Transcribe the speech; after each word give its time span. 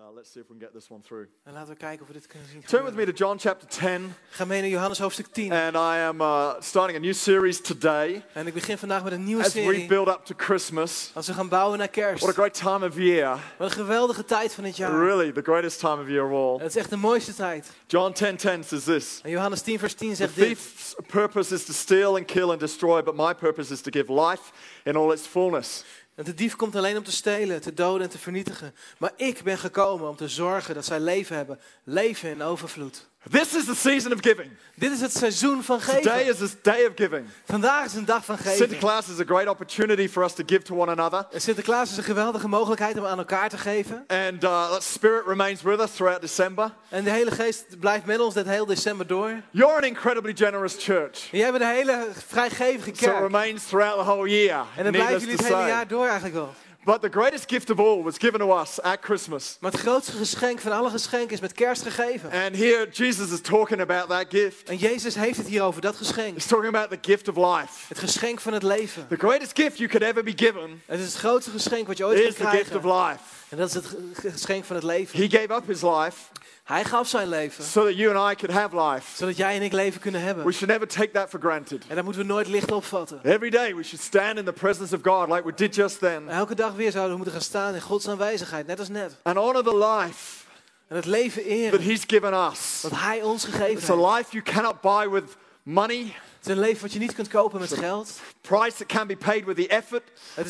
uh, 0.00 0.14
let's 0.14 0.30
see 0.30 0.40
if 0.40 0.48
we 0.48 0.54
can 0.58 0.66
get 0.66 0.72
this 0.72 0.90
one 0.90 1.02
through. 1.02 1.26
En 1.44 1.52
laten 1.52 1.68
we 1.72 1.76
kijken 1.76 2.00
of 2.00 2.06
we 2.06 2.12
dit 2.12 2.26
kunnen 2.26 2.48
zien. 2.48 2.62
Turn 2.64 2.84
with 2.84 2.94
me 2.94 3.04
to 3.04 3.12
John 3.12 3.38
chapter 3.38 3.68
10, 3.68 4.14
Ga 4.30 4.44
mee 4.44 4.60
naar 4.60 4.70
Johannes 4.70 4.98
hoofdstuk 4.98 5.26
10. 5.26 5.52
and 5.52 5.74
I 5.74 5.98
am 5.98 6.20
uh, 6.20 6.54
starting 6.60 6.98
a 6.98 7.00
new 7.00 7.14
series 7.14 7.60
today 7.60 8.24
En 8.32 8.46
ik 8.46 8.54
begin 8.54 8.78
vandaag 8.78 9.04
met 9.04 9.12
een 9.12 9.24
nieuwe 9.24 9.44
as 9.44 9.52
we 9.54 9.84
build 9.88 10.08
up 10.08 10.24
to 10.24 10.34
Christmas. 10.36 11.10
Als 11.14 11.26
we 11.26 11.32
gaan 11.32 11.48
bouwen 11.48 11.78
naar 11.78 11.88
kerst. 11.88 12.22
What 12.24 12.38
a 12.38 12.40
great 12.40 12.54
time 12.54 12.86
of 12.86 12.96
year! 12.96 13.38
Wat 13.58 13.68
een 13.68 13.74
geweldige 13.74 14.24
tijd 14.24 14.54
van 14.54 14.64
het 14.64 14.76
jaar. 14.76 15.04
Really, 15.04 15.32
the 15.32 15.42
greatest 15.42 15.78
time 15.78 16.02
of 16.02 16.08
year 16.08 16.24
of 16.24 16.32
all. 16.32 16.64
Het 16.64 16.74
is 16.74 16.76
echt 16.76 16.90
de 16.90 16.96
mooiste 16.96 17.34
tijd. 17.34 17.70
John 17.86 18.12
10:10 18.12 18.64
says 18.66 18.84
this: 18.84 19.20
En 19.22 19.30
Johannes 19.30 19.62
10 19.62 19.78
vers 19.78 19.94
10 19.94 20.08
The 20.08 20.14
zegt 20.16 20.34
dit. 20.34 20.46
thief's 20.46 20.94
purpose 21.06 21.54
is 21.54 21.64
to 21.64 21.72
steal 21.72 22.16
and 22.16 22.24
kill 22.24 22.50
and 22.50 22.60
destroy, 22.60 23.02
but 23.02 23.14
my 23.14 23.34
purpose 23.34 23.72
is 23.72 23.80
to 23.80 23.90
give 23.90 24.12
life 24.12 24.42
in 24.84 24.96
all 24.96 25.12
its 25.12 25.26
fullness. 25.26 25.84
Dat 26.20 26.28
de 26.28 26.34
dief 26.34 26.56
komt 26.56 26.76
alleen 26.76 26.96
om 26.96 27.04
te 27.04 27.12
stelen, 27.12 27.60
te 27.60 27.74
doden 27.74 28.02
en 28.02 28.08
te 28.08 28.18
vernietigen. 28.18 28.74
Maar 28.98 29.12
ik 29.16 29.42
ben 29.42 29.58
gekomen 29.58 30.08
om 30.08 30.16
te 30.16 30.28
zorgen 30.28 30.74
dat 30.74 30.84
zij 30.84 31.00
leven 31.00 31.36
hebben. 31.36 31.60
Leven 31.84 32.30
in 32.30 32.42
overvloed. 32.42 33.09
This 33.28 33.54
is 33.54 33.64
the 33.66 33.74
season 33.74 34.12
of 34.12 34.18
giving. 34.22 34.50
Dit 34.74 34.92
is 34.92 35.00
het 35.00 35.12
seizoen 35.16 35.62
van 35.62 35.78
Today 35.78 36.02
geven. 36.02 36.26
is 36.26 36.38
this 36.38 36.54
day 36.62 36.84
of 36.86 36.92
giving. 36.94 37.26
Vandaag 37.44 37.84
is 37.84 37.94
een 37.94 38.04
dag 38.04 38.24
van 38.24 38.36
geven. 38.36 38.56
Sinterklaas 38.56 39.08
is 39.08 39.20
a 39.20 39.24
great 39.24 39.46
opportunity 39.48 40.08
for 40.08 40.24
us 40.24 40.32
to 40.34 40.42
give 40.46 40.62
to 40.62 40.74
one 40.76 40.90
another. 40.90 41.26
En 41.32 41.40
Sinterklaas 41.40 41.90
is 41.90 41.96
een 41.96 42.02
geweldige 42.04 42.48
mogelijkheid 42.48 42.98
om 42.98 43.04
aan 43.06 43.18
elkaar 43.18 43.48
te 43.48 43.58
geven. 43.58 44.04
And 44.06 44.44
uh, 44.44 44.70
that 44.70 44.82
spirit 44.82 45.26
remains 45.26 45.62
with 45.62 45.80
us 45.80 45.90
throughout 45.90 46.20
December. 46.20 46.72
En 46.88 47.04
de 47.04 47.10
hele 47.10 47.30
geest 47.30 47.64
blijft 47.80 48.06
met 48.06 48.20
ons 48.20 48.34
dit 48.34 48.46
heel 48.46 48.66
december 48.66 49.06
door. 49.06 49.32
You're 49.50 49.76
an 49.76 49.84
incredibly 49.84 50.36
generous 50.36 50.76
church. 50.78 51.28
En 51.32 51.38
jij 51.38 51.50
bent 51.50 51.62
een 51.62 51.70
hele 51.70 52.06
vrijgevige 52.26 52.84
So 52.84 52.90
it 52.90 52.98
kerk. 52.98 53.20
remains 53.20 53.64
throughout 53.64 53.98
the 53.98 54.04
whole 54.04 54.28
year. 54.28 54.66
En 54.76 54.82
dan 54.82 54.92
blijven 54.92 54.96
needless 54.96 55.24
jullie 55.24 55.36
het 55.36 55.54
hele 55.54 55.68
jaar 55.68 55.88
door 55.88 56.04
eigenlijk 56.04 56.34
wel. 56.34 56.54
But 56.84 57.00
the 57.02 57.08
greatest 57.10 57.48
gift 57.50 57.70
of 57.70 57.78
all 57.78 58.02
was 58.02 58.16
given 58.18 58.40
to 58.40 58.58
us 58.60 58.80
at 58.80 58.98
Christmas. 59.00 59.56
Maar 59.60 59.70
het 59.70 59.80
grootste 59.80 60.12
geschenk 60.12 60.60
van 60.60 60.72
alle 60.72 60.90
geschenken 60.90 61.30
is 61.30 61.40
met 61.40 61.52
kerst 61.52 61.82
gegeven. 61.82 62.30
And 62.30 62.56
here 62.56 62.88
Jesus 62.92 63.30
is 63.30 63.40
talking 63.40 63.80
about 63.80 64.08
that 64.08 64.24
gift. 64.28 64.68
En 64.68 64.76
Jezus 64.76 65.14
heeft 65.14 65.36
het 65.36 65.46
hier 65.46 65.62
over 65.62 65.80
dat 65.80 65.96
geschenk. 65.96 66.34
He's 66.34 66.46
talking 66.46 66.74
about 66.74 66.90
the 66.90 67.10
gift 67.10 67.28
of 67.28 67.36
life. 67.36 67.84
Het 67.88 67.98
geschenk 67.98 68.40
van 68.40 68.52
het 68.52 68.62
leven. 68.62 69.06
The 69.08 69.16
greatest 69.16 69.50
gift 69.58 69.78
you 69.78 69.88
could 69.88 70.06
ever 70.08 70.22
be 70.24 70.32
given 70.36 70.82
Het 70.86 70.98
is 71.00 71.06
het 71.06 71.14
grootste 71.14 71.50
geschenk 71.50 71.86
wat 71.86 71.96
je 71.96 72.04
ooit 72.04 72.18
is 72.18 72.24
kunt 72.34 72.50
the 72.50 72.56
gift 72.56 72.74
of 72.74 72.80
krijgen. 72.82 73.08
life. 73.10 73.39
En 73.50 73.56
dat 73.56 73.68
is 73.68 73.74
het 73.74 73.86
ge- 74.14 74.30
geschenk 74.30 74.64
van 74.64 74.76
het 74.76 74.84
leven. 74.84 75.18
He 75.18 75.28
gave 75.38 75.52
up 75.54 75.66
his 75.66 75.82
life 75.82 76.16
Hij 76.64 76.84
gaf 76.84 77.08
zijn 77.08 77.28
leven. 77.28 77.64
so 77.64 77.84
that 77.84 77.96
you 77.96 78.16
and 78.16 78.32
I 78.32 78.36
could 78.46 78.60
have 78.60 78.76
life. 78.92 79.16
Zodat 79.16 79.36
jij 79.36 79.56
en 79.56 79.62
ik 79.62 79.72
leven 79.72 80.00
kunnen 80.00 80.20
We 80.20 80.26
hebben. 80.26 80.52
should 80.52 80.72
never 80.72 80.88
take 80.88 81.10
that 81.10 81.28
for 81.28 81.40
granted. 81.40 81.84
En 81.88 81.94
dat 81.94 82.04
moeten 82.04 82.22
we 82.22 82.28
nooit 82.28 82.46
licht 82.48 82.72
opvatten. 82.72 83.20
Every 83.22 83.50
day 83.50 83.74
we 83.74 83.82
should 83.82 84.04
stand 84.04 84.38
in 84.38 84.44
the 84.44 84.52
presence 84.52 84.94
of 84.96 85.00
God 85.02 85.28
like 85.28 85.42
we 85.44 85.52
did 85.54 85.74
just 85.74 85.98
then 85.98 86.28
Elke 86.28 86.54
dag 86.54 86.72
weer 86.74 86.90
zouden 86.90 87.10
we 87.10 87.16
moeten 87.16 87.34
gaan 87.34 87.42
staan 87.44 87.74
in 87.74 87.80
Gods 87.80 88.08
aanwezigheid. 88.08 88.66
Net 88.66 88.78
als 88.78 88.88
net. 88.88 89.16
and 89.22 89.36
honor 89.36 89.62
the 89.62 89.76
life 89.76 90.44
En 90.88 90.96
het 90.96 91.04
leven 91.06 91.70
that. 91.70 91.80
He's 91.80 92.02
given 92.06 92.32
us. 92.50 92.78
Wat 92.82 92.92
Hij 93.00 93.22
ons 93.22 93.44
gegeven 93.44 93.70
It's 93.70 93.90
a 93.90 93.94
heeft. 93.96 94.16
life 94.16 94.30
you 94.30 94.42
cannot 94.42 94.80
buy 94.80 95.08
with 95.20 95.36
money, 95.62 95.98
Het 96.38 96.48
is 96.48 96.52
een 96.54 96.58
leven 96.60 96.82
wat 96.82 96.92
je 96.92 96.98
niet 96.98 97.14
kunt 97.14 97.28
kopen 97.28 97.60
met 97.60 97.72
geld. 97.74 98.20
price 98.40 98.76
that 98.76 98.86
can 98.86 99.06
be 99.06 99.16
paid 99.16 99.44
with 99.44 99.56
the 99.56 99.68
effort 99.68 100.02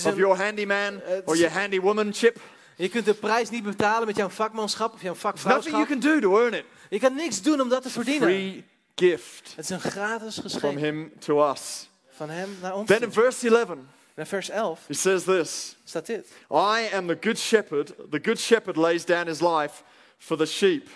of 0.07 0.17
your 0.17 0.37
handyman 0.43 0.95
it's- 0.95 1.23
or 1.25 1.37
your 1.37 1.53
handywomanship. 1.53 2.37
Je 2.83 2.89
kunt 2.89 3.05
de 3.05 3.15
prijs 3.15 3.51
niet 3.51 3.63
betalen 3.63 4.07
met 4.07 4.17
jouw 4.17 4.29
vakmanschap 4.29 4.93
of 4.95 5.03
jouw 5.03 5.13
nothing 5.23 5.35
you 5.35 5.43
vakvrouwschap. 5.43 5.87
can 5.89 6.01
do 6.01 6.21
to 6.21 6.39
earn 6.39 6.55
it. 6.55 6.65
Je 6.91 6.99
kan 6.99 7.15
niks 7.15 7.43
doen 7.43 7.61
om 7.61 7.69
dat 7.69 7.83
te 7.83 7.91
verdienen. 7.91 8.29
Free 8.29 8.65
gift 8.95 9.53
Het 9.57 9.65
is 9.65 9.71
een 9.71 9.81
gratis 9.81 10.35
from 10.39 10.51
geschenk 10.51 10.79
Him 10.79 11.13
to 11.19 11.51
us. 11.51 11.89
van 12.11 12.31
hem 12.31 12.57
naar 12.63 12.75
ons. 12.75 12.87
Then 12.89 13.03
in 13.03 13.13
verse 13.13 13.49
11, 13.49 13.69
En 14.15 14.27
vers 14.27 14.49
11 14.49 14.81
He 14.87 14.95
says 14.95 15.25
this 15.25 15.77
staat 15.85 16.07
dit. 16.07 16.27
I 16.51 16.89
am 16.95 17.07
the 17.07 17.17
good 17.21 17.39
shepherd. 17.39 17.93
The 18.11 18.19
good 18.23 18.39
shepherd 18.39 18.77
lays 18.77 19.05
down 19.05 19.27
his 19.27 19.41
life 19.41 19.83
for 20.19 20.37
the 20.37 20.47
sheep. 20.47 20.89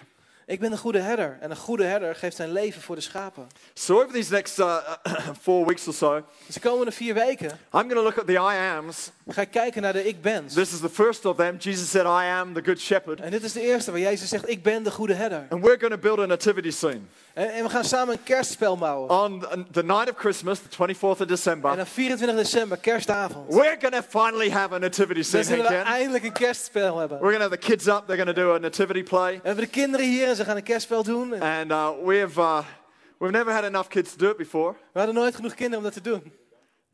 Ik 0.47 0.61
ben 0.61 0.71
de 0.71 0.77
goede 0.77 0.99
herder. 0.99 1.39
En 1.41 1.51
een 1.51 1.57
goede 1.57 1.85
herder 1.85 2.15
geeft 2.15 2.37
zijn 2.37 2.53
leven 2.53 2.83
voor 2.83 2.95
de 2.95 3.01
schapen. 3.01 3.47
So, 3.75 3.95
over 3.95 4.13
these 4.13 4.33
next 4.33 4.59
uh, 4.59 4.77
four 5.43 5.67
weeks 5.67 5.87
or 5.87 5.95
so, 5.95 6.23
Dus 6.47 6.55
de 6.55 6.61
komende 6.61 6.93
vier 6.93 7.15
weken 7.15 7.51
I'm 7.51 7.57
going 7.71 7.93
to 7.93 8.03
look 8.03 8.19
at 8.19 8.27
the 8.27 8.33
I 8.33 8.77
ams. 8.77 9.11
ga 9.29 9.41
ik 9.41 9.51
kijken 9.51 9.83
naar 9.83 9.93
de 9.93 10.05
ik 10.09 10.23
ben's. 10.23 10.55
This 10.55 10.73
is 10.73 10.81
the 10.81 10.91
first 10.91 11.25
of 11.25 11.37
them. 11.37 11.57
Jesus 11.59 11.91
said, 11.91 12.05
I 12.05 12.31
am 12.41 12.55
the 12.55 12.63
good 12.65 12.81
shepherd. 12.81 13.21
En 13.21 13.31
dit 13.31 13.43
is 13.43 13.53
de 13.53 13.61
eerste 13.61 13.91
waar 13.91 14.01
Jezus 14.01 14.29
zegt, 14.29 14.49
ik 14.49 14.63
ben 14.63 14.83
de 14.83 14.91
goede 14.91 15.15
herder. 15.15 15.47
And 15.49 15.63
we're 15.65 15.79
going 15.79 15.93
to 15.93 15.99
build 15.99 16.19
a 16.19 16.27
nativity 16.27 16.71
scene. 16.71 17.01
En, 17.35 17.53
en 17.53 17.63
we 17.63 17.71
gaan 17.71 17.85
samen 17.85 18.15
een 18.15 18.23
kerstspel 18.23 18.77
bouwen. 18.79 19.11
On 19.11 19.45
the 19.71 19.83
night 19.83 20.11
of 20.11 20.17
Christmas, 20.17 20.59
the 20.59 20.69
24th 20.69 21.01
of 21.01 21.21
En 21.21 21.27
December, 21.27 21.77
dan 21.77 21.87
24 21.87 22.37
december, 22.37 22.79
kerstavond. 22.79 23.53
we're 23.55 23.77
going 23.81 23.95
to 23.95 24.03
finally 24.03 24.51
have 24.51 24.75
a 24.75 24.79
nativity 24.79 25.23
scene 25.23 25.43
zullen 25.43 25.65
we 25.65 25.69
again. 25.69 25.85
eindelijk 25.85 26.25
een 26.25 26.33
kerstspel 26.33 26.99
hebben. 26.99 27.19
We're 27.19 27.37
going 27.37 27.43
to 27.43 27.49
have 27.49 27.61
the 27.61 27.67
kids 27.67 27.87
up. 27.87 28.03
They're 28.07 28.23
going 28.23 28.37
to 28.37 28.43
do 28.43 28.55
a 28.55 28.59
nativity 28.59 29.03
play. 29.03 29.33
We 29.33 29.47
hebben 29.47 29.65
de 29.65 29.71
kinderen 29.71 30.07
hier 30.07 30.29
en 30.29 30.37
ze 30.37 30.45
gaan 30.45 30.57
een 30.57 30.63
kerstspel 30.63 31.03
doen. 31.03 31.43
And 31.43 31.71
uh, 31.71 31.91
we've, 32.05 32.41
uh, 32.41 32.65
we've 33.19 33.33
never 33.33 33.53
had 33.53 33.65
enough 33.65 33.89
kids 33.89 34.11
to 34.11 34.17
do 34.17 34.31
it 34.31 34.37
before. 34.37 34.73
We 34.93 34.99
hadden 34.99 35.15
nooit 35.15 35.35
genoeg 35.35 35.55
kinderen 35.55 35.79
om 35.79 35.85
dat 35.85 35.93
te 35.93 36.11
doen. 36.11 36.33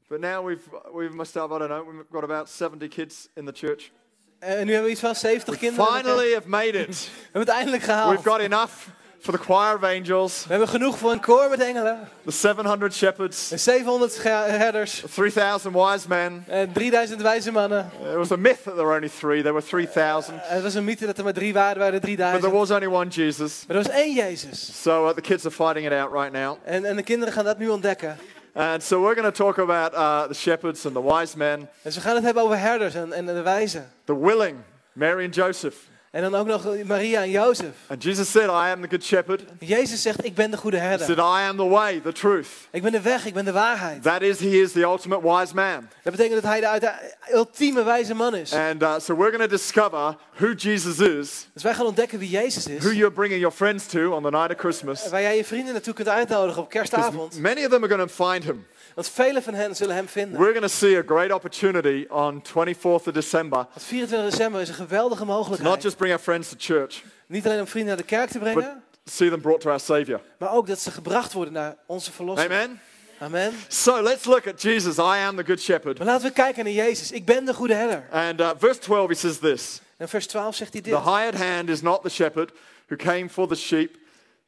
But 0.08 0.20
now 0.20 0.46
we've, 0.46 0.62
we 0.92 1.08
must 1.12 1.34
have, 1.34 1.54
I 1.54 1.58
don't 1.58 1.70
know, 1.70 1.86
we've 1.86 2.04
got 2.10 2.22
about 2.22 2.48
70 2.48 2.88
kids 2.88 3.28
in 3.34 3.44
the 3.44 3.52
church. 3.52 3.90
En 4.38 4.66
nu 4.66 4.72
hebben 4.72 4.84
we 4.84 4.90
iets 4.90 5.00
van 5.00 5.14
70 5.14 5.58
kinderen. 5.58 5.86
Finally 5.86 6.32
have 6.34 6.48
made 6.48 6.78
it. 6.78 6.88
We 7.10 7.22
hebben 7.22 7.40
het 7.40 7.48
eindelijk 7.48 7.82
gehaald. 7.82 8.10
We've 8.10 8.30
got 8.30 8.40
enough 8.40 8.72
for 9.20 9.32
the 9.32 9.38
choir 9.44 9.74
of 9.76 9.82
angels, 9.82 10.42
We 10.44 10.50
hebben 10.50 10.68
genoeg 10.68 10.98
voor 10.98 11.12
een 11.12 11.20
koor 11.20 11.48
met 11.50 11.60
engelen. 11.60 12.08
the 12.24 12.30
700 12.30 12.94
shepherds, 12.94 13.50
En 13.50 13.58
700 13.58 14.16
ge- 14.18 14.28
herders. 14.28 15.02
3,000 15.14 15.74
wise 15.74 16.08
men. 16.08 16.44
En 16.48 16.72
3000 16.72 17.22
wijze 17.22 17.52
mannen. 17.52 17.90
It 18.10 18.14
was 18.16 18.30
a 18.32 18.36
myth 18.36 18.62
that 18.62 18.74
there 18.74 18.86
were 18.86 18.94
only 18.96 19.10
three. 19.18 19.40
There 19.42 19.52
were 19.54 19.66
3,000. 19.66 20.34
En 20.34 20.54
Het 20.54 20.62
was 20.62 20.74
een 20.74 20.84
mythe 20.84 21.06
dat 21.06 21.18
er 21.18 21.24
maar 21.24 21.32
drie 21.32 21.52
waren, 21.52 21.78
waren 21.78 21.94
er 21.94 22.00
But 22.00 22.02
3000. 22.08 22.40
there 22.42 22.56
was 22.58 22.70
only 22.70 22.86
one 22.86 23.06
Jesus. 23.10 23.64
Maar 23.68 23.76
er 23.76 23.82
was 23.82 23.92
één 23.92 24.14
Jezus. 24.14 24.82
So 24.82 25.06
uh, 25.08 25.14
the 25.14 25.20
kids 25.20 25.44
are 25.44 25.54
fighting 25.54 25.86
it 25.86 25.92
out 25.92 26.12
right 26.12 26.32
now. 26.32 26.56
En, 26.64 26.84
en 26.84 26.96
de 26.96 27.02
kinderen 27.02 27.34
gaan 27.34 27.44
dat 27.44 27.58
nu 27.58 27.68
ontdekken. 27.68 28.16
And 28.54 28.82
so 28.82 29.00
we're 29.02 29.14
going 29.20 29.34
to 29.34 29.44
talk 29.44 29.58
about 29.58 29.92
uh, 29.94 30.22
the 30.28 30.34
shepherds 30.34 30.86
and 30.86 30.94
the 30.94 31.02
wise 31.02 31.36
men, 31.36 31.68
Dus 31.82 31.94
we 31.94 32.00
gaan 32.00 32.14
het 32.14 32.24
hebben 32.24 32.42
over 32.42 32.58
herders 32.58 32.94
en, 32.94 33.12
en 33.12 33.26
de 33.26 33.42
wijzen. 33.42 33.90
the 34.04 34.18
willing, 34.20 34.56
Mary 34.92 35.24
and 35.24 35.34
Joseph. 35.34 35.76
En 36.10 36.22
dan 36.22 36.34
ook 36.34 36.46
nog 36.46 36.84
Maria 36.84 37.22
en 37.22 37.30
Jozef. 37.30 37.66
And 37.86 38.02
Jesus 38.02 38.30
said, 38.30 38.44
I 38.48 38.70
am 38.72 38.80
the 38.82 38.88
good 38.88 39.04
shepherd. 39.04 39.42
Jezus 39.58 40.02
zegt, 40.02 40.24
ik 40.24 40.34
ben 40.34 40.50
de 40.50 40.56
goede 40.56 40.76
He 40.76 40.82
herder. 40.86 41.06
said, 41.06 41.18
I 41.18 41.48
am 41.48 41.56
the 41.56 41.68
way, 41.68 42.00
the 42.00 42.12
truth. 42.12 42.46
Ik 42.70 42.82
ben 42.82 42.92
de 42.92 43.00
weg, 43.00 43.26
ik 43.26 43.34
ben 43.34 43.44
de 43.44 43.52
waarheid. 43.52 44.02
That 44.02 44.22
is, 44.22 44.40
he 44.40 44.46
is 44.48 44.72
the 44.72 44.80
ultimate 44.80 45.22
wise 45.22 45.54
man. 45.54 45.88
Dat 46.02 46.12
betekent 46.12 46.42
dat 46.42 46.50
hij 46.50 46.60
de, 46.60 46.78
de 46.80 47.34
ultieme 47.34 47.82
wijze 47.82 48.14
man 48.14 48.34
is. 48.34 48.52
And 48.52 48.82
uh, 48.82 48.98
so 48.98 49.16
we're 49.16 49.30
going 49.30 49.42
to 49.50 49.56
discover 49.56 50.16
who 50.36 50.52
Jesus 50.54 50.98
is, 50.98 51.46
Dus 51.54 51.62
wij 51.62 51.74
gaan 51.74 51.86
ontdekken 51.86 52.18
wie 52.18 52.30
Jezus 52.30 52.64
who 52.64 52.74
is. 52.90 52.96
you're 52.96 53.10
bringing 53.14 53.40
your 53.40 53.56
friends 53.56 53.86
to 53.86 54.12
on 54.12 54.22
the 54.22 54.30
night 54.30 54.50
of 54.50 54.56
Christmas. 54.58 55.08
Waar 55.08 55.22
jij 55.22 55.36
je 55.36 55.44
vrienden 55.44 55.72
naartoe 55.72 55.94
kunt 55.94 56.08
uitnodigen 56.08 56.62
op 56.62 56.70
kerstavond. 56.70 57.38
many 57.40 57.64
of 57.64 57.70
them 57.70 57.82
are 57.84 57.94
going 57.94 58.08
to 58.10 58.24
find 58.30 58.44
him. 58.44 58.66
Want 59.00 59.12
vele 59.12 59.42
van 59.42 59.54
hen 59.54 59.76
zullen 59.76 59.94
hem 59.94 60.08
vinden. 60.08 60.38
We're 60.38 60.52
going 60.52 60.70
to 60.70 60.76
see 60.76 60.98
a 60.98 61.02
great 61.06 61.32
opportunity 61.32 62.06
on 62.08 62.42
24th 62.42 62.82
of 62.82 63.02
December. 63.02 63.58
Want 63.58 63.82
24 63.82 64.30
december 64.30 64.60
is 64.60 64.68
een 64.68 64.74
geweldige 64.74 65.24
Not 65.24 65.36
mogelijkheid. 65.36 65.82
just 65.82 65.96
bring 65.96 66.12
our 66.12 66.22
friends 66.22 66.48
to 66.48 66.56
church, 66.58 67.02
Niet 67.26 67.46
alleen 67.46 67.60
om 67.60 67.66
vrienden 67.66 67.88
naar 67.88 67.96
de 68.06 68.08
kerk 68.08 68.30
te 68.30 68.38
but 68.38 68.52
brengen. 68.52 68.82
see 69.04 69.30
them 69.30 69.40
brought 69.40 69.60
to 69.62 69.70
our 69.70 69.80
Savior. 69.80 70.20
Maar 70.38 70.52
ook 70.52 70.66
dat 70.66 70.78
ze 70.80 70.90
gebracht 70.90 71.32
worden 71.32 71.52
naar 71.54 71.76
onze 71.86 72.12
verlossing. 72.12 72.52
Amen. 72.52 72.80
Amen. 73.18 73.52
So 73.68 74.02
let's 74.02 74.24
look 74.24 74.46
at 74.46 74.62
Jesus. 74.62 74.96
I 74.96 75.24
am 75.26 75.36
the 75.36 75.44
good 75.44 75.60
shepherd. 75.60 75.98
Maar 75.98 76.06
laten 76.06 76.26
we 76.26 76.32
kijken 76.32 76.64
naar 76.64 76.72
Jezus. 76.72 77.12
Ik 77.12 77.24
ben 77.24 77.44
de 77.44 77.54
goede 77.54 77.74
herder. 77.74 78.04
And 78.10 78.40
uh, 78.40 78.50
verse 78.58 78.80
12, 78.80 79.08
he 79.08 79.14
says 79.14 79.38
this 79.38 79.80
En 79.96 80.08
vers 80.08 80.26
12 80.26 80.54
zegt 80.54 80.72
hij 80.72 80.82
dit. 80.82 80.92
The 80.92 81.10
hired 81.10 81.34
hand 81.34 81.68
is 81.68 81.82
not 81.82 82.02
the 82.02 82.08
shepherd 82.08 82.52
who 82.86 82.96
came 82.96 83.28
for 83.28 83.48
the 83.48 83.54
sheep. 83.54 83.96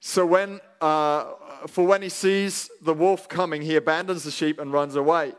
So 0.05 0.27
when, 0.27 0.61
uh, 0.81 1.25
for 1.67 1.87
when 1.87 2.03
he 2.03 2.09
sees 2.09 2.69
the 2.85 2.97
wolf 2.97 3.29
coming, 3.29 3.63
he 3.63 3.77
abandons 3.77 4.23
the 4.25 4.31
sheep 4.31 4.59
and 4.59 4.73
runs 4.73 4.97
away. 4.97 5.33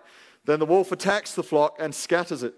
Then 0.45 0.59
the 0.59 0.65
wolf 0.65 0.91
attacks 0.91 1.33
the 1.33 1.43
flock 1.43 1.79
and 1.81 1.95
scatters 1.95 2.41
it. 2.41 2.53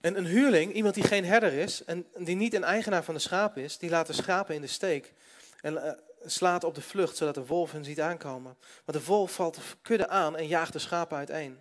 En 0.00 0.16
een 0.16 0.26
huurling, 0.26 0.72
iemand 0.72 0.94
die 0.94 1.04
geen 1.04 1.24
herder 1.24 1.52
is 1.52 1.84
en 1.84 2.06
die 2.14 2.36
niet 2.36 2.54
een 2.54 2.64
eigenaar 2.64 3.04
van 3.04 3.14
de 3.14 3.20
schapen 3.20 3.62
is, 3.62 3.78
die 3.78 3.90
laat 3.90 4.06
de 4.06 4.12
schapen 4.12 4.54
in 4.54 4.60
de 4.60 4.66
steek 4.66 5.12
en 5.60 5.82
eh, 5.82 5.92
slaat 6.24 6.64
op 6.64 6.74
de 6.74 6.82
vlucht 6.82 7.16
zodat 7.16 7.34
de 7.34 7.46
wolf 7.46 7.72
hen 7.72 7.84
ziet 7.84 8.00
aankomen. 8.00 8.56
Want 8.84 8.98
de 8.98 9.04
wolf 9.04 9.32
valt 9.32 9.54
de 9.54 9.60
kudde 9.82 10.08
aan 10.08 10.36
en 10.36 10.46
jaagt 10.46 10.72
de 10.72 10.78
schapen 10.78 11.16
uiteen. 11.16 11.58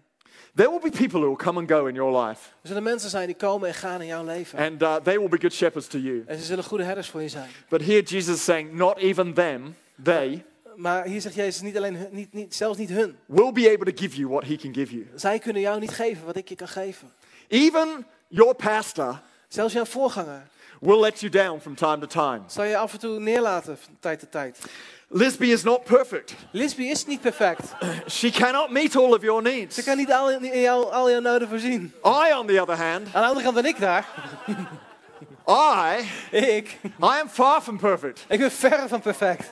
There 0.56 0.70
will 0.70 0.80
be 0.80 0.90
people 0.90 1.20
who 1.20 1.28
will 1.28 1.46
come 1.46 1.60
and 1.60 1.70
go 1.70 1.86
in 1.86 1.96
your 1.96 2.26
life, 2.26 2.50
Er 2.62 2.68
zullen 2.68 2.84
mensen 2.84 3.10
zijn 3.10 3.26
die 3.26 3.36
komen 3.36 3.68
en 3.68 3.74
gaan 3.74 4.02
in 4.02 4.08
jouw 4.08 4.24
leven. 4.24 4.60
and 4.60 4.82
uh, 4.82 4.96
they 4.96 5.20
will 5.20 5.30
be 5.30 5.38
good 5.40 5.54
shepherds 5.54 5.88
to 5.88 5.98
you. 5.98 6.24
En 6.28 6.38
ze 6.38 6.44
zullen 6.44 6.64
goede 6.64 6.84
herders 6.84 7.10
voor 7.10 7.22
je 7.22 7.30
zijn. 7.30 7.50
But 7.70 7.82
here 7.82 8.02
Jesus 8.02 8.36
is 8.36 8.44
saying, 8.44 8.74
not 8.74 8.98
even 8.98 9.34
them, 9.34 9.76
they 10.04 10.44
Maar 10.76 11.06
hier 11.06 11.22
zegt 11.22 11.36
Jezus 11.36 11.62
niet 11.62 11.78
alleen 11.78 11.96
hun, 11.96 12.08
niet, 12.12 12.34
niet, 12.34 12.56
zelfs 12.56 12.78
niet 12.78 12.90
hun. 12.90 13.16
will 13.26 13.52
be 13.52 13.72
able 13.74 13.94
to 13.94 14.02
give 14.02 14.16
you 14.18 14.30
what 14.30 14.44
he 14.44 14.56
can 14.56 14.74
give 14.74 14.94
you. 14.96 15.08
Zij 15.16 15.40
kunnen 15.40 15.62
jou 15.62 15.80
niet 15.80 15.92
geven 15.92 16.26
wat 16.26 16.36
ik 16.36 16.50
je 16.50 16.56
kan 16.56 16.68
geven. 16.68 17.12
Even 17.48 18.06
your 18.28 18.56
pastor 18.56 19.22
Zelfs 19.48 19.74
jouw 19.74 19.86
voorganger 19.86 20.48
will 20.80 21.00
let 21.00 21.20
you 21.20 21.32
down 21.32 21.60
from 21.60 21.76
time 21.76 22.00
to 22.00 22.08
time. 22.08 22.42
zal 22.48 22.64
je 22.64 22.78
af 22.78 22.94
en 22.94 23.00
toe 23.00 23.20
neerlaten 23.20 23.78
van 23.78 23.98
tijd 24.00 24.20
tot 24.20 24.32
tijd. 24.32 24.60
Lisby 25.08 25.46
is 25.46 25.64
not 25.64 25.84
perfect. 25.84 26.36
Lisby 26.52 26.84
is 26.84 27.06
niet 27.06 27.22
perfect. 27.22 27.62
She 28.08 28.30
cannot 28.32 28.70
meet 28.70 28.96
all 28.96 29.14
of 29.14 29.22
your 29.22 29.42
needs. 29.42 29.76
Ze 29.76 29.84
kan 29.84 29.98
niet 29.98 30.12
al, 30.12 30.94
al 30.94 31.10
jouw 31.10 31.20
noden 31.20 31.48
voorzien. 31.50 31.94
I, 32.06 32.34
on 32.38 32.48
the 32.48 32.62
other 32.62 32.76
hand, 32.78 33.08
Aan 33.14 33.22
de 33.22 33.28
andere 33.28 33.42
kant 33.44 33.56
ben 33.56 33.66
ik 33.66 33.80
daar. 33.80 34.08
I, 35.48 36.10
Ik, 36.32 36.78
I 36.84 37.20
am 37.22 37.30
far 37.30 37.62
from 37.62 37.78
perfect. 37.78 38.26
ik 38.28 38.40
ben 38.40 38.52
verre 38.52 38.88
van 38.88 39.02
perfect. 39.02 39.52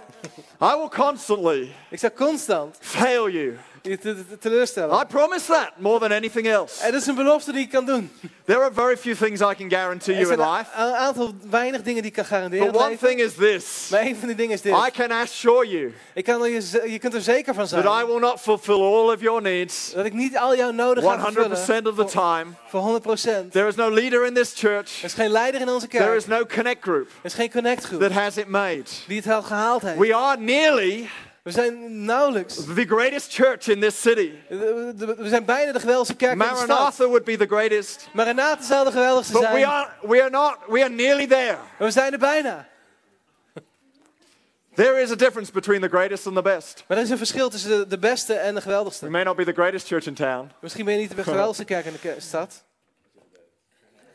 I 0.62 0.75
will 0.78 0.90
constantly 0.90 1.72
Ik 1.90 2.00
zou 2.00 2.14
constant 2.14 2.75
fail 2.80 3.30
you. 3.30 3.58
Je 3.85 3.97
te- 3.97 4.15
te- 4.30 4.38
teleurstellen. 4.38 5.00
I 5.01 5.06
promise 5.06 5.45
that 5.51 5.71
more 5.77 6.00
than 6.00 6.12
anything 6.12 6.47
else. 6.47 6.83
En 6.83 6.91
dat 6.91 7.01
is 7.01 7.07
een 7.07 7.15
belofte 7.15 7.51
die 7.51 7.62
ik 7.62 7.69
kan 7.69 7.85
doen. 7.85 8.12
There 8.45 8.59
are 8.59 8.74
very 8.74 8.97
few 8.97 9.15
things 9.15 9.39
I 9.41 9.53
can 9.56 9.69
guarantee 9.69 10.15
you 10.18 10.31
in 10.33 10.39
life. 10.39 10.65
een 10.75 10.94
aantal 10.94 11.33
weinig 11.50 11.81
dingen 11.81 12.01
die 12.01 12.12
ik 12.12 12.18
kan 12.18 12.25
garanderen. 12.25 12.71
But 12.71 12.81
one 12.81 12.97
thing 12.97 13.19
is 13.19 13.33
this 13.33 13.88
Maar 13.91 14.01
een 14.01 14.15
van 14.15 14.27
die 14.27 14.35
dingen 14.38 14.53
is 14.53 14.62
dit. 14.62 14.74
I 14.88 14.91
can 14.91 15.12
assure 15.12 15.68
you 15.68 15.94
Ik 16.13 16.24
kan 16.24 16.41
er 16.44 16.50
je, 16.50 16.83
je 16.91 17.00
kunt 17.00 17.13
er 17.13 17.21
zeker 17.21 17.53
van 17.53 17.68
zijn 17.68 17.83
that 17.83 18.01
I 18.03 18.06
will 18.06 18.19
not 18.19 18.39
fulfill 18.39 18.81
all 18.81 19.13
of 19.13 19.21
your 19.21 19.41
needs 19.41 19.91
dat 19.94 20.06
ik 20.06 20.13
niet 20.13 20.38
al 20.38 20.56
jouw 20.56 20.71
noden 20.71 21.03
ga 21.03 21.19
vervullen 21.19 21.83
100% 21.83 21.88
of 21.88 21.95
the 21.95 22.06
time. 22.19 22.45
voor 22.68 22.81
100%. 22.81 23.51
There 23.51 23.68
is 23.68 23.75
no 23.75 23.91
leader 23.91 24.25
in 24.25 24.33
this 24.33 24.51
church, 24.56 24.97
Er 25.00 25.06
is 25.06 25.13
geen 25.13 25.29
leider 25.29 25.62
in 25.62 25.69
onze 25.69 25.88
there 25.88 26.03
kerk. 26.03 26.18
is 26.18 26.25
no 26.25 26.45
connect 26.45 26.81
group 26.83 27.07
Er 27.07 27.13
is 27.25 27.33
geen 27.33 27.51
connectgroep 27.51 28.01
that 28.01 28.12
has 28.12 28.38
it 28.38 28.47
made. 28.47 28.83
die 29.07 29.18
het 29.18 29.27
al 29.29 29.41
gehaald 29.44 29.81
heeft. 29.81 29.97
We 29.97 30.15
are 30.15 30.38
nearly 30.39 31.09
We 31.44 31.51
zijn 31.51 32.06
nauwelijks. 32.06 32.56
the 32.56 32.86
greatest 32.88 33.34
church 33.34 33.68
in 33.68 33.80
this 33.80 34.01
city. 34.01 34.31
We 34.50 34.94
we 35.18 35.28
zijn 35.28 35.45
bijna 35.45 35.72
de 35.72 35.80
geweldigste 35.80 36.16
kerk 36.16 36.31
in 36.34 36.40
de 36.40 36.45
stad. 36.45 36.68
Maranatha 36.68 37.06
would 37.06 37.24
be 37.24 37.38
the 37.38 37.45
greatest, 37.48 38.10
Maranatha 38.13 38.63
zou 38.63 38.86
de 38.86 38.92
geweldigste 38.92 39.34
but 39.34 39.42
we 39.42 39.48
zijn. 39.48 39.66
are, 39.66 39.90
we 40.01 40.22
are 40.22 40.30
not, 40.30 40.57
we 40.68 40.80
are 40.84 40.90
nearly 40.90 41.28
there. 41.28 41.57
Maar 41.78 41.88
we 41.88 41.92
zijn 41.92 42.13
er 42.13 42.19
bijna. 42.19 42.68
There 44.75 45.01
is 45.01 45.12
a 45.12 45.16
difference 45.16 45.51
between 45.51 45.81
the 45.81 45.90
greatest 45.90 46.28
and 46.28 46.36
the 46.36 46.42
best. 46.42 46.84
Maar 46.88 46.98
er 46.98 47.04
is 47.04 47.10
een 47.10 47.18
verschil 47.18 47.50
tussen 47.50 47.69
de, 47.69 47.88
de 47.88 47.98
beste 47.98 48.34
en 48.34 48.54
de 48.54 48.60
We 48.60 48.62
geweldigste. 48.62 49.10
may 49.10 49.24
not 49.24 49.36
be 49.36 49.44
the 49.44 49.54
greatest 49.54 49.88
church 49.88 50.06
in 50.06 50.13
town. 50.13 50.51
Misschien 50.62 50.86
ben 50.86 50.94
je 50.94 51.00
niet 51.00 51.16
de 51.16 51.24
geweldigste 51.31 51.66
kerk 51.66 51.86
in 51.86 51.94
de 52.01 52.16
stad. 52.18 52.63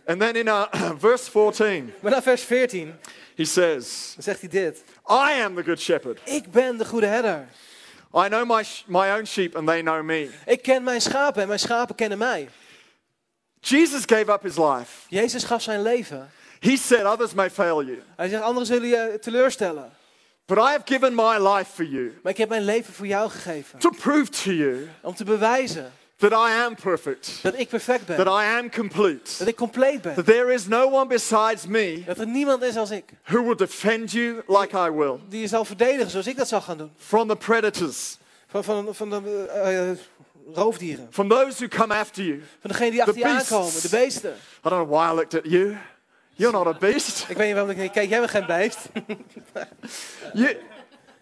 And 0.09 0.21
then 0.21 0.35
in 0.37 0.47
uh, 0.49 0.65
verse 0.99 1.31
14, 1.31 1.93
Maar 2.01 2.11
na 2.11 2.23
vers 2.23 2.43
14 2.43 2.95
he 3.37 3.45
says, 3.45 4.13
dan 4.15 4.23
zegt 4.23 4.41
hij 4.41 4.49
dit. 4.49 4.83
I 5.11 5.43
am 5.45 5.55
the 5.55 5.63
good 5.65 5.81
shepherd. 5.81 6.21
Ik 6.25 6.51
ben 6.51 6.79
de 6.79 6.85
goede 6.85 7.07
herder. 7.07 7.49
I 8.15 8.29
know 8.29 8.45
my, 8.57 8.63
sh- 8.63 8.83
my 8.87 9.11
own 9.11 9.25
sheep 9.27 9.57
and 9.57 9.67
they 9.67 9.81
know 9.81 10.03
me. 10.03 10.31
Ik 10.47 10.63
ken 10.63 10.83
mijn 10.83 11.01
schapen 11.01 11.43
en 11.43 11.49
mijn 11.49 11.61
schapen 11.61 11.95
kennen 11.95 12.19
mij. 12.19 12.49
Jesus 13.61 14.03
gave 14.07 14.33
up 14.33 14.43
his 14.43 14.57
life. 14.57 14.91
Jezus 15.09 15.45
gaf 15.45 15.63
zijn 15.63 15.83
leven. 15.83 16.31
He 16.61 16.77
said, 16.77 17.05
Others 17.05 17.35
may 17.35 17.51
fail 17.51 17.83
you, 17.85 18.03
Hij 18.17 18.29
zegt, 18.29 18.43
anderen 18.43 18.67
zullen 18.67 18.89
je 18.89 19.19
teleurstellen. 19.21 19.93
but 20.47 20.59
I 20.59 20.61
have 20.71 20.83
given 20.85 21.15
my 21.15 21.39
life 21.39 21.71
for 21.75 21.85
you 21.85 22.19
Maar 22.23 22.33
ik 22.33 22.39
heb 22.39 22.49
mijn 22.49 22.65
leven 22.65 22.95
voor 22.95 23.07
jou 23.07 23.31
gegeven. 23.31 23.79
to 23.79 23.91
prove 23.91 24.29
to 24.31 24.51
you 24.51 24.89
Om 25.03 25.15
te 25.15 25.25
bewijzen 25.25 25.93
that 26.19 26.33
I 26.33 26.53
am 26.65 26.75
perfect, 26.75 27.39
dat 27.43 27.59
ik 27.59 27.69
perfect 27.69 28.07
that 28.07 28.17
ben. 28.17 28.27
I 28.27 28.57
am 28.59 28.71
complete, 28.71 29.31
Dat 29.39 29.49
ik 29.49 29.57
compleet 29.57 30.03
ben. 30.03 30.15
that 30.15 30.25
there 30.27 30.53
is 30.53 30.67
no 30.67 30.87
one 30.91 31.07
besides 31.07 31.67
me 31.67 32.03
Dat 32.07 32.19
er 32.19 32.27
niemand 32.27 32.63
is 32.63 32.77
als 32.77 32.91
ik. 32.91 33.05
who 33.25 33.43
will 33.45 33.55
defend 33.57 34.11
you 34.13 34.43
like 34.47 34.77
I 34.77 34.91
will 34.91 35.19
Die 35.29 35.41
je 35.41 35.47
zal 35.47 35.65
verdedigen 35.65 36.11
zoals 36.11 36.27
ik 36.27 36.37
dat 36.37 36.49
zal 36.49 36.61
gaan 36.61 36.79
doen. 36.79 36.91
from 36.97 37.29
the 37.29 37.37
predators, 37.37 38.17
Van, 38.51 38.65
van, 38.65 38.95
van 38.95 39.11
de 39.11 39.47
eh, 39.47 39.91
roofdieren. 40.55 41.07
from 41.11 41.29
those 41.29 41.57
who 41.67 41.69
come 41.79 41.95
after 41.95 42.25
you. 42.25 42.43
Van 42.61 42.71
degenen 42.71 42.91
die 42.91 43.01
achter 43.03 43.19
je 43.19 43.27
aankomen. 43.27 43.83
De 43.83 43.89
beesten. 43.89 44.31
I 44.67 44.69
don't 44.69 44.87
know 44.87 44.91
why 45.01 45.11
I 45.13 45.15
looked 45.15 45.35
at 45.35 45.45
you. 45.45 45.77
You're 46.35 46.57
not 46.57 46.67
a 46.67 46.79
beast. 46.79 47.25
Ik 47.29 47.37
weet 47.37 47.47
niet 47.47 47.55
waarom 47.57 47.71
ik 47.81 47.93
kijk, 47.93 48.09
jij 48.09 48.19
bent 48.19 48.31
geen 48.31 48.47
beest. 48.47 48.79
You, 50.35 50.57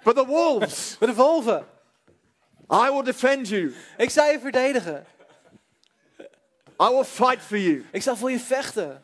but 0.03 0.15
the 0.17 0.27
wolves, 0.27 0.97
Maar 1.01 1.09
de 1.09 1.15
wolven. 1.15 1.65
I 2.73 2.91
will 2.91 3.03
defend 3.03 3.49
you. 3.49 3.75
Ik 3.97 4.11
zal 4.11 4.27
je 4.31 4.39
verdedigen. 4.41 5.05
I 6.83 6.89
will 6.89 7.05
fight 7.05 7.43
for 7.43 7.59
you. 7.59 7.85
Ik 7.93 8.03
zal 8.03 8.17
voor 8.17 8.31
je 8.31 8.39
vechten. 8.41 9.03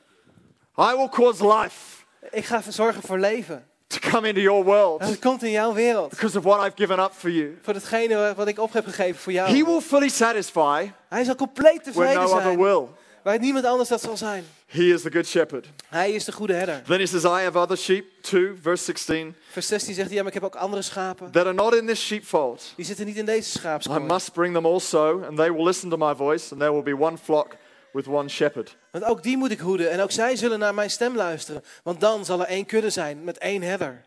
I 0.79 0.95
will 0.97 1.09
cause 1.09 1.47
life 1.47 2.05
Ik 2.31 2.45
ga 2.45 2.63
zorgen 2.69 3.03
voor 3.03 3.19
leven. 3.19 3.67
to 3.87 3.99
come 4.11 4.29
into 4.29 4.41
your 4.41 4.65
world 4.65 5.01
het 5.01 5.19
komt 5.19 5.43
in 5.43 5.51
jouw 5.51 5.73
wereld. 5.73 6.11
because 6.11 6.39
of 6.39 6.45
what 6.45 6.67
I've 6.67 6.77
given 6.77 6.99
up 6.99 7.13
for 7.13 7.31
you. 7.31 7.59
Voor 7.63 7.75
hetgene 7.75 8.33
wat 8.37 8.47
ik 8.49 8.59
op 8.59 8.73
heb 8.73 8.85
gegeven 8.85 9.21
voor 9.21 9.33
jou. 9.33 9.49
He 9.57 9.65
will 9.65 9.81
fully 9.81 10.09
satisfy 10.09 10.91
Hij 11.09 11.25
zal 11.25 11.35
compleet 11.35 11.81
where 11.81 11.83
tevreden 11.93 12.15
no 12.23 12.23
other 12.25 12.43
zijn. 12.43 12.59
will. 12.59 12.87
Waar 13.23 13.39
niemand 13.39 13.65
anders 13.65 13.89
dat 13.89 14.01
zal 14.01 14.17
zijn. 14.17 14.45
He 14.73 14.83
is 14.93 15.03
the 15.03 15.11
good 15.11 15.27
shepherd. 15.27 15.67
Hij 15.89 16.13
is 16.13 16.25
de 16.25 16.33
goede 16.33 16.53
herder. 16.53 16.83
Then 16.87 16.99
he 16.99 17.07
says, 17.07 17.25
I 17.25 17.43
have 17.45 17.59
other 17.59 17.77
sheep 17.77 18.05
too, 18.21 18.55
verse 18.63 18.85
16, 18.85 19.35
Vers 19.51 19.67
16 19.67 19.95
zegt 19.95 20.07
hij, 20.07 20.17
ja, 20.17 20.23
maar 20.23 20.33
ik 20.35 20.41
heb 20.41 20.45
ook 20.55 20.57
andere 20.61 20.83
schapen. 20.83 21.31
that 21.31 21.45
are 21.45 21.53
not 21.55 21.75
in 21.75 21.87
this 21.87 22.07
sheepfold. 22.07 22.73
Die 22.77 22.85
zitten 22.85 23.07
niet 23.07 23.17
in 23.17 23.25
deze 23.25 23.49
I 23.57 23.59
schaapskooi. 23.59 24.01
must 24.01 24.33
bring 24.33 24.55
them 24.55 24.67
also, 24.67 25.23
and 25.29 25.37
they 25.37 25.53
will 25.53 25.65
listen 25.65 25.91
to 25.91 25.97
my 25.97 26.15
voice, 26.15 26.51
and 26.53 26.61
there 26.61 26.73
will 26.73 26.83
be 26.97 26.97
one 27.05 27.19
flock 27.19 27.57
with 27.93 28.07
one 28.07 28.29
shepherd. 28.29 28.77
Want 28.91 29.05
ook 29.05 29.23
die 29.23 29.37
moet 29.37 29.51
ik 29.51 29.59
hoeden. 29.61 29.91
En 29.91 30.01
ook 30.01 30.11
zij 30.11 30.37
zullen 30.37 30.59
naar 30.59 30.75
mijn 30.75 30.91
stem 30.91 31.17
luisteren. 31.17 31.65
Want 31.83 32.01
dan 32.01 32.25
zal 32.25 32.41
er 32.41 32.47
één 32.47 32.67
kudde 32.67 32.91
zijn 32.91 33.25
met 33.25 33.39
één 33.39 33.63
herder. 33.63 34.05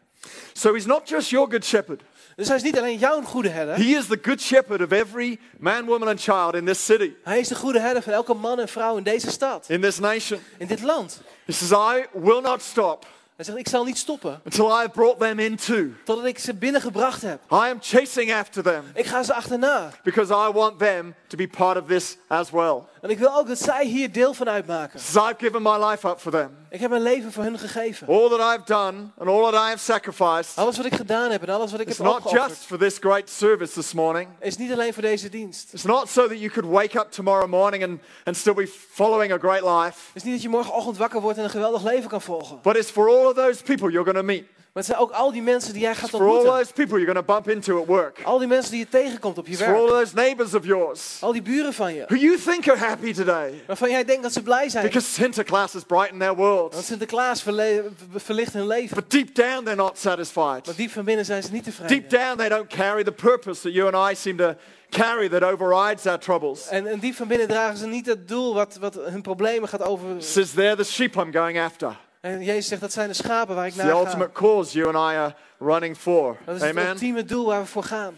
So 0.54 0.74
he's 0.74 0.86
not 0.86 1.10
just 1.10 1.30
your 1.30 1.52
good 1.52 1.66
shepherd. 1.66 2.02
Dus 2.36 2.48
hij 2.48 2.56
is 2.58 2.64
niet 2.64 2.78
alleen 2.78 2.98
jouw 2.98 3.22
goede 3.22 3.50
herder. 3.50 3.76
He 3.76 3.82
is 3.98 4.06
the 4.08 4.20
good 4.22 4.42
shepherd 4.42 4.82
of 4.82 4.92
every 4.92 5.40
man, 5.60 5.86
woman, 5.86 6.08
and 6.08 6.20
child 6.22 6.54
in 6.56 6.66
this 6.66 6.86
city, 6.86 7.12
Hij 7.24 7.40
is 7.40 7.48
de 7.48 7.56
goede 7.56 7.80
herder 7.80 8.04
van 8.04 8.14
elke 8.14 8.34
man 8.34 8.60
en 8.60 8.68
vrouw 8.68 8.98
in 8.98 9.04
deze 9.04 9.32
stad. 9.32 9.66
in 9.70 9.82
this 9.82 10.00
nation. 10.00 10.40
In 10.58 10.68
dit 10.68 10.82
land. 10.82 11.22
He 11.46 11.54
says, 11.54 11.72
I 11.72 12.06
will 12.14 12.42
not 12.42 12.62
stop 12.62 13.06
Hij 13.36 13.46
zegt, 13.46 13.58
ik 13.58 13.68
zal 13.68 13.84
niet 13.84 13.98
stoppen. 13.98 14.42
until 14.46 14.82
I 14.84 14.88
brought 14.88 15.20
them 15.20 15.40
into. 15.40 15.86
Totdat 16.06 16.26
ik 16.26 16.40
ze 16.40 16.54
binnengebracht 16.54 17.22
heb. 17.22 17.40
I 17.52 17.56
am 17.56 17.78
chasing 17.82 18.34
after 18.34 18.64
them 18.64 18.84
Ik 18.94 19.06
ga 19.06 19.24
ze 19.24 19.34
achterna. 19.34 19.92
because 20.04 20.34
I 20.34 20.52
want 20.54 20.80
them 20.80 21.16
to 21.28 21.38
be 21.38 21.48
part 21.48 21.78
of 21.82 21.88
this 21.88 22.18
as 22.28 22.50
well. 22.52 22.82
En 23.02 23.10
ik 23.10 23.20
wil 23.20 23.36
ook 23.38 23.48
dat 23.48 23.60
zij 23.60 23.86
hier 23.86 24.12
deel 24.12 24.34
van 24.34 24.50
uitmaken. 24.50 25.00
Says, 25.00 25.24
I've 25.30 25.36
given 25.40 25.62
my 25.62 25.86
life 25.86 26.08
up 26.08 26.20
for 26.20 26.32
them. 26.32 26.50
Ik 26.70 26.80
heb 26.80 26.90
mijn 26.90 27.02
leven 27.02 27.32
voor 27.32 27.44
hun 27.44 27.60
gegeven. 27.60 28.08
All 28.08 28.30
that 28.30 28.40
I've 28.40 28.64
done 28.66 29.04
and 29.18 29.30
all 29.30 29.42
that 29.44 29.54
I 29.54 29.68
have 29.70 29.78
sacrificed 29.78 30.52
Alles 30.58 30.78
wat 30.78 30.86
ik 30.86 30.96
gedaan 30.96 31.32
heb 31.32 31.42
en 31.44 31.50
alles 31.54 31.72
wat 31.72 31.80
ik 31.80 31.88
It's 31.88 31.98
heb 31.98 32.06
not 32.08 32.16
opgeofferd. 32.16 32.48
just 32.50 32.66
for 32.66 32.78
this 32.78 32.98
great 33.00 33.30
service 33.30 33.74
this 33.74 33.94
morning. 33.94 34.28
Is 34.40 34.58
niet 34.58 34.72
alleen 34.72 34.94
voor 34.94 35.02
deze 35.02 35.30
dienst. 35.30 35.74
It's 35.74 35.84
not 35.84 36.10
so 36.10 36.28
that 36.28 36.40
you 36.40 36.50
could 36.52 36.70
wake 36.72 37.00
up 37.00 37.12
tomorrow 37.12 37.48
morning 37.50 37.84
and, 37.84 38.00
and 38.24 38.38
still 38.38 38.54
be 38.54 38.68
following 38.92 39.32
a 39.34 39.38
great 39.38 39.62
life. 39.62 39.98
Het 40.08 40.16
is 40.16 40.24
niet 40.24 40.34
dat 40.34 40.42
je 40.42 40.50
morgenochtend 40.50 40.98
wakker 40.98 41.22
wordt 41.22 41.38
en 41.38 41.44
een 41.44 41.50
geweldig 41.50 41.84
leven 41.84 42.10
kan 42.10 42.22
volgen. 42.22 42.60
But 42.62 42.76
it's 42.76 42.90
for 42.92 43.10
all 43.10 43.25
of 43.28 43.34
those 43.36 43.64
people 43.64 43.90
you're 43.92 44.04
going 44.12 44.18
to 44.18 44.24
meet. 44.34 44.44
Maar 44.74 44.84
het 44.84 44.94
zijn 44.94 45.04
ook 45.06 45.12
al 45.12 45.32
die 45.32 45.42
mensen 45.42 45.74
die 45.74 45.82
jij 45.82 45.96
gaat 45.96 46.10
For 46.10 46.20
all 46.20 46.26
ontmoeten. 46.28 46.58
those 46.60 46.74
people 46.74 47.00
you're 47.00 47.14
going 47.14 47.26
to 47.28 47.34
bump 47.34 47.50
into 47.50 47.80
at 47.82 47.86
work. 47.88 48.22
Al 48.24 48.38
die 48.40 48.48
mensen 48.48 48.72
die 48.72 48.80
je 48.80 48.90
tegenkomt 48.90 49.38
op 49.38 49.46
je 49.48 49.52
It's 49.54 49.62
for 49.62 49.74
all 49.76 49.82
werk. 49.86 49.90
those 50.00 50.16
neighbors 50.16 50.54
of 50.54 50.66
yours 50.66 51.18
Al 51.22 51.32
die 51.32 51.42
buren 51.42 51.74
van 51.74 51.94
je. 51.94 52.04
who 52.08 52.16
you 52.16 52.38
think 52.38 52.70
are 52.70 52.78
happy 52.78 53.14
today 53.14 53.64
Waarvan 53.68 53.90
jij 53.90 54.04
denkt 54.06 54.24
dat 54.24 54.34
ze 54.34 54.42
blij 54.44 54.70
zijn. 54.70 54.86
because 54.86 55.12
Sinterklaas 55.12 55.74
has 55.74 55.84
brightened 55.84 56.20
their 56.20 56.36
Want 56.36 56.48
world. 56.74 56.76
Sinterklaas 56.86 57.42
verle- 57.44 57.84
verlicht 58.16 58.54
hun 58.54 58.68
leven. 58.68 58.96
But 58.96 59.12
deep 59.12 59.36
down, 59.36 59.64
they're 59.64 59.76
not 59.76 59.98
satisfied. 59.98 60.66
Maar 60.66 60.76
diep 60.76 60.92
van 60.92 61.06
binnen 61.06 61.26
zijn 61.26 61.44
ze 61.44 61.52
niet 61.52 61.64
Deep 61.66 61.76
tevreden. 61.76 62.10
down, 62.10 62.38
they 62.38 62.50
don't 62.50 62.68
carry 62.68 63.04
the 63.04 63.12
purpose 63.12 63.62
that 63.62 63.74
you 63.74 63.94
and 63.94 64.12
I 64.12 64.16
seem 64.16 64.38
to 64.38 64.54
carry 64.90 65.30
that 65.30 65.44
overrides 65.44 66.06
our 66.06 66.20
troubles. 66.20 66.68
En, 66.68 66.88
en 66.88 67.00
diep 67.00 67.16
van 67.16 67.28
binnen 67.28 67.48
dragen 67.48 67.78
ze 67.78 67.88
niet 67.88 68.06
het 68.06 68.28
doel 68.28 68.54
wat, 68.54 68.78
wat 68.80 68.96
hun 68.96 69.22
problemen 69.22 69.70
gaat 69.70 69.82
over. 69.84 70.08
Says 70.20 70.52
they're 70.52 70.76
the 70.76 70.84
sheep 70.84 71.16
I'm 71.16 71.34
going 71.34 71.60
after. 71.60 72.04
En 72.26 72.44
Jezus 72.44 72.68
zegt 72.68 72.82
dat 72.82 72.94
zijn 72.94 73.08
de 73.08 73.14
schapen 73.14 73.56
waar 73.56 73.66
ik 73.66 73.74
the 73.74 73.84
naar 73.84 73.92
ga. 73.92 74.00
ultimate 74.00 74.32
cause 74.32 74.78
you 74.78 74.96
and 74.96 75.14
I 75.14 75.18
are 75.18 75.36
running 75.60 75.98
for. 75.98 76.38
Dat 76.46 76.56
is 76.56 76.62
het 76.62 76.70
Amen. 76.70 76.88
ultieme 76.88 77.26
doel 77.26 77.46
waar 77.46 77.62
we 77.62 77.68
voor 77.68 77.84
gaan. 77.84 78.16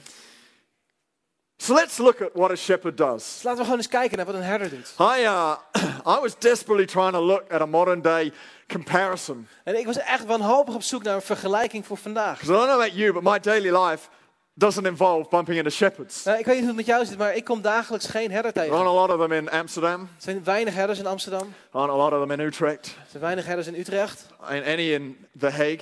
So 1.57 1.73
let's 1.73 1.97
look 1.97 2.21
at 2.21 2.29
what 2.33 2.51
a 2.51 2.55
shepherd 2.55 2.97
does. 2.97 3.33
Dus 3.33 3.43
laten 3.43 3.57
we 3.57 3.63
gewoon 3.63 3.77
eens 3.79 3.87
kijken 3.87 4.17
naar 4.17 4.25
wat 4.25 4.35
een 4.35 4.43
herder 4.43 4.69
doet. 4.69 4.93
I, 4.99 5.23
uh, 5.23 5.55
I 6.15 6.19
was 6.21 6.37
desperately 6.37 6.85
trying 6.85 7.11
to 7.11 7.21
look 7.21 7.51
at 7.51 7.61
a 7.61 7.65
modern 7.65 8.01
day 8.01 8.33
comparison. 8.67 9.47
En 9.63 9.79
ik 9.79 9.85
was 9.85 9.97
echt 9.97 10.25
wanhopig 10.25 10.75
op 10.75 10.83
zoek 10.83 11.03
naar 11.03 11.15
een 11.15 11.21
vergelijking 11.21 11.85
voor 11.85 11.97
vandaag. 11.97 12.39
Because 12.39 12.53
I 12.53 12.55
don't 12.55 12.67
know 12.67 12.81
about 12.81 12.95
you, 12.95 13.13
but 13.13 13.23
my 13.23 13.39
daily 13.39 13.77
life 13.77 14.09
doesn't 14.59 14.85
involve 14.85 15.29
bumping 15.29 15.57
into 15.57 15.69
shepherds. 15.69 16.23
Nou, 16.23 16.39
ik 16.39 16.45
weet 16.45 16.55
niet 16.55 16.63
hoe 16.65 16.75
het 16.77 16.85
met 16.87 16.95
jou 16.95 17.05
zit, 17.05 17.17
maar 17.17 17.35
ik 17.35 17.43
kom 17.43 17.61
dagelijks 17.61 18.05
geen 18.07 18.31
herder 18.31 18.51
There 18.53 18.65
tegen. 18.65 18.79
aren't 18.81 18.97
a 18.97 19.01
lot 19.01 19.09
of 19.11 19.19
them 19.19 19.31
in 19.31 19.49
Amsterdam, 19.49 20.01
Er 20.01 20.07
zijn 20.17 20.43
weinig 20.43 20.73
herders 20.73 20.99
in 20.99 21.05
Amsterdam. 21.05 21.41
there 21.71 21.83
aren't 21.83 21.91
a 21.93 21.95
lot 21.97 22.11
of 22.13 22.19
them 22.19 22.31
in 22.31 22.39
Utrecht, 22.45 22.85
Er 22.87 22.93
zijn 23.09 23.23
weinig 23.23 23.45
herders 23.45 23.67
in 23.67 23.75
Utrecht. 23.75 24.25
and 24.39 24.63
any 24.65 24.93
in 24.93 25.17
The 25.39 25.49
Hague, 25.49 25.81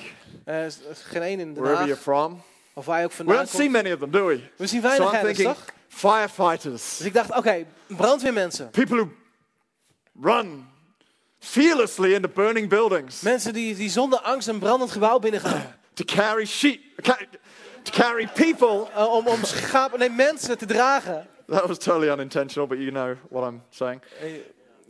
is 0.68 0.80
geen 1.04 1.22
één 1.22 1.40
in 1.40 1.54
Den 1.54 1.64
wherever 1.64 1.86
you're 1.88 1.94
Haag. 1.94 2.02
from. 2.04 2.42
Of 2.74 2.86
waar 2.86 2.98
je 3.00 3.04
ook 3.06 3.10
We 3.12 3.16
vandaan 3.18 3.36
don't 3.36 3.50
see 3.50 3.70
many 3.70 3.92
of 3.92 4.00
them, 4.00 4.12
do 4.12 4.26
we? 4.26 4.40
We 4.58 4.68
zien 4.68 4.82
So 4.82 4.88
weinig 4.88 5.08
I'm 5.10 5.16
herders, 5.16 5.38
toch? 5.44 5.66
firefighters, 5.88 6.98
Dus 6.98 7.08
ik 7.08 7.14
dacht, 7.14 7.36
oké, 7.36 7.66
brandweermensen. 7.88 8.70
people 8.70 8.98
who 8.98 9.10
run 10.22 10.68
fearlessly 11.40 12.14
into 12.14 12.28
burning 12.34 12.70
buildings 12.70 13.22
Mensen 13.22 13.54
die, 13.54 13.76
die 13.76 13.90
zonder 13.90 14.20
angst 14.20 14.48
een 14.48 14.60
brandend 14.60 14.92
gebouw 14.92 15.20
binnengaan. 15.20 15.76
to 15.94 16.04
carry 16.06 16.46
sheep, 16.46 16.82
to 17.86 17.92
carry 17.92 18.28
people. 18.34 18.88
Eh, 18.96 19.14
om, 19.14 19.28
om 19.28 19.44
schapen, 19.44 20.00
nee, 20.00 20.10
mensen 20.10 20.58
te 20.58 20.66
dragen. 20.66 21.28
That 21.48 21.66
was 21.68 21.78
totally 21.78 22.10
unintentional, 22.10 22.68
but 22.68 22.78
you 22.78 22.90
know 22.92 23.16
what 23.30 23.50
I'm 23.52 23.62
saying. 23.70 24.02
Eh, 24.22 24.28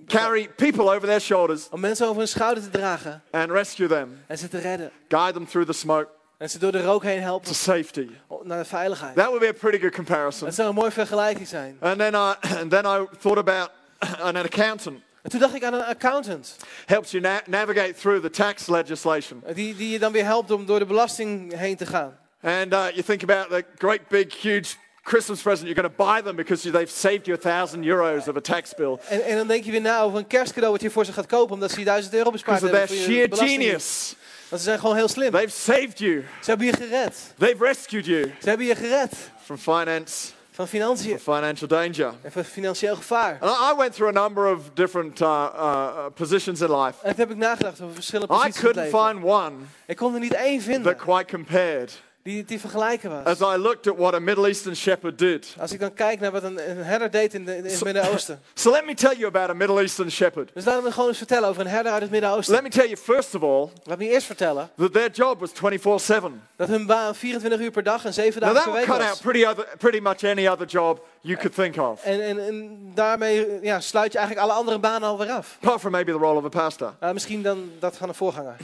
Carry 0.07 0.47
people 0.55 0.83
over 0.95 1.07
their 1.07 1.19
shoulders 1.21 1.67
Om 1.71 1.79
mensen 1.79 2.05
over 2.07 2.17
hun 2.17 2.27
schouder 2.27 2.63
te 2.63 2.69
dragen 2.69 3.21
and 3.31 3.51
rescue 3.51 3.87
them, 3.87 4.23
en 4.27 4.37
ze 4.37 4.47
te 4.47 4.57
redden. 4.57 4.91
guide 5.07 5.33
them 5.33 5.45
through 5.47 5.67
the 5.67 5.73
smoke 5.73 6.07
En 6.37 6.49
ze 6.49 6.59
door 6.59 6.71
de 6.71 6.81
rook 6.83 7.03
heen 7.03 7.17
to 7.17 7.23
helpen 7.23 7.55
safety. 7.55 8.09
naar 8.43 8.57
de 8.57 8.65
veiligheid. 8.65 9.15
That 9.15 9.25
would 9.25 9.39
be 9.39 9.47
a 9.47 9.53
pretty 9.53 9.79
good 9.79 9.93
comparison. 9.93 10.45
Dat 10.45 10.55
zou 10.55 10.69
een 10.69 10.75
mooie 10.75 10.91
vergelijking 10.91 11.47
zijn. 11.47 11.77
And 11.79 11.97
then 11.97 12.13
I, 12.13 12.33
and 12.61 12.69
then 12.69 12.85
I 12.85 13.05
thought 13.19 13.37
about 13.37 13.69
an 14.29 14.35
accountant. 14.35 14.99
En 15.21 15.29
toen 15.29 15.39
dacht 15.39 15.55
ik 15.55 15.63
aan 15.63 15.73
een 15.73 15.83
accountant. 15.85 16.55
Helps 16.85 17.11
you 17.11 17.23
na- 17.23 17.41
navigate 17.45 17.93
through 17.93 18.21
the 18.23 18.29
tax 18.29 18.67
legislation. 18.67 19.43
Die, 19.53 19.75
die 19.75 19.89
je 19.89 19.99
dan 19.99 20.11
weer 20.11 20.25
helpt 20.25 20.51
om 20.51 20.65
door 20.65 20.79
de 20.79 20.85
belasting 20.85 21.57
heen 21.57 21.75
te 21.75 21.85
gaan. 21.85 22.17
And 22.45 22.73
uh, 22.73 22.91
you 22.93 23.01
think 23.01 23.23
about 23.23 23.49
the 23.49 23.63
great 23.77 24.07
big 24.07 24.31
huge 24.31 24.77
Christmas 25.03 25.41
present 25.41 25.67
you're 25.67 25.81
going 25.81 25.89
to 25.89 26.03
buy 26.03 26.21
them 26.21 26.35
because 26.35 26.71
they've 26.71 26.91
saved 26.91 27.27
you 27.27 27.33
a 27.33 27.37
thousand 27.37 27.83
euros 27.85 28.27
of 28.27 28.37
a 28.37 28.41
tax 28.41 28.73
bill. 28.73 28.99
En, 29.09 29.23
en 29.23 29.37
dan 29.37 29.47
denk 29.47 29.63
je 29.63 29.71
weer 29.71 29.81
na 29.81 30.01
over 30.01 30.17
een 30.17 30.27
kerstcadeau 30.27 30.71
wat 30.71 30.81
je 30.81 30.89
voor 30.91 31.05
ze 31.05 31.13
gaat 31.13 31.25
kopen. 31.25 31.53
Omdat 31.53 31.71
ze 31.71 31.79
je 31.79 31.85
1000 31.85 32.13
euro 32.13 32.31
bespaard 32.31 32.61
hebben. 32.61 32.79
je 32.79 33.01
sheer 33.01 33.27
genius. 33.31 34.15
Want 34.49 34.61
ze 34.61 34.67
zijn 34.67 34.79
gewoon 34.79 34.95
heel 34.95 35.07
slim. 35.07 35.31
They've 35.31 35.49
saved 35.49 35.99
you. 35.99 36.23
Ze 36.41 36.49
hebben 36.49 36.65
je 36.65 36.73
gered. 36.73 37.33
They've 37.37 37.65
rescued 37.65 38.05
you 38.05 38.31
Ze 38.41 38.49
hebben 38.49 38.65
je 38.65 38.75
gered 38.75 39.13
from 39.43 39.57
finance, 39.57 40.31
van 40.51 40.67
financiën 40.67 41.19
from 41.19 41.33
financial 41.35 41.67
danger. 41.67 42.13
en 42.21 42.31
van 42.31 42.43
financieel 42.43 42.95
gevaar. 42.95 43.37
And 43.39 43.51
I 43.51 43.73
I 43.73 43.77
went 43.77 43.93
through 43.93 44.17
a 44.17 44.21
number 44.21 44.55
of 44.55 44.59
different 44.73 45.21
uh, 45.21 45.27
uh, 45.27 46.05
positions 46.13 46.61
in 46.61 46.75
life. 46.77 46.97
En 47.01 47.09
toen 47.09 47.19
heb 47.19 47.31
ik 47.31 47.37
nagedacht 47.37 47.81
over 47.81 47.93
verschillende 47.93 48.33
I 48.33 48.37
posities 48.37 48.61
in 48.61 48.67
het 48.67 48.75
couldn't 48.75 49.11
find 49.11 49.23
one 49.23 49.55
Ik 49.85 49.95
kon 49.95 50.13
er 50.13 50.19
niet 50.19 50.33
één 50.33 50.61
vinden 50.61 50.97
that 50.97 51.05
quite 51.05 51.35
compared. 51.35 52.03
Die, 52.25 52.45
die 52.45 52.59
vergelijken 52.59 53.09
was. 53.09 53.39
As 53.41 53.55
I 53.55 53.57
looked 53.57 53.87
at 53.87 53.97
what 53.97 54.13
a 54.13 54.19
Middle 54.19 54.47
Eastern 54.47 54.75
shepherd 54.75 55.17
did. 55.19 55.55
Als 55.59 55.71
ik 55.71 55.79
dan 55.79 55.93
kijk 55.93 56.19
naar 56.19 56.31
wat 56.31 56.43
een, 56.43 56.69
een 56.69 56.83
herder 56.83 57.11
deed 57.11 57.33
in, 57.33 57.45
de, 57.45 57.57
in 57.57 57.63
het 57.63 57.83
Midden-Oosten. 57.83 58.41
So 58.53 58.71
let 58.71 58.85
me 58.85 58.93
tell 58.93 59.13
you 59.15 59.25
about 59.25 59.49
a 59.49 59.53
Middle 59.53 59.79
Eastern 59.81 60.11
shepherd. 60.11 60.51
Dus 60.53 60.65
laten 60.65 60.83
we 60.83 60.91
gewoon 60.91 61.07
eens 61.09 61.17
vertellen 61.17 61.49
over 61.49 61.61
een 61.61 61.67
herder 61.67 61.91
uit 61.91 62.01
het 62.01 62.11
Midden-Oosten. 62.11 62.53
Let 62.53 62.63
me 62.63 62.69
tell 62.69 62.85
you, 62.85 62.97
first 62.97 63.35
of 63.35 63.43
all, 63.43 63.69
Laat 63.83 63.97
me 63.97 64.09
eerst 64.09 64.25
vertellen 64.25 64.69
that 64.77 64.93
their 64.93 65.09
job 65.11 65.39
was 65.39 65.51
24 65.53 66.01
7. 66.01 66.41
dat 66.55 66.67
hun 66.67 66.85
baan 66.85 67.15
24 67.15 67.59
uur 67.59 67.71
per 67.71 67.83
dag 67.83 68.05
en 68.05 68.13
7 68.13 68.41
Now, 68.41 68.53
dagen 68.53 68.55
that 68.55 68.63
per 68.63 68.71
would 68.73 68.87
week 68.87 68.97
cut 68.97 69.07
out 69.07 69.09
was. 69.09 69.31
pretty, 69.31 69.45
other, 69.45 69.77
pretty 69.77 69.99
much 69.99 70.23
any 70.23 70.47
other 70.47 70.67
job 70.67 70.99
you 71.21 71.37
could 71.37 71.53
think 71.55 71.77
of, 71.77 72.03
En, 72.03 72.21
en, 72.21 72.47
en 72.47 72.91
daarmee 72.93 73.59
ja, 73.61 73.79
sluit 73.79 74.11
je 74.11 74.17
eigenlijk 74.17 74.47
alle 74.47 74.57
andere 74.59 74.79
banen 74.79 75.07
alweer 75.09 75.31
af. 75.31 75.57
apart 75.61 75.79
from 75.79 75.91
maybe 75.91 76.11
the 76.11 76.17
role 76.17 76.37
of 76.37 76.45
a 76.45 76.49
pastor. 76.49 76.93
Uh, 77.03 77.11
misschien 77.11 77.41
dan 77.41 77.71
dat 77.79 77.97
van 77.97 78.09
een 78.09 78.15
voorganger. 78.15 78.55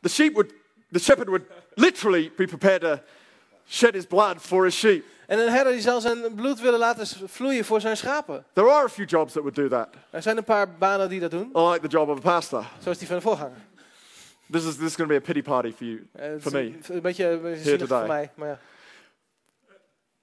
The 0.00 0.08
sheep 0.08 0.32
would, 0.32 0.52
the 0.92 0.98
shepherd 0.98 1.28
would 1.28 1.44
literally 1.74 2.32
be 2.36 2.46
prepared 2.46 2.80
to 2.80 2.98
shed 3.66 3.94
his 3.94 4.06
blood 4.06 4.36
for 4.40 4.64
his 4.64 4.78
sheep. 4.78 5.04
En 5.26 5.38
een 5.38 5.48
herder 5.52 5.72
die 5.72 5.82
zal 5.82 6.00
zijn 6.00 6.34
bloed 6.34 6.60
willen 6.60 6.78
laten 6.78 7.28
vloeien 7.28 7.64
voor 7.64 7.80
zijn 7.80 7.96
schapen. 7.96 8.44
There 8.52 8.70
are 8.70 8.84
a 8.84 8.88
few 8.88 9.06
jobs 9.08 9.32
that 9.32 9.42
would 9.42 9.56
do 9.56 9.68
that, 9.68 9.88
Er 10.10 10.22
zijn 10.22 10.36
een 10.36 10.44
paar 10.44 10.72
banen 10.78 11.08
die 11.08 11.20
dat 11.20 11.30
doen, 11.30 11.50
like 11.52 11.80
the 11.80 11.88
job 11.88 12.08
of 12.08 12.18
a 12.18 12.20
pastor. 12.20 12.64
zoals 12.82 12.98
die 12.98 13.06
van 13.06 13.16
de 13.16 13.22
voorganger. 13.22 13.56
This 14.50 14.64
is, 14.66 14.76
this 14.76 14.86
is 14.86 14.94
going 14.96 15.08
to 15.10 15.14
be 15.14 15.16
a 15.16 15.20
pity 15.20 15.42
party 15.42 15.72
for 15.72 15.86
you, 15.86 16.06
Eh, 16.12 16.30
for 16.40 16.52
me. 16.52 16.74
een, 16.88 17.00
beetje, 17.02 17.24
een 17.26 17.42
beetje 17.42 17.76
today. 17.76 17.98
voor 17.98 18.06
mij. 18.08 18.30
Maar 18.34 18.48
ja. 18.48 18.58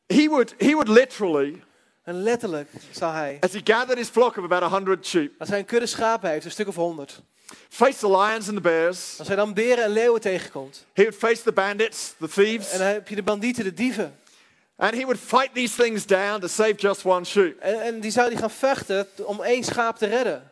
He 0.08 0.28
would, 0.30 0.54
he 0.58 0.72
would 0.74 0.88
literally, 0.88 1.64
En 2.04 2.22
letterlijk 2.24 2.70
zal 2.92 3.12
hij, 3.12 3.38
as 3.40 3.54
he 3.54 3.62
gathered 3.64 3.98
his 3.98 4.10
flock 4.10 4.38
of 4.38 4.44
about 4.44 4.64
100 4.64 5.06
sheep, 5.06 5.32
als 5.40 5.50
hij 5.50 5.60
een 5.60 5.66
kudde 5.66 5.86
schapen 5.86 6.30
heeft, 6.30 6.46
een 6.46 6.52
stuk 6.52 6.68
of 6.68 6.76
honderd. 6.76 7.22
Face 7.70 7.98
the 8.00 8.10
lions 8.10 8.48
and 8.48 8.56
the 8.56 8.62
bears. 8.62 9.16
Als 9.20 9.28
hij 9.28 9.38
dan 9.38 9.54
beren 9.54 9.84
en 9.84 9.90
leeuwen 9.90 10.22
tegenkomt. 10.22 10.86
He 10.94 11.02
would 11.02 11.18
face 11.18 11.44
the 11.44 11.52
bandits, 11.52 12.14
the 12.20 12.28
thieves, 12.28 12.72
En 12.72 12.78
dan 12.78 12.88
heb 12.88 13.08
je 13.08 13.16
de 13.16 13.24
bandieten, 13.24 13.64
de 13.64 13.74
dieven. 13.74 14.16
and 14.78 14.94
he 14.94 15.02
would 15.02 15.20
fight 15.20 15.50
these 15.54 15.76
things 15.84 16.06
down 16.06 16.40
to 16.40 16.48
save 16.48 16.74
just 16.78 17.06
one 17.06 17.26
sheep. 17.26 17.60
En, 17.60 17.82
en 17.82 18.00
die 18.00 18.12
zou 18.12 18.30
die 18.30 18.38
gaan 18.38 18.52
vechten 18.52 19.08
om 19.26 19.42
één 19.44 19.64
schaap 19.64 19.98
te 19.98 20.06
redden. 20.06 20.52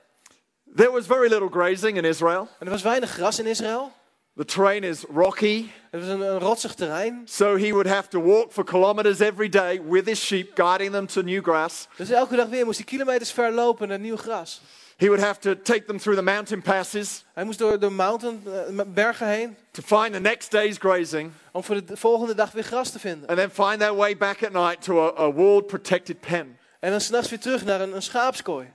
There 0.75 0.91
was 0.91 1.05
very 1.05 1.29
little 1.29 1.49
grazing 1.49 1.97
in 1.97 2.05
Israel. 2.05 2.47
En 2.59 2.65
er 2.65 2.71
was 2.71 2.81
weinig 2.81 3.09
gras 3.09 3.39
in 3.39 3.45
Israël. 3.45 3.91
The 4.35 4.45
terrain 4.45 4.83
is 4.83 5.03
rocky, 5.13 5.65
Het 5.91 5.99
was 6.01 6.09
een, 6.09 6.21
een 6.21 6.39
rotsig 6.39 6.73
terrein. 6.75 7.21
so 7.25 7.57
he 7.57 7.69
would 7.69 7.87
have 7.87 8.07
to 8.09 8.21
walk 8.21 8.51
for 8.51 8.63
kilometers 8.63 9.19
every 9.19 9.49
day 9.49 9.81
with 9.89 10.05
his 10.05 10.25
sheep, 10.25 10.51
guiding 10.55 10.91
them 10.91 11.07
to 11.07 11.21
new 11.21 11.43
grass. 11.43 11.87
Dus 11.95 12.09
elke 12.09 12.35
dag 12.35 12.47
weer 12.47 12.65
moest 12.65 12.77
hij 12.77 12.85
kilometers 12.87 13.31
ver 13.31 13.51
lopen 13.51 13.87
naar 13.87 13.99
nieuw 13.99 14.17
gras. 14.17 14.61
He 14.97 15.07
would 15.07 15.23
have 15.23 15.39
to 15.39 15.55
take 15.61 15.85
them 15.85 15.97
through 15.99 16.17
the 16.17 16.23
mountain 16.23 16.61
passes 16.61 17.23
Hij 17.33 17.43
moest 17.43 17.59
door 17.59 17.79
de 17.79 17.89
mountain, 17.89 18.43
eh, 18.77 18.83
bergen 18.87 19.27
heen 19.27 19.57
to 19.71 19.81
find 19.81 20.13
the 20.13 20.19
next 20.19 20.51
day's 20.51 20.77
grazing, 20.77 21.31
om 21.51 21.63
voor 21.63 21.85
de 21.85 21.97
volgende 21.97 22.35
dag 22.35 22.51
weer 22.51 22.63
gras 22.63 22.89
te 22.91 22.99
vinden. 22.99 23.29
and 23.29 23.37
then 23.37 23.49
find 23.49 23.79
their 23.79 23.95
way 23.95 24.17
back 24.17 24.43
at 24.43 24.51
night 24.51 24.81
to 24.81 24.99
a, 24.99 25.23
a 25.23 25.31
walled, 25.33 25.67
protected 25.67 26.19
pen. 26.19 26.57
En 26.79 26.91
dan 26.91 27.01
s'nachts 27.01 27.29
weer 27.29 27.39
terug 27.39 27.65
naar 27.65 27.81
een, 27.81 27.95
een 27.95 28.01
schaapskooi. 28.01 28.67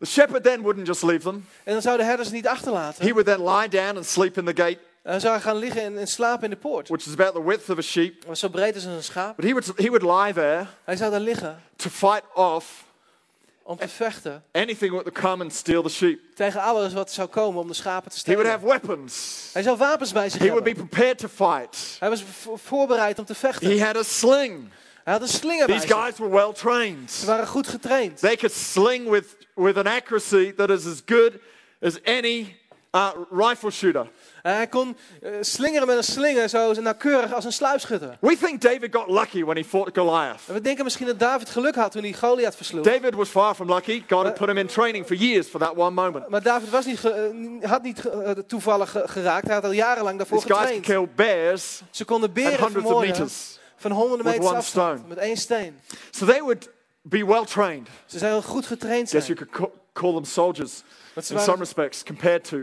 The 0.00 0.06
shepherd 0.06 0.42
then 0.44 0.62
wouldn't 0.62 0.86
just 0.86 1.02
leave 1.02 1.22
them. 1.22 1.46
En 1.64 1.72
dan 1.72 1.82
zouden 1.82 2.04
de 2.04 2.10
herders 2.10 2.30
niet 2.30 2.46
achterlaten. 2.46 3.04
He 3.06 3.10
would 3.12 3.26
then 3.26 3.44
lie 3.44 3.68
down 3.68 3.96
and 3.96 4.06
sleep 4.06 4.36
in 4.38 4.44
the 4.44 4.62
gate, 4.62 4.78
En 5.02 5.10
dan 5.10 5.20
zou 5.20 5.32
hij 5.32 5.42
gaan 5.42 5.56
liggen 5.56 5.82
en, 5.82 5.98
en 5.98 6.06
slapen 6.08 6.44
in 6.44 6.50
de 6.50 6.56
poort. 6.56 6.88
which 6.88 7.06
is 7.06 7.12
about 7.12 7.34
the 7.34 7.44
width 7.44 7.70
of 7.70 7.78
a 7.78 7.82
sheep. 7.82 8.24
Was 8.26 8.38
zo 8.40 8.48
breed 8.48 8.74
als 8.74 8.84
een 8.84 9.02
schaap. 9.02 9.36
But 9.36 9.44
he 9.44 9.50
would, 9.50 9.72
he 9.76 9.88
would 9.88 10.02
lie 10.02 10.32
there 10.32 10.66
Hij 10.84 10.96
zou 10.96 11.10
daar 11.10 11.20
liggen 11.20 11.62
to 11.76 11.90
fight 11.90 12.22
off 12.34 12.84
om 13.68 13.76
te 13.78 13.88
vechten 13.88 14.42
anything 14.52 14.90
would 14.90 15.12
come 15.12 15.42
and 15.42 15.52
steal 15.54 15.82
the 15.82 15.88
sheep. 15.88 16.18
tegen 16.34 16.60
alles 16.60 16.92
wat 16.92 17.12
zou 17.12 17.28
komen 17.28 17.60
om 17.60 17.68
de 17.68 17.74
schapen 17.74 18.10
te 18.10 18.16
He 18.24 18.34
would 18.34 18.46
stelen. 18.46 18.60
have 18.70 18.80
weapons. 18.86 19.50
Hij 19.52 19.62
zou 19.62 19.76
wapens 19.76 20.12
bij 20.12 20.28
zich 20.28 20.40
He 20.40 20.46
would 20.46 20.64
be 20.64 20.70
hebben. 20.70 20.88
prepared 20.88 21.18
to 21.18 21.28
fight. 21.28 21.96
Hij 21.98 22.08
was 22.08 22.22
vo- 22.40 22.56
voorbereid 22.56 23.18
om 23.18 23.24
te 23.24 23.34
vechten. 23.34 23.78
He 23.78 23.84
had 23.84 23.96
a 23.96 24.02
sling. 24.02 24.68
Hij 25.04 25.12
had 25.12 25.22
een 25.22 25.28
slinger 25.28 25.66
bij 25.66 25.74
These 25.78 25.88
zich. 25.88 25.96
guys 25.96 26.18
were 26.18 26.30
well 26.30 26.52
trained. 26.52 27.10
Ze 27.10 27.26
waren 27.26 27.46
goed 27.46 27.68
getraind. 27.68 28.18
They 28.20 28.36
could 28.36 28.54
sling 28.54 29.08
with, 29.10 29.36
with 29.54 29.76
an 29.76 29.86
accuracy 29.86 30.52
that 30.54 30.70
is 30.70 30.86
as 30.86 31.02
good 31.06 31.32
as 31.82 32.02
any 32.02 32.56
uh, 32.92 33.08
rifle 33.30 33.70
shooter. 33.70 34.10
Hij 34.42 34.66
kon 34.66 34.96
eh, 35.22 35.30
slingeren 35.40 35.86
met 35.86 35.96
een 35.96 36.04
slinger 36.04 36.48
zo 36.48 36.72
nauwkeurig 36.72 37.32
als 37.34 37.44
een 37.44 37.52
sluipschutter. 37.52 38.16
We 38.20 38.36
think 38.38 38.60
David 38.60 38.94
got 38.94 39.08
lucky 39.10 39.44
when 39.44 39.56
he 39.56 39.64
fought 39.64 39.96
Goliath. 39.98 40.40
En 40.46 40.54
we 40.54 40.60
denken 40.60 40.84
misschien 40.84 41.06
dat 41.06 41.18
David 41.18 41.50
geluk 41.50 41.74
had 41.74 41.92
toen 41.92 42.02
hij 42.02 42.12
Goliath 42.12 42.56
versloeg. 42.56 42.84
David 42.84 43.14
was 43.14 43.28
far 43.28 43.54
from 43.54 43.72
lucky. 43.72 44.02
God 44.08 44.24
had 44.24 44.34
put 44.34 44.48
him 44.48 44.56
in 44.58 44.66
training 44.66 45.06
for 45.06 45.16
years 45.16 45.46
for 45.46 45.60
that 45.60 45.76
one 45.76 45.90
moment. 45.90 46.28
Maar 46.28 46.42
David 46.42 46.70
was 46.70 46.86
niet 46.86 47.04
eh, 47.04 47.70
had 47.70 47.82
niet 47.82 48.06
eh, 48.08 48.30
toevallig 48.30 48.90
ge- 48.90 49.02
geraakt. 49.06 49.44
Hij 49.46 49.54
had 49.54 49.64
al 49.64 49.70
jarenlang 49.72 50.16
daarvoor 50.18 50.38
These 50.42 50.54
guys 50.54 50.60
getraind. 50.66 50.84
kill 50.86 51.08
bears 51.26 51.82
Ze 51.90 52.04
konden 52.04 52.32
beren 52.32 52.70
vermoorden 52.70 53.28
van 53.76 53.90
honderden 53.90 54.26
meters 54.26 54.50
afstand 54.50 55.08
met 55.08 55.18
één 55.18 55.36
steen. 55.36 55.80
So 56.10 56.26
they 56.26 56.40
would 56.40 56.70
be 57.02 57.26
well 57.26 57.44
trained. 57.44 57.88
Ze 58.06 58.18
zijn 58.18 58.42
goed 58.42 58.66
getraind. 58.66 59.10
Guess 59.10 59.26
you 59.26 59.38
could 59.38 59.52
ca- 59.72 59.78
call 59.92 60.12
them 60.12 60.24
soldiers 60.24 60.82
in 61.14 61.22
some 61.40 61.56
respects 61.58 62.02
compared 62.02 62.44
to. 62.44 62.56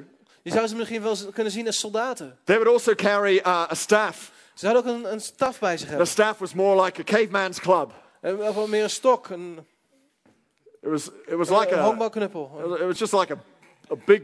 Je 0.46 0.52
zou 0.52 0.68
ze 0.68 0.76
misschien 0.76 1.02
wel 1.02 1.16
kunnen 1.34 1.52
zien 1.52 1.66
als 1.66 1.80
soldaten. 1.80 2.38
They 2.44 2.56
would 2.56 2.74
also 2.74 2.94
carry 2.94 3.36
uh, 3.36 3.46
a 3.48 3.74
staff. 3.74 4.32
Ze 4.54 4.66
hadden 4.66 4.84
ook 4.86 4.98
een, 5.00 5.12
een 5.12 5.22
staf 5.22 5.60
bij 5.60 5.72
zich 5.72 5.82
The 5.82 5.88
hebben. 5.88 6.08
staff 6.08 6.40
was 6.40 6.54
more 6.54 6.84
like 6.84 7.02
a 7.02 7.04
caveman's 7.04 7.60
club. 7.60 7.92
Of 8.22 8.56
wel 8.56 8.68
meer 8.68 8.84
een 8.84 8.90
stok, 8.90 9.30
een, 9.30 9.66
It 10.82 10.90
was, 10.90 11.10
it 11.28 11.36
was 11.36 11.50
like 11.50 11.72
een 11.72 11.80
a, 11.80 11.92
it 12.80 12.86
was 12.86 13.00
just 13.00 13.14
like 13.14 13.34
a, 13.34 13.38
a 13.92 13.96
big, 14.06 14.22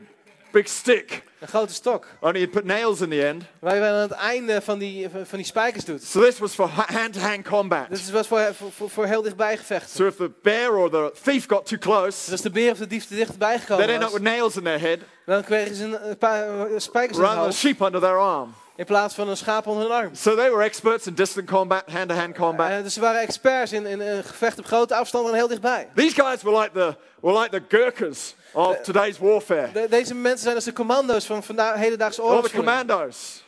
big 0.51 0.67
stick. 0.67 1.23
Een 1.39 1.47
grote 1.47 1.73
stok. 1.73 2.07
Only 2.19 2.39
you'd 2.39 2.51
put 2.51 2.63
nails 2.63 3.01
in 3.01 3.09
the 3.09 3.27
end. 3.27 3.43
Waar 3.59 3.75
je 3.75 3.81
aan 3.81 3.95
het 3.95 4.11
einde 4.11 4.61
van 4.61 4.79
die, 4.79 5.09
van 5.09 5.37
die 5.37 5.45
spijkers 5.45 5.85
doet. 5.85 6.03
So 6.03 6.21
this 6.21 6.39
was 6.39 6.53
for 6.53 6.67
ha- 6.67 6.93
hand-to-hand 6.93 7.47
combat. 7.47 7.89
Dit 7.89 7.99
is 7.99 8.11
wat 8.11 8.27
voor, 8.27 8.53
voor, 8.71 8.89
voor, 8.89 9.05
heel 9.05 9.21
dichtbij 9.21 9.57
gevechten. 9.57 9.95
So 9.95 10.05
if 10.05 10.15
the 10.15 10.31
bear 10.41 10.75
or 10.75 10.89
the 10.89 11.11
thief 11.23 11.47
got 11.47 11.65
too 11.65 11.77
Dus 11.77 11.85
close, 11.85 12.31
als 12.31 12.41
de 12.41 12.49
beer 12.49 12.71
of 12.71 12.77
de 12.77 12.87
dief 12.87 13.05
te 13.05 13.15
dichtbij 13.15 13.59
gekomen 13.59 13.87
end 13.87 13.95
up 13.95 14.01
was, 14.01 14.11
with 14.11 14.21
nails 14.21 14.55
in 14.55 14.63
their 14.63 14.79
head 14.79 14.99
dan 15.25 15.43
kregen 15.43 15.75
ze 15.75 15.83
een, 15.83 16.17
paar 16.17 16.65
eh, 16.65 16.73
spijkers 16.77 17.17
in 17.17 17.23
hun 17.23 17.37
hoofd. 17.37 17.57
sheep 17.57 17.81
under 17.81 18.01
their 18.01 18.17
arm. 18.17 18.53
In 18.75 18.85
plaats 18.85 19.15
van 19.15 19.29
een 19.29 19.37
schaap 19.37 19.67
onder 19.67 19.83
hun 19.83 19.93
arm. 19.93 20.15
So 20.15 20.35
they 20.35 20.49
were 20.49 20.63
experts 20.63 21.07
in 21.07 21.13
distant 21.13 21.47
combat, 21.47 21.83
hand-to-hand 21.91 22.35
combat. 22.35 22.69
Eh, 22.69 22.83
dus 22.83 22.93
ze 22.93 22.99
waren 22.99 23.21
experts 23.21 23.71
in, 23.71 23.85
in, 23.85 24.01
in 24.01 24.23
gevecht 24.23 24.59
op 24.59 24.65
grote 24.65 24.95
afstand 24.95 25.27
en 25.27 25.33
heel 25.33 25.47
dichtbij. 25.47 25.89
These 25.95 26.21
guys 26.21 26.41
were 26.41 26.59
like 26.59 26.71
the, 26.71 26.95
were 27.21 27.39
like 27.39 27.49
the 27.49 27.77
Gurkhas 27.77 28.35
of 28.53 28.77
today's 28.81 29.17
warfare. 29.17 29.69
De- 29.73 29.87
deze 29.89 30.13
mensen 30.15 30.43
zijn 30.43 30.55
als 30.55 30.63
de 30.65 30.73
commando's 30.73 31.25
van 31.25 31.43
vandaag 31.43 31.75
hedendaagse 31.75 32.21
Or 32.21 32.27
the 32.27 32.33
oorlogsvoering. 32.35 32.77
commandos. 32.77 33.43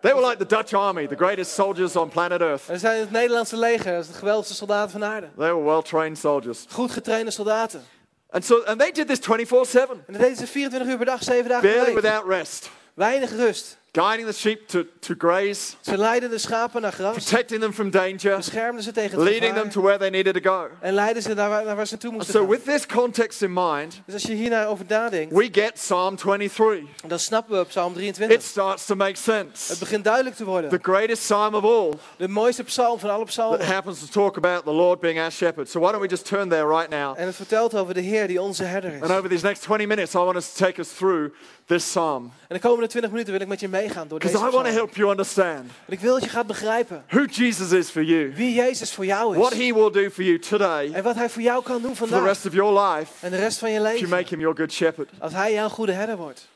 They 0.00 0.14
were 0.14 0.26
like 0.26 0.36
the 0.46 0.56
Dutch 0.56 0.72
army, 0.72 1.06
the 1.06 1.16
greatest 1.16 1.50
soldiers 1.52 1.96
on 1.96 2.08
planet 2.08 2.40
Earth. 2.40 2.62
En 2.68 2.74
ze 2.74 2.80
zijn 2.80 3.00
het 3.00 3.10
Nederlandse 3.10 3.56
leger, 3.56 4.06
de 4.06 4.12
geweldigste 4.12 4.54
soldaten 4.54 4.90
van 4.90 5.04
aarde. 5.04 5.26
They 5.36 5.52
were 5.54 5.62
well-trained 5.64 6.18
soldiers. 6.18 6.64
Goed 6.70 6.90
getrainde 6.90 7.30
soldaten. 7.30 7.84
And 8.30 8.44
so, 8.44 8.62
and 8.64 8.78
they 8.80 8.92
did 8.92 9.06
this 9.08 9.18
24-7, 9.20 9.90
En 10.06 10.12
dat 10.12 10.20
deden 10.20 10.36
ze 10.36 10.46
24 10.46 10.88
uur 10.90 10.96
per 10.96 11.06
dag, 11.06 11.22
7 11.22 11.48
dagen 11.48 11.60
per 11.68 11.70
barely 11.76 11.94
week. 11.94 12.02
without 12.02 12.28
rest, 12.28 12.70
Weinig 12.94 13.30
rust. 13.30 13.78
Guiding 14.02 14.28
the 14.28 14.34
sheep 14.34 14.68
to, 14.68 14.82
to 15.00 15.14
graze, 15.18 15.74
Ze 15.80 15.96
leidden 15.98 16.30
de 16.30 16.38
schapen 16.38 16.82
naar 16.82 16.92
gras. 16.92 17.14
protecting 17.16 17.60
them 17.60 17.72
from 17.72 17.90
danger, 17.90 18.36
Beschermden 18.36 18.82
ze 18.82 18.92
tegen 18.92 19.18
het 19.18 19.28
leading 19.28 19.54
them 19.54 19.70
to 19.70 19.80
where 19.82 19.98
they 19.98 20.10
needed 20.10 20.42
to 20.42 20.50
go. 20.50 20.68
En 20.80 20.92
leidden 20.94 21.22
ze 21.22 21.34
naar 21.34 21.48
waar, 21.48 21.64
naar 21.64 21.76
waar 21.76 21.86
ze 21.86 21.96
toe 21.96 22.12
moesten 22.12 22.32
So, 22.32 22.38
gaan. 22.40 22.48
with 22.48 22.64
this 22.64 22.86
context 22.86 23.42
in 23.42 23.52
mind, 23.52 24.00
Dus 24.04 24.14
als 24.14 24.22
je 24.22 24.32
hier 24.34 24.50
naar 24.50 24.68
over 24.68 24.84
nadenkt, 24.88 25.34
we 25.34 25.48
get 25.52 25.72
Psalm 25.72 26.16
23. 26.16 26.88
dan 27.06 27.18
snappen 27.18 27.58
we 27.58 27.64
Psalm 27.64 27.92
23. 27.92 28.36
It 28.36 28.42
starts 28.44 28.84
to 28.84 28.94
make 28.94 29.10
Het 29.10 29.18
sense. 29.18 29.78
begint 29.78 30.04
duidelijk 30.04 30.36
te 30.36 30.42
The 30.44 30.50
worden. 30.50 30.78
greatest 30.82 31.22
psalm 31.22 31.54
of 31.54 31.64
all 31.64 31.92
De 32.16 32.28
mooiste 32.28 32.64
psalm 32.64 32.98
van 32.98 33.08
alle 33.10 33.18
that 33.18 33.26
psalmen. 33.28 33.66
happens 33.66 34.00
to 34.00 34.06
talk 34.22 34.36
about 34.36 34.64
the 34.64 34.72
Lord 34.72 35.00
being 35.00 35.18
our 35.20 35.30
shepherd. 35.32 35.68
So, 35.68 35.80
why 35.80 35.90
don't 35.90 36.02
we 36.02 36.08
just 36.08 36.24
turn 36.26 36.48
there 36.48 36.66
right 36.66 36.88
now? 36.90 37.14
En 37.18 37.26
het 37.26 37.36
vertelt 37.36 37.74
over 37.74 37.94
de 37.94 38.00
Heer 38.00 38.26
die 38.26 38.40
onze 38.42 38.64
herder 38.64 38.92
is. 38.92 39.00
And 39.02 39.10
over 39.10 39.28
these 39.28 39.44
next 39.44 39.62
20 39.62 39.86
minutes, 39.86 40.14
I 40.14 40.18
want 40.18 40.36
us 40.36 40.52
to 40.52 40.64
take 40.64 40.80
us 40.80 40.88
through 40.88 41.32
this 41.66 41.84
psalm. 41.84 42.32
En 42.48 42.54
de 42.56 42.60
komende 42.60 42.86
20 42.88 43.10
minuten 43.10 43.32
wil 43.32 43.42
ik 43.42 43.48
met 43.48 43.60
je 43.60 43.68
meegaan 43.68 43.86
meegaan 43.88 44.08
door 44.08 44.18
deze 44.18 44.32
Because 44.32 44.50
I 44.52 44.56
want 44.56 44.68
to 44.68 44.72
help 44.74 44.96
you 44.96 45.10
understand 45.10 45.58
Want 45.58 45.72
ik 45.88 46.00
wil 46.00 46.14
dat 46.14 46.24
je 46.24 46.28
gaat 46.30 46.46
begrijpen 46.46 47.04
who 47.08 47.24
Jesus 47.24 47.70
is 47.70 47.88
for 47.90 48.02
you, 48.02 48.34
wie 48.34 48.54
Jezus 48.54 48.92
voor 48.92 49.04
jou 49.06 49.36
what 49.38 49.52
is. 49.52 49.58
he 49.58 49.74
will 49.74 49.90
do 49.90 50.10
for 50.10 50.24
you 50.24 50.38
today, 50.38 50.90
En 50.92 51.02
wat 51.02 51.14
hij 51.14 51.28
voor 51.30 51.42
jou 51.42 51.62
kan 51.62 51.82
doen 51.82 51.96
for 51.96 52.06
the 52.06 52.12
vandaag. 52.12 52.28
rest 52.28 52.46
of 52.46 52.52
your 52.52 52.80
life, 52.80 53.12
En 53.20 53.30
de 53.30 53.36
rest 53.36 53.58
van 53.58 53.70
je 53.70 53.76
if 53.76 53.82
you 53.82 53.94
leven. 53.94 54.08
make 54.16 54.28
him 54.28 54.40
your 54.40 54.56
good 54.56 54.72
shepherd. 54.72 55.10
Als 55.18 55.32
hij 55.32 55.52
jouw 55.52 55.68
goede 55.68 55.92
herder 55.92 56.16
wordt. 56.16 56.48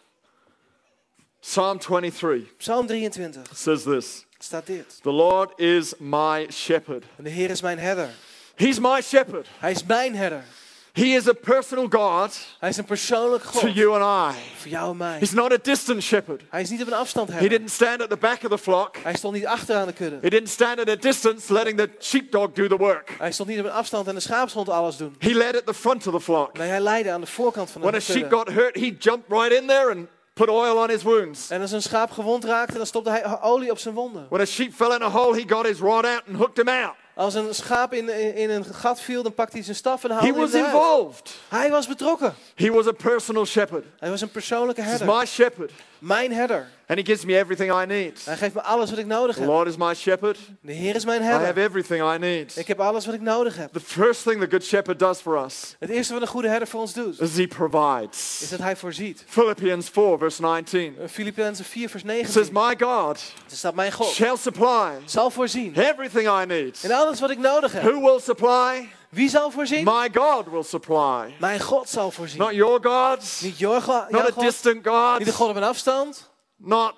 Psalm 1.41 1.79
23 1.79 2.57
Psalm 2.57 2.87
23 2.87 3.43
says 3.55 3.83
this 3.83 4.25
staat 4.39 4.67
dit. 4.67 4.99
The 5.03 5.11
Lord 5.11 5.59
is 5.59 5.95
my 5.99 6.47
shepherd. 6.51 7.05
En 7.17 7.25
de 7.25 7.31
Heer 7.31 7.51
is 7.51 7.61
mijn 7.61 7.79
herder. 7.79 8.09
He's 8.55 8.79
my 8.79 9.01
shepherd. 9.01 9.47
Hij 9.59 9.71
is 9.71 9.85
mijn 9.85 10.17
herder. 10.17 10.45
He 10.93 11.15
is 11.15 11.27
a 11.29 11.33
personal 11.33 11.87
God 11.89 12.39
Hij 12.59 12.69
is 12.69 12.77
een 12.77 12.85
persoonlijk 12.85 13.45
to 13.45 13.69
you 13.69 14.01
and 14.01 14.35
I. 14.35 14.39
Voor 14.57 14.71
jou 14.71 14.91
en 14.91 14.97
mij. 14.97 15.19
He's 15.19 15.33
not 15.33 15.53
a 15.53 15.57
distant 15.63 16.03
shepherd. 16.03 16.43
Hij 16.51 16.61
is 16.61 16.71
niet 16.71 16.81
op 16.81 16.87
een 16.87 16.93
afstand 16.93 17.31
He 17.31 17.49
didn't 17.49 17.71
stand 17.71 18.03
at 18.03 18.11
the 18.11 18.17
back 18.17 18.43
of 18.43 18.51
the 18.51 18.59
flock. 18.59 18.97
Hij 19.03 19.15
stond 19.15 19.35
niet 19.35 19.47
achteraan 19.47 19.87
de 19.87 19.93
kudde. 19.93 20.19
He 20.21 20.29
didn't 20.29 20.49
stand 20.49 20.81
at 20.81 20.89
a 20.89 20.97
distance 20.97 21.53
letting 21.53 21.79
the 21.79 21.91
sheepdog 22.01 22.53
do 22.53 22.67
the 22.67 22.77
work. 22.77 23.15
Hij 23.19 23.33
stond 23.33 23.49
niet 23.49 23.59
op 23.59 23.65
een 23.65 23.71
afstand 23.71 24.09
en 24.09 24.15
de 24.15 24.21
schaapshond 24.21 24.69
alles 24.69 24.97
doen. 24.97 25.15
He 25.19 25.35
led 25.35 25.57
at 25.57 25.67
the 25.67 25.75
front 25.75 26.07
of 26.07 26.15
the 26.15 26.21
flock. 26.21 26.59
Nee, 26.59 26.69
hij 26.69 26.81
leidde 26.81 27.11
aan 27.11 27.21
de 27.21 27.27
voorkant 27.27 27.71
van 27.71 27.81
When 27.81 27.93
de 27.93 27.99
a 27.99 28.01
sheep 28.01 28.33
got 28.33 28.49
hurt, 28.49 28.75
he 28.77 28.97
jumped 28.99 29.29
right 29.29 29.53
in 29.53 29.67
there 29.67 29.91
and 29.91 30.07
put 30.33 30.49
oil 30.49 30.77
on 30.77 30.89
his 30.89 31.03
wounds. 31.03 31.51
En 31.51 31.61
als 31.61 31.73
een 31.73 31.83
schaap 31.83 32.11
gewond 32.11 32.45
raakte, 32.45 32.77
dan 32.77 32.87
stopte 32.87 33.11
hij 33.11 33.41
olie 33.41 33.71
op 33.71 33.79
zijn 33.79 33.95
wonden. 33.95 34.27
When 34.29 34.41
a 34.41 34.45
sheep 34.45 34.75
fell 34.75 34.95
in 34.95 35.03
a 35.03 35.11
hole, 35.11 35.35
he 35.35 35.55
got 35.55 35.67
his 35.67 35.79
rod 35.79 36.05
out 36.05 36.23
and 36.29 36.37
hooked 36.37 36.57
him 36.57 36.69
out. 36.69 36.95
Als 37.15 37.35
een 37.35 37.55
schaap 37.55 37.93
in, 37.93 38.09
in, 38.09 38.35
in 38.35 38.51
een 38.51 38.65
gat 38.65 39.01
viel, 39.01 39.23
dan 39.23 39.35
pakte 39.35 39.57
hij 39.57 39.65
zijn 39.65 39.77
staf 39.77 40.05
en 40.05 40.09
He 40.11 40.15
haalde 40.15 40.31
hem 40.33 40.41
was 40.41 40.53
eruit. 40.53 40.65
involved. 40.75 41.35
Hij 41.49 41.71
was 41.71 41.87
betrokken. 41.87 42.35
He 42.55 42.71
was 42.71 42.87
a 42.87 42.93
personal 42.93 43.47
shepherd. 43.47 43.85
Hij 43.99 44.11
was 44.11 44.21
een 44.21 44.31
persoonlijke 44.31 44.83
This 44.83 44.93
is 44.93 44.99
herder. 44.99 45.17
my 45.17 45.27
shepherd. 45.27 45.73
Mijn 46.03 46.33
herder. 46.33 46.69
And 46.87 46.99
he 46.99 47.05
gives 47.05 47.25
me 47.25 47.39
everything 47.39 47.71
I 47.83 47.87
need. 47.87 48.25
Hij 48.25 48.37
geeft 48.37 48.55
me 48.55 48.63
alles 48.63 48.91
wat 48.91 48.99
ik 48.99 49.07
nodig 49.07 49.35
The 49.35 49.41
heb. 49.41 49.51
Lord 49.51 49.69
is 49.69 49.77
my 49.77 49.95
shepherd. 49.95 50.39
De 50.61 50.73
Heer 50.73 50.95
is 50.95 51.05
mijn 51.05 51.21
I 51.23 51.25
have 51.25 51.45
herder. 51.45 51.63
everything 51.65 52.15
I 52.15 52.19
need. 52.19 52.57
Ik 52.57 52.67
heb 52.67 52.81
alles 52.81 53.07
wat 53.07 53.15
ik 53.15 53.21
nodig 53.21 53.57
heb. 53.57 53.73
The 53.73 53.81
first 53.81 54.23
thing 54.23 54.41
the 54.41 54.47
good 54.51 54.65
shepherd 54.65 54.99
does 54.99 55.19
for 55.21 55.45
us 55.45 55.77
Het 55.79 55.91
eerste 55.91 56.13
wat 56.13 56.23
een 56.23 56.29
goede 56.29 56.49
herder 56.49 56.69
voor 56.69 56.81
ons 56.81 56.93
doet, 56.93 57.21
is 57.21 57.35
he 57.37 57.43
is 57.43 57.47
provides. 57.47 58.47
dat 58.51 58.59
hij 58.59 58.77
voorziet. 58.77 59.25
Philippians 59.27 59.89
4, 59.89 60.19
verse 60.19 60.41
19 60.43 60.97
Uh, 61.01 61.09
Filippenzen 61.09 61.65
4 61.65 61.89
vers 61.89 62.03
says, 62.33 62.51
19. 62.51 62.53
My 62.53 62.87
God 62.87 63.21
Er 63.51 63.57
staat 63.57 63.75
mijn 63.75 63.93
God 63.93 64.07
shall 64.07 64.37
supply 64.37 64.91
zal 65.05 65.31
voorzien. 65.31 65.75
everything 65.75 66.29
I 66.43 66.47
need. 66.47 66.79
In 66.83 66.93
alles 66.93 67.21
wat 67.21 67.31
ik 67.31 67.39
nodig 67.39 67.73
heb. 67.73 67.83
Who 67.83 68.01
will 68.01 68.21
supply? 68.21 68.89
Wie 69.13 69.29
zal 69.29 69.51
voorzien? 69.51 69.85
My 69.85 70.11
God 70.13 70.51
will 70.51 70.63
supply. 70.63 71.35
Mijn 71.41 71.61
God 71.61 71.89
zal 71.89 72.11
voorzien. 72.11 72.39
Not 72.39 72.53
your 72.55 72.79
gods, 72.87 73.41
Niet 73.41 73.59
jouw 73.59 73.81
God, 73.81 74.11
not 74.11 74.21
a 74.21 74.31
God, 74.31 74.41
distant 74.41 74.87
God, 74.87 75.19
niet 75.19 75.27
de 75.27 75.33
God 75.35 75.49
op 75.49 75.57
een 75.57 75.63
afstand, 75.63 76.31
not 76.57 76.95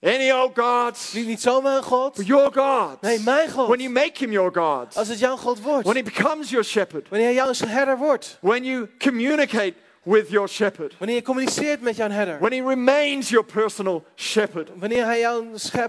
any 0.00 0.30
old 0.32 0.58
gods, 0.58 1.12
niet, 1.12 1.26
niet 1.26 1.40
zomaar 1.40 1.76
een 1.76 1.82
God. 1.82 2.14
but 2.14 2.26
your 2.26 2.52
God. 2.52 3.00
Nee, 3.00 3.18
mijn 3.20 3.50
When 3.54 3.80
you 3.80 3.90
make 3.92 4.12
him 4.18 4.32
your 4.32 4.50
God, 4.54 4.96
Als 4.96 5.08
het 5.08 5.18
jouw 5.18 5.36
God 5.36 5.60
wordt. 5.60 5.84
when 5.84 5.96
he 5.96 6.02
becomes 6.02 6.50
your 6.50 6.64
shepherd, 6.64 7.08
Wanneer 7.08 7.26
hij 7.26 7.34
jouw 7.34 7.52
herder 7.66 7.98
wordt. 7.98 8.38
when 8.40 8.64
you 8.64 8.88
communicate 8.98 9.74
with 10.02 10.28
your 10.28 10.48
shepherd, 10.48 10.98
Wanneer 10.98 11.16
je 11.16 11.22
communiceert 11.22 11.80
met 11.80 11.96
jouw 11.96 12.10
herder. 12.10 12.38
when 12.40 12.52
he 12.52 12.68
remains 12.68 13.28
your 13.28 13.44
personal 13.46 14.04
shepherd, 14.16 14.70
Wanneer 14.78 15.04
hij 15.04 15.20
jouw 15.20 15.44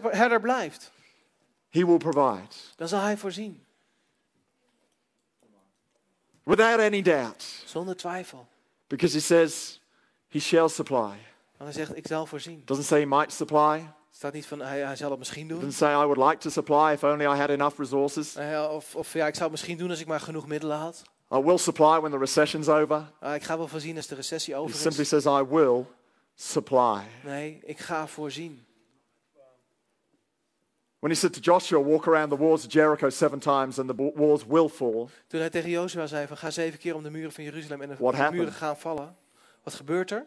herder 0.09 0.39
blijft. 0.41 0.91
he 1.69 1.85
will 1.85 1.97
provide 1.97 2.47
Dan 2.75 2.87
zal 2.87 2.99
hij 2.99 3.17
voorzien. 3.17 3.64
Without 6.45 6.79
any 6.79 7.01
doubt 7.01 7.43
Zonder 7.65 7.95
twijfel. 7.95 8.47
because 8.87 9.13
he 9.15 9.21
says 9.21 9.81
he 10.27 10.39
shall 10.39 10.69
supply. 10.69 11.17
Want 11.57 11.73
hij 11.75 11.85
zegt, 11.85 11.97
ik 11.97 12.07
zal 12.07 12.25
voorzien. 12.25 12.61
Doesn't 12.65 12.87
say 12.87 12.99
he 12.99 13.05
might 13.05 13.31
supply, 13.33 13.91
staat 14.11 14.33
niet 14.33 14.45
van, 14.45 14.59
hij, 14.59 14.79
hij 14.79 14.95
zal 14.95 15.09
het 15.09 15.19
misschien 15.19 15.47
doen. 15.47 15.59
doesn't 15.59 15.73
say 15.77 15.91
I 15.93 16.05
would 16.05 16.17
like 16.17 16.37
to 16.37 16.49
supply 16.49 16.91
if 16.93 17.03
only 17.03 17.25
I 17.25 17.37
had 17.37 17.49
enough 17.49 17.77
resources. 17.79 18.35
Eh, 18.35 18.69
Of, 18.71 18.95
of 18.95 19.13
ja, 19.13 19.27
ik 19.27 19.33
zou 19.33 19.43
het 19.43 19.51
misschien 19.51 19.77
doen 19.77 19.89
als 19.89 19.99
ik 19.99 20.07
maar 20.07 20.19
genoeg 20.19 20.47
middelen 20.47 20.77
had. 20.77 21.01
I 21.33 21.37
will 21.41 21.57
supply 21.57 21.99
when 21.99 22.11
the 22.11 22.17
recession's 22.17 22.67
over. 22.67 23.11
Ah, 23.19 23.35
ik 23.35 23.43
ga 23.43 23.57
wel 23.57 23.67
voorzien 23.67 23.95
als 23.97 24.07
de 24.07 24.15
recessie 24.15 24.53
He 24.53 24.59
over 24.59 24.75
simply 24.75 25.01
is. 25.01 25.07
says 25.09 25.25
I 25.25 25.43
will 25.49 25.85
supply. 26.35 27.01
Nee, 27.23 27.59
ik 27.63 27.79
ga 27.79 28.07
voorzien. 28.07 28.65
When 31.05 31.13
he 31.13 31.19
said 31.19 31.33
to 31.33 31.39
Joshua, 31.51 31.79
walk 31.79 32.07
around 32.07 32.29
the 32.29 32.37
walls 32.37 32.65
of 32.65 32.71
Jericho 32.71 33.09
seven 33.09 33.39
times 33.39 33.77
and 33.79 33.87
the 33.87 33.95
wa- 33.95 34.11
walls 34.15 34.43
will 34.47 34.69
fall, 34.69 35.07
Toen 35.27 35.39
hij 35.39 35.49
tegen 35.49 35.69
Jozua 35.69 36.07
zei 36.07 36.27
van 36.27 36.37
ga 36.37 36.49
zeven 36.51 36.79
keer 36.79 36.95
om 36.95 37.03
de 37.03 37.09
muren 37.09 37.31
van 37.31 37.43
Jeruzalem 37.43 37.81
en 37.81 37.89
de 37.89 37.95
What 37.99 38.11
de 38.11 38.17
happened? 38.17 38.39
muren 38.43 38.53
gaan 38.53 38.77
vallen. 38.77 39.15
Wat 39.63 39.73
gebeurt 39.73 40.11
er? 40.11 40.25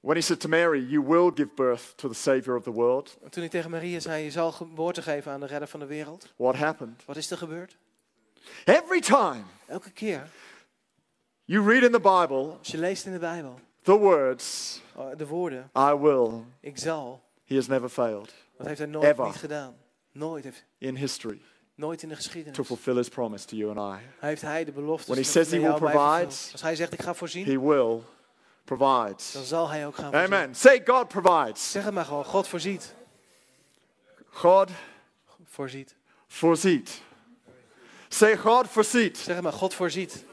when 0.00 0.16
he 0.16 0.22
said 0.22 0.40
to 0.40 0.48
Mary, 0.48 0.80
you 0.80 1.00
will 1.06 1.30
give 1.34 1.50
birth 1.54 1.92
to 1.96 2.08
the 2.08 2.14
Savior 2.14 2.56
of 2.56 2.62
the 2.62 2.70
world, 2.72 3.16
Toen 3.30 3.42
hij 3.42 3.48
tegen 3.48 3.70
Maria 3.70 4.00
zei 4.00 4.24
je 4.24 4.30
zal 4.30 4.52
geboorte 4.52 5.02
geven 5.02 5.32
aan 5.32 5.40
de 5.40 5.46
redder 5.46 5.68
van 5.68 5.80
de 5.80 5.86
wereld. 5.86 6.32
what 6.36 6.54
happened? 6.54 7.04
Wat 7.04 7.16
is 7.16 7.30
er 7.30 7.36
gebeurd? 7.38 7.76
Every 8.64 9.00
time 9.00 9.42
Elke 9.66 9.90
keer 9.90 10.28
you 11.44 11.64
read 11.70 11.82
in 11.82 11.92
the 11.92 12.00
Bible 12.00 12.56
als 12.58 12.68
je 12.68 12.78
leest 12.78 13.06
in 13.06 13.12
de 13.12 13.18
Bijbel 13.18 13.58
the 13.82 13.98
words, 13.98 14.80
oh, 14.94 15.16
de 15.16 15.26
woorden 15.26 15.70
I 15.78 15.94
will, 15.94 16.30
ik 16.60 16.78
zal. 16.78 17.22
He 17.44 17.54
has 17.54 17.66
never 17.66 17.88
failed 17.88 18.34
Dat 18.56 18.66
heeft 18.66 18.78
hij 18.78 18.88
nooit 18.88 19.04
Ever. 19.04 19.24
niet 19.24 19.34
gedaan. 19.36 19.76
Nooit, 20.12 20.44
heeft, 20.44 20.64
in 20.78 20.96
history 20.96 21.40
nooit 21.74 22.02
in 22.02 22.08
de 22.08 22.14
to 22.14 22.20
geschiedenis. 22.22 22.66
fulfill 22.66 22.94
his 22.96 23.08
promise 23.08 23.46
to 23.46 23.56
you 23.56 23.78
and 23.78 24.00
I. 24.00 24.04
Hij 24.18 24.28
heeft 24.28 24.42
hij 24.42 24.64
de 24.64 24.72
belofte. 24.72 25.06
When 25.12 25.22
he 25.24 25.30
says 25.30 25.50
he 25.50 25.58
will 25.60 25.74
provide, 25.74 26.26
Als 26.52 26.62
hij 26.62 26.76
zegt 26.76 26.92
ik 26.92 27.02
ga 27.02 27.14
voorzien, 27.14 27.44
He 27.44 27.60
will 27.60 27.76
dan 27.76 28.04
provide. 28.78 29.22
zal 29.44 29.68
hij 29.68 29.86
ook 29.86 29.94
gaan 29.94 30.10
voorzien. 30.12 30.34
Amen. 30.34 30.54
Say, 30.54 30.82
God 30.84 31.08
provides. 31.08 31.70
Zeg 31.70 31.84
het 31.84 31.94
maar 31.94 32.04
gewoon. 32.04 32.24
God 32.24 32.48
voorziet. 32.48 32.94
God 34.30 34.70
Voorziet. 35.44 35.94
voorziet. 36.28 37.02
Say, 38.08 38.36
God 38.36 38.68
voorziet. 38.68 39.18
Zeg 39.18 39.34
het 39.34 39.44
maar. 39.44 39.52
God 39.52 39.74
voorziet. 39.74 40.24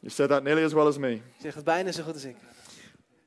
You 0.00 0.12
said 0.14 0.28
that 0.28 0.42
nearly 0.42 0.64
as 0.64 0.72
well 0.72 0.86
as 0.86 0.98
me. 0.98 1.20
Zeg 1.40 1.54
het 1.54 1.64
bijna 1.64 1.92
zo 1.92 2.02
goed 2.02 2.14
als 2.14 2.24
ik. 2.24 2.36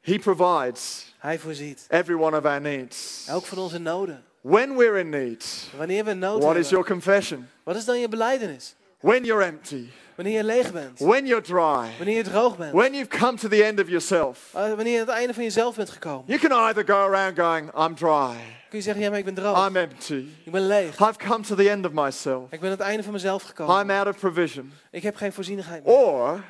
He 0.06 0.20
provides 0.20 1.14
Hij 1.18 1.40
voorziet. 1.40 1.86
every 1.90 2.16
one 2.16 2.38
of 2.38 2.46
our 2.46 2.62
needs. 2.62 3.26
Elk 3.28 3.46
van 3.46 3.58
onze 3.58 3.78
noden. 3.80 4.24
When 4.42 4.76
we're 4.76 4.98
in 5.00 5.10
need, 5.10 5.70
Wanneer 5.78 6.04
we 6.06 6.14
nood 6.14 6.32
what 6.32 6.44
hebben. 6.44 6.62
is 6.62 6.70
your 6.70 6.86
confession? 6.86 7.50
Wat 7.64 7.76
is 7.76 7.86
dan 7.86 8.00
je 8.00 8.08
beleidenis? 8.08 8.76
When 9.00 9.24
you're 9.24 9.44
empty, 9.44 9.90
Wanneer 10.16 10.34
je 10.38 10.44
leeg 10.44 10.72
bent. 10.72 11.00
when 11.00 11.26
you're 11.26 11.44
dry, 11.44 11.90
Wanneer 11.98 12.16
je 12.16 12.24
droog 12.24 12.58
bent. 12.58 12.74
when 12.74 12.94
you've 12.94 13.18
come 13.18 13.38
to 13.38 13.48
the 13.48 13.64
end 13.64 13.80
of 13.80 13.88
yourself, 13.88 14.52
Uh, 14.56 14.62
Wanneer 14.62 14.94
je 14.94 15.00
aan 15.00 15.06
het 15.08 15.16
einde 15.16 15.34
van 15.34 15.44
jezelf 15.44 15.76
bent 15.76 15.90
gekomen. 15.90 16.24
you 16.28 16.40
can 16.40 16.52
either 16.68 16.84
go 16.86 16.94
around 17.14 17.40
going, 17.40 17.72
I'm 17.78 17.96
dry, 17.96 18.36
Kun 18.70 18.78
je 18.78 18.82
zeggen, 18.82 19.04
ja 19.04 19.10
maar 19.10 19.20
ik 19.20 19.26
ben 19.26 19.34
droog. 19.34 19.68
I'm 19.68 19.76
empty, 19.76 20.26
Ik 20.44 20.52
ben 20.52 20.68
leeg. 20.68 21.00
I've 21.00 21.18
come 21.18 21.44
to 21.44 21.56
the 21.56 21.70
end 21.70 21.86
of 21.86 21.92
myself, 21.92 22.44
Ik 22.52 22.60
ben 22.60 22.70
aan 22.72 22.78
het 22.78 22.86
einde 22.88 23.04
van 23.04 23.12
mezelf 23.14 23.42
I'm 23.42 23.48
gekomen. 23.48 23.90
out 23.98 24.08
of 24.08 24.20
provision. 24.20 24.72
Ik 24.92 25.04
heb 25.04 25.16
geen 25.16 25.34
voorzienigheid 25.34 25.86
meer. 25.86 25.94
Or 25.96 26.44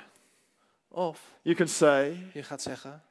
Of 0.90 1.20
you 1.42 1.56
can 1.56 1.68
say, 1.68 2.18
je 2.34 2.44
gaat 2.44 2.62
zeggen, 2.62 3.02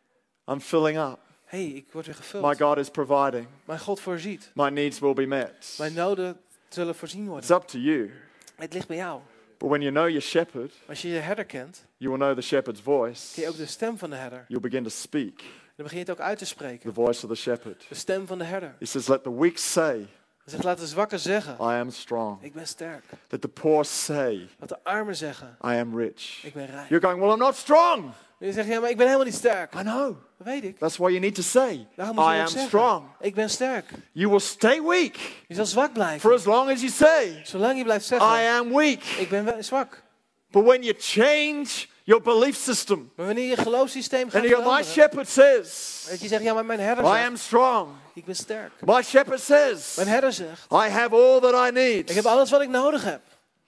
I'm 0.49 0.61
filling 0.61 0.99
up. 0.99 1.19
hey, 1.45 1.65
ik 1.67 1.93
word 1.93 2.07
weer 2.07 2.15
My 2.17 2.23
gevuld. 2.23 2.57
God 2.59 2.79
is 2.79 2.91
providing. 2.91 3.47
Mijn 3.65 3.79
God 3.79 4.01
voorziet. 4.01 4.51
My 4.55 4.69
needs 4.69 4.99
will 4.99 5.15
be 5.15 5.27
met. 5.27 5.75
Mijn 5.79 5.93
noden 5.95 6.41
zullen 6.69 6.95
voorzien 6.95 7.21
It's 7.21 7.31
worden. 7.31 7.57
up 7.57 7.63
to 7.63 7.79
you. 7.79 8.11
Het 8.57 8.73
ligt 8.73 8.87
bij 8.89 8.97
jou. 8.97 9.21
But 9.59 9.69
when 9.69 9.81
you 9.81 9.93
know 9.93 10.07
your 10.07 10.21
shepherd, 10.23 10.73
Als 10.89 11.03
je 11.03 11.09
je 11.09 11.19
herder 11.19 11.45
kent, 11.45 11.85
you 11.97 12.11
will 12.11 12.19
know 12.21 12.35
the 12.37 12.43
shepherd's 12.43 12.81
voice. 12.81 13.35
ken 13.35 13.43
je 13.43 13.49
ook 13.49 13.57
de 13.57 13.67
stem 13.67 13.99
van 13.99 14.11
de 14.11 14.17
herder. 14.17 14.45
You'll 14.49 14.61
begin 14.63 14.83
to 14.83 14.89
speak 14.91 15.37
Dan 15.77 15.85
begin 15.87 15.99
je 15.99 16.05
het 16.05 16.11
ook 16.11 16.21
uit 16.21 16.39
te 16.39 16.45
the 16.45 16.51
spreken. 16.51 16.95
voice 16.95 17.27
of 17.27 17.31
the 17.33 17.41
shepherd. 17.43 17.85
De 17.89 17.95
stem 17.95 18.27
van 18.27 18.39
de 18.39 18.45
herder. 18.45 18.75
He 18.79 18.87
says, 18.87 19.07
Let 19.07 19.23
the 19.23 19.35
weak 19.35 19.59
say, 19.59 20.07
Hij 20.45 20.53
zegt, 20.53 20.65
laat 20.65 20.79
de 20.79 20.87
zwakken 20.87 21.21
zeggen, 21.21 21.55
I 21.55 21.79
am 21.81 21.91
strong. 21.91 22.43
ik 22.43 22.53
ben 22.53 22.67
sterk. 22.67 23.05
Let 23.29 23.41
the 23.41 23.49
poor 23.49 23.85
say, 23.85 24.49
Laat 24.59 24.69
de 24.69 24.79
armen 24.83 25.17
zeggen, 25.17 25.57
I 25.65 25.69
am 25.79 25.99
rich. 25.99 26.45
ik 26.45 26.55
ben 26.55 26.67
rijk. 26.67 26.89
You're 26.89 27.07
going, 27.07 27.21
Well, 27.23 27.33
I'm 27.33 27.39
not 27.39 27.57
strong. 27.57 28.05
En 28.39 28.47
je 28.47 28.53
zegt, 28.53 28.69
ja 28.69 28.81
maar 28.81 28.91
ik 28.91 28.97
ben 28.97 29.07
helemaal 29.07 29.27
niet 29.27 29.35
sterk. 29.37 29.75
I 29.75 29.79
know. 29.81 30.17
Dat 30.39 30.47
weet 30.47 30.65
ik. 30.65 30.79
That's 30.79 30.97
why 30.97 31.09
you 31.09 31.21
need 31.21 31.35
to 31.35 31.43
say, 31.43 31.87
Daarom 31.97 32.19
I 32.19 32.21
moet 32.21 32.31
je 32.31 32.37
ook 32.37 32.41
am 32.41 32.49
zeggen, 32.49 32.69
strong. 32.69 33.07
ik 33.21 33.35
ben 33.35 33.51
sterk. 33.51 33.91
You 34.13 34.29
will 34.31 34.39
stay 34.41 34.83
weak 34.83 35.17
Je 35.49 35.55
zal 35.55 35.67
zwak 35.67 35.85
for 35.87 35.95
blijven. 35.95 36.33
as 36.33 36.45
long 36.45 36.71
as 36.71 36.81
you 36.81 36.91
say, 36.93 37.41
Zolang 37.45 37.77
je 37.79 37.85
blijft 37.85 38.05
I 38.05 38.09
zeggen, 38.09 38.49
am 38.59 38.75
weak. 38.77 39.03
ik 39.03 39.29
ben 39.29 39.65
zwak. 39.65 40.03
But 40.51 40.65
when 40.65 40.83
you 40.83 40.95
change 40.99 41.87
your 42.05 42.23
belief 42.23 42.57
system 42.57 43.13
Maar 43.17 43.27
wanneer 43.27 43.49
je 43.49 43.57
geloofssysteem 43.57 44.31
gaat 44.31 44.43
and 44.43 44.51
you 44.51 44.63
go, 44.63 44.73
My 44.73 44.83
shepherd 44.83 45.29
says, 45.29 46.07
dat 46.11 46.21
je 46.21 46.29
zegt, 46.29 46.43
ja 46.43 46.55
maar 46.55 46.65
mijn 46.65 46.81
herder 46.81 47.05
I 47.05 47.09
zegt, 47.09 47.27
am 47.27 47.37
strong. 47.37 47.89
ik 48.15 48.25
ben 48.25 48.37
sterk. 48.37 48.73
My 48.81 49.03
shepherd 49.03 49.41
says, 49.41 49.95
Mijn 49.97 50.09
herder 50.09 50.33
zegt, 50.33 50.67
I 50.73 50.89
have 50.89 51.15
all 51.15 51.41
that 51.41 51.69
I 51.69 51.73
need. 51.73 52.11
ik 52.11 52.17
heb 52.17 52.25
alles 52.25 52.51
wat 52.51 52.61
ik 52.61 52.69
nodig 52.69 53.05
heb. 53.05 53.21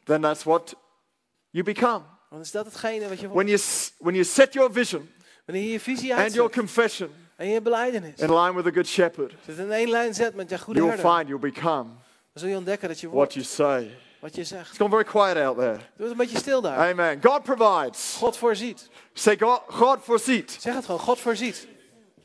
Then 0.04 0.20
that's 0.20 0.42
what 0.42 0.74
you 1.50 1.64
become. 1.64 2.02
Want 2.28 2.44
is 2.44 2.50
dat 2.50 2.64
hetgene 2.64 3.08
wat 3.08 3.20
je 3.20 3.28
When 3.28 3.46
you, 3.46 3.60
when 3.98 4.14
you 4.14 4.24
set 4.24 4.52
your 4.52 4.72
vision 4.72 5.10
Wanneer 5.44 5.64
je 5.64 5.70
je 5.72 5.80
visie 5.80 6.14
and 6.14 6.34
your 6.34 6.40
uitzet 6.40 6.52
confession 6.52 7.10
en 7.36 7.48
je 7.48 7.60
beleidenis, 7.60 8.18
in 8.18 8.34
line 8.34 8.54
with 8.54 8.64
the 8.64 8.72
good 8.72 8.86
shepherd, 8.86 9.34
zit 9.46 9.58
in 9.58 9.72
één 9.72 9.88
lijn 9.88 10.14
zet 10.14 10.34
met 10.34 10.50
je 10.50 10.58
goede 10.58 10.80
you'll 10.80 10.92
herder, 10.92 11.16
find 11.16 11.28
you'll 11.28 11.52
become 11.52 11.88
dan 12.32 12.44
zul 12.44 12.48
je 12.48 12.56
ontdekken 12.56 12.88
dat 12.88 13.00
je 13.00 13.06
what 13.06 13.16
wordt 13.16 13.32
you 13.34 13.44
say. 13.46 13.96
Wat 14.26 14.34
je 14.34 14.44
zegt. 14.44 14.68
It's 14.68 14.78
gone 14.78 14.90
very 14.90 15.04
quiet 15.04 15.36
out 15.36 15.56
there. 15.56 15.76
Doe 15.76 15.82
het 15.96 16.10
een 16.10 16.16
beetje 16.16 16.38
stil 16.38 16.60
daar. 16.60 16.90
Amen. 16.90 17.18
God 17.22 17.42
provides. 17.42 18.14
God 18.18 18.36
voorziet. 18.36 18.88
Say, 19.12 19.36
God, 19.38 19.62
God 19.66 19.98
voorziet. 20.02 20.56
Zeg 20.60 20.74
het 20.74 20.84
gewoon, 20.84 21.00
God 21.00 21.20
voorziet. 21.20 21.66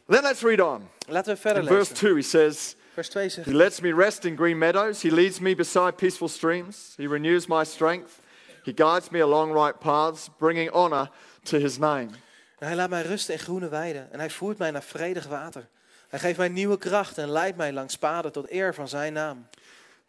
Then 0.07 0.21
let's 0.21 0.41
read 0.41 0.61
on. 0.61 0.89
Laten 1.07 1.33
we 1.33 1.39
verder 1.39 1.61
In 1.61 1.67
verse 1.67 1.91
lezen. 1.91 1.95
2, 1.95 2.13
he 2.13 2.21
says, 2.21 2.75
Vers 2.93 3.09
2 3.09 3.29
zegt, 3.29 3.47
He 3.47 3.53
lets 3.53 3.79
me 3.79 3.93
rest 3.93 4.25
in 4.25 4.35
green 4.37 4.57
meadows. 4.57 5.01
He 5.01 5.11
leads 5.11 5.39
me 5.39 5.55
beside 5.55 5.91
peaceful 5.91 6.27
streams. 6.27 6.93
He 6.97 7.07
renews 7.07 7.47
my 7.47 7.63
strength. 7.63 8.19
He 8.63 8.71
guides 8.75 9.09
me 9.09 9.21
along 9.21 9.53
right 9.53 9.79
paths, 9.79 10.29
bringing 10.37 10.71
honor 10.71 11.09
to 11.43 11.57
his 11.57 11.77
name. 11.77 12.09
En 12.57 12.67
hij 12.67 12.75
laat 12.75 12.89
mij 12.89 13.01
rusten 13.01 13.33
in 13.33 13.39
groene 13.39 13.69
weiden 13.69 14.11
en 14.11 14.19
hij 14.19 14.29
voert 14.29 14.57
mij 14.57 14.71
naar 14.71 14.83
vredig 14.83 15.27
water. 15.27 15.67
Hij 16.07 16.19
geeft 16.19 16.37
mij 16.37 16.49
nieuwe 16.49 16.77
kracht 16.77 17.17
en 17.17 17.29
leidt 17.29 17.57
mij 17.57 17.73
langs 17.73 17.97
paden 17.97 18.31
tot 18.31 18.51
eer 18.51 18.73
van 18.73 18.87
zijn 18.87 19.13
naam. 19.13 19.47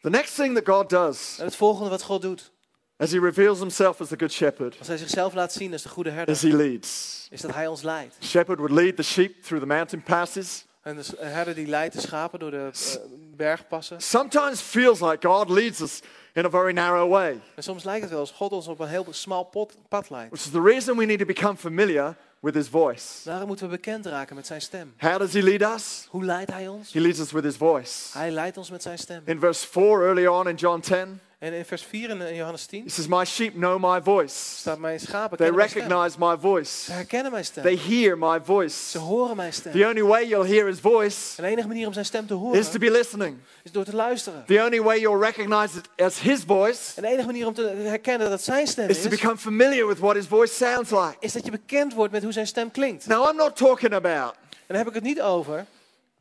The 0.02 0.10
next 0.10 0.34
thing 0.34 0.54
that 0.54 0.64
God 0.64 0.88
does 0.90 1.36
En 1.38 1.44
het 1.44 1.56
volgende 1.56 1.90
wat 1.90 2.02
God 2.02 2.22
doet, 2.22 2.50
as 2.96 3.10
he 3.12 3.18
reveals 3.20 3.58
himself 3.58 4.00
as 4.00 4.08
the 4.08 4.18
good 4.18 4.32
shepherd 4.32 4.76
als 4.78 4.88
hij 4.88 4.96
zichzelf 4.96 5.34
laat 5.34 5.52
zien 5.52 5.72
als 5.72 5.82
de 5.82 5.88
goede 5.88 6.10
herder, 6.10 6.34
is 6.34 6.42
he 6.42 6.48
leads. 6.56 7.26
is 7.30 7.40
dat 7.40 7.54
hij 7.54 7.66
ons 7.66 7.82
leidt. 7.82 8.16
Shepherd 8.20 8.58
would 8.58 8.74
lead 8.74 8.96
the 8.96 9.02
sheep 9.02 9.42
through 9.42 9.62
the 9.62 9.74
mountain 9.74 10.02
passes. 10.02 10.64
En 10.82 10.96
de 10.96 11.04
herder 11.18 11.54
die 11.54 11.66
leidt 11.66 11.94
de 11.94 12.00
schapen 12.00 12.38
door 12.38 12.50
de 12.50 12.70
eh, 12.72 13.00
bergpassen. 13.36 14.00
Sometimes 14.02 14.60
feels 14.60 15.00
like 15.00 15.26
God 15.28 15.48
leads 15.48 15.80
us 15.80 16.00
in 16.34 16.44
a 16.44 16.50
very 16.50 16.72
narrow 16.72 17.10
way, 17.10 17.40
En 17.54 17.62
soms 17.62 17.84
lijkt 17.84 18.00
het 18.02 18.10
wel 18.10 18.20
alsof 18.20 18.36
God 18.36 18.52
ons 18.52 18.66
op 18.66 18.80
een 18.80 18.88
heel 18.88 19.06
smal 19.10 19.44
pad 19.88 20.10
leidt. 20.10 20.30
which 20.30 20.44
is 20.44 20.50
the 20.50 20.62
reason 20.62 20.96
we 20.96 21.04
need 21.04 21.18
to 21.18 21.24
become 21.24 21.56
familiar 21.56 22.16
with 22.42 22.54
his 22.54 22.68
voice. 22.68 23.24
Daarom 23.24 23.46
moeten 23.46 23.66
we 23.66 23.72
bekend 23.72 24.06
raken 24.06 24.36
met 24.36 24.46
zijn 24.46 24.60
stem. 24.60 24.94
How 24.96 25.18
does 25.18 25.32
he 25.32 25.42
lead 25.42 25.74
us? 25.74 26.06
Hoe 26.08 26.24
leidt 26.24 26.50
hij 26.50 26.68
ons? 26.68 26.92
He 26.92 27.00
leads 27.00 27.18
us 27.18 27.32
with 27.32 27.44
his 27.44 27.56
voice. 27.56 28.18
Hij 28.18 28.30
leidt 28.30 28.56
ons 28.56 28.70
met 28.70 28.82
zijn 28.82 28.98
stem. 28.98 29.22
In 29.24 29.38
verse 29.38 29.66
4, 29.68 29.82
early 29.82 30.26
on 30.26 30.48
in 30.48 30.54
John 30.54 30.80
10, 30.80 31.20
En 31.42 31.52
in 31.52 31.64
vers 31.64 31.82
4 31.82 32.10
in 32.10 32.34
Johannes 32.34 32.66
10 32.66 32.82
he 32.82 32.90
says, 32.90 33.06
My 33.08 33.24
sheep 33.24 33.54
know 33.54 33.78
my 33.78 34.00
voice. 34.02 34.34
staat 34.34 34.78
mijn 34.78 35.00
schapen 35.00 35.38
They 35.38 35.50
recognize 35.50 36.16
my 36.18 36.36
voice. 36.40 36.84
Ze 36.84 36.92
herkennen 36.92 37.32
mijn 37.32 37.44
stem. 37.44 37.62
They 37.62 37.76
hear 37.76 38.18
my 38.18 38.38
Ze 38.38 38.44
voice. 38.44 38.98
horen 38.98 39.36
mijn 39.36 39.52
stem. 39.52 39.72
The 39.72 39.86
only 39.86 40.02
way 40.02 40.26
you'll 40.26 40.46
hear 40.46 40.66
his 40.66 40.78
voice 40.80 41.16
En 41.36 41.42
de 41.42 41.48
enige 41.50 41.66
manier 41.68 41.86
om 41.86 41.92
zijn 41.92 42.04
stem 42.04 42.26
te 42.26 42.34
is 42.34 42.38
to 42.38 42.70
horen 42.70 42.80
be 42.80 42.90
listening. 42.90 43.36
is 43.62 43.72
door 43.72 43.84
te 43.84 43.96
luisteren. 43.96 44.44
The 44.46 44.62
only 44.64 44.80
way 44.82 45.00
you'll 45.00 45.20
recognize 45.20 45.78
it 45.78 45.88
as 46.04 46.20
his 46.20 46.42
voice 46.46 46.80
En 46.96 47.02
de 47.02 47.08
enige 47.08 47.26
manier 47.26 47.46
om 47.46 47.54
te 47.54 47.62
herkennen 47.66 48.28
dat 48.28 48.36
het 48.38 48.44
zijn 48.46 48.66
stem 48.66 48.88
is 48.88 49.02
to 49.02 49.08
is, 49.08 49.20
become 49.20 49.36
familiar 49.36 49.86
with 49.86 49.98
what 49.98 50.14
his 50.14 50.26
voice 50.26 50.54
sounds 50.54 50.90
like. 50.90 51.16
is 51.20 51.32
dat 51.32 51.44
je 51.44 51.50
bekend 51.50 51.94
wordt 51.94 52.12
met 52.12 52.22
hoe 52.22 52.32
zijn 52.32 52.46
stem 52.46 52.70
klinkt. 52.70 53.06
Now, 53.06 53.28
I'm 53.30 53.36
not 53.36 53.56
talking 53.56 53.92
about 53.94 54.34
En 54.50 54.66
dan 54.66 54.76
heb 54.76 54.88
ik 54.88 54.94
het 54.94 55.04
niet 55.04 55.20
over 55.22 55.66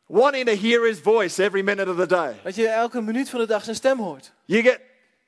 wanting 0.05 0.45
to 0.45 0.55
hear 0.55 0.85
his 0.85 0.99
voice 0.99 1.43
every 1.43 1.61
minute 1.63 1.89
of 1.91 1.97
the 1.97 2.05
day. 2.07 2.35
dat 2.43 2.55
je 2.55 2.67
elke 2.67 3.01
minuut 3.01 3.29
van 3.29 3.39
de 3.39 3.45
dag 3.47 3.63
zijn 3.63 3.75
stem 3.75 3.99
hoort. 3.99 4.31
You 4.45 4.63
get, 4.63 4.79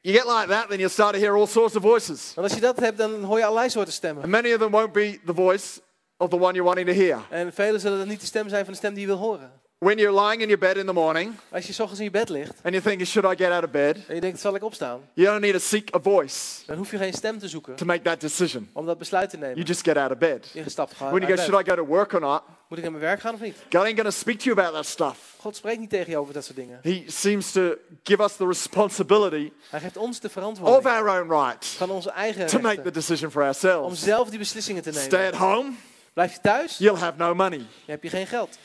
you 0.03 0.13
get 0.13 0.27
like 0.27 0.47
that, 0.47 0.69
then 0.69 0.79
you'll 0.79 0.89
start 0.89 1.13
to 1.13 1.19
hear 1.19 1.35
all 1.35 1.47
sorts 1.47 1.75
of 1.75 1.81
voices. 1.81 2.33
Want 2.35 2.47
als 2.47 2.57
je 2.57 2.61
dat 2.61 2.79
hebt, 2.79 2.97
dan 2.97 3.23
hoor 3.23 3.37
je 3.37 3.45
allerlei 3.45 3.69
soorten 3.69 3.93
stemmen. 3.93 4.23
And 4.23 4.31
many 4.31 4.53
of 4.53 4.59
them 4.59 4.71
won't 4.71 4.93
be 4.93 5.19
the 5.25 5.33
voice 5.33 5.81
of 6.17 6.29
the 6.29 6.35
one 6.35 6.53
you're 6.53 6.63
wanting 6.63 6.87
to 6.87 6.93
hear. 6.93 7.19
En 7.29 7.53
velen 7.53 7.79
zullen 7.79 7.97
dat 7.97 8.07
niet 8.07 8.19
de 8.19 8.25
stem 8.25 8.49
zijn 8.49 8.63
van 8.63 8.73
de 8.73 8.79
stem 8.79 8.93
die 8.93 9.01
je 9.01 9.07
wil 9.07 9.17
horen. 9.17 9.61
When 9.83 9.97
you're 9.97 10.13
lying 10.27 10.41
in 10.41 10.47
your 10.47 10.59
bed 10.59 10.77
in 10.77 10.85
the 10.85 10.93
morning 10.93 11.35
Als 11.51 11.65
je 11.67 11.71
ochtends 11.81 11.99
in 11.99 12.03
je 12.05 12.11
bed 12.11 12.29
ligt 12.29 12.49
and 12.63 12.73
you're 12.73 12.81
thinking, 12.81 13.07
should 13.07 13.33
I 13.39 13.43
get 13.43 13.51
out 13.51 13.63
of 13.63 13.69
bed? 13.71 13.97
en 14.07 14.15
je 14.15 14.21
denkt, 14.21 14.39
zal 14.39 14.55
ik 14.55 14.63
opstaan? 14.63 15.01
You 15.13 15.27
don't 15.29 15.41
need 15.41 15.53
to 15.53 15.59
seek 15.59 15.95
a 15.95 15.99
voice 16.01 16.65
Dan 16.65 16.77
hoef 16.77 16.91
je 16.91 16.97
geen 16.97 17.13
stem 17.13 17.39
te 17.39 17.47
zoeken 17.47 17.75
to 17.75 17.85
make 17.85 18.01
that 18.01 18.21
decision. 18.21 18.69
om 18.73 18.85
dat 18.85 18.97
besluit 18.97 19.29
te 19.29 19.37
You 19.37 19.49
nemen. 19.49 19.65
just 19.65 19.83
get 19.83 19.97
out 19.97 20.11
of 20.11 20.17
bed. 20.17 20.49
Je 20.53 20.69
stapt 20.69 20.93
gewoon 20.93 21.11
When 21.13 21.21
you 21.27 21.37
go, 21.37 21.43
should. 21.43 21.67
I 21.67 21.69
go 21.69 21.75
to 21.75 21.85
work 21.85 22.13
or 22.13 22.19
not? 22.19 22.41
Moet 22.67 22.77
ik 22.77 22.83
naar 22.83 22.91
mijn 22.99 23.03
werk 23.03 23.19
gaan 23.21 23.33
of 23.33 23.39
niet? 23.39 23.55
God 23.71 23.81
ain't 23.83 24.03
to 24.03 24.09
speak 24.09 24.37
to 24.37 24.43
you 24.43 24.59
about 24.59 24.73
that 24.73 24.85
stuff. 24.85 25.35
God 25.39 25.55
spreekt 25.55 25.79
niet 25.79 25.89
tegen 25.89 26.11
je 26.11 26.17
over 26.17 26.33
dat 26.33 26.43
soort 26.43 26.55
dingen. 26.57 26.79
He 26.81 27.03
seems 27.07 27.51
to 27.51 27.75
give 28.03 28.23
us 28.23 28.35
the 28.35 28.47
responsibility 28.47 29.51
Hij 29.69 29.79
geeft 29.79 29.97
ons 29.97 30.19
de 30.19 30.27
of 30.27 30.33
verantwoording 30.33 30.85
our 30.85 31.21
own 31.21 31.29
right 31.45 31.65
van 31.65 31.89
onze 31.89 32.09
eigen 32.11 32.47
to 32.47 32.59
make 32.59 32.81
the 32.81 32.91
decision 32.91 33.31
for 33.31 33.41
Om 33.41 33.47
ourselves. 33.47 33.99
zelf 34.03 34.29
die 34.29 34.39
beslissingen 34.39 34.83
te 34.83 34.91
Stay 34.91 35.07
nemen. 35.21 35.33
at 35.33 35.35
home, 35.39 35.71
Blijf 36.13 36.33
je 36.33 36.39
thuis, 36.41 36.77
you'll 36.77 36.97
have 36.97 37.13
no 37.17 37.35
money. 37.35 37.57
dan 37.57 37.67
heb 37.85 38.03
je 38.03 38.09
geen 38.09 38.27
geld. 38.27 38.57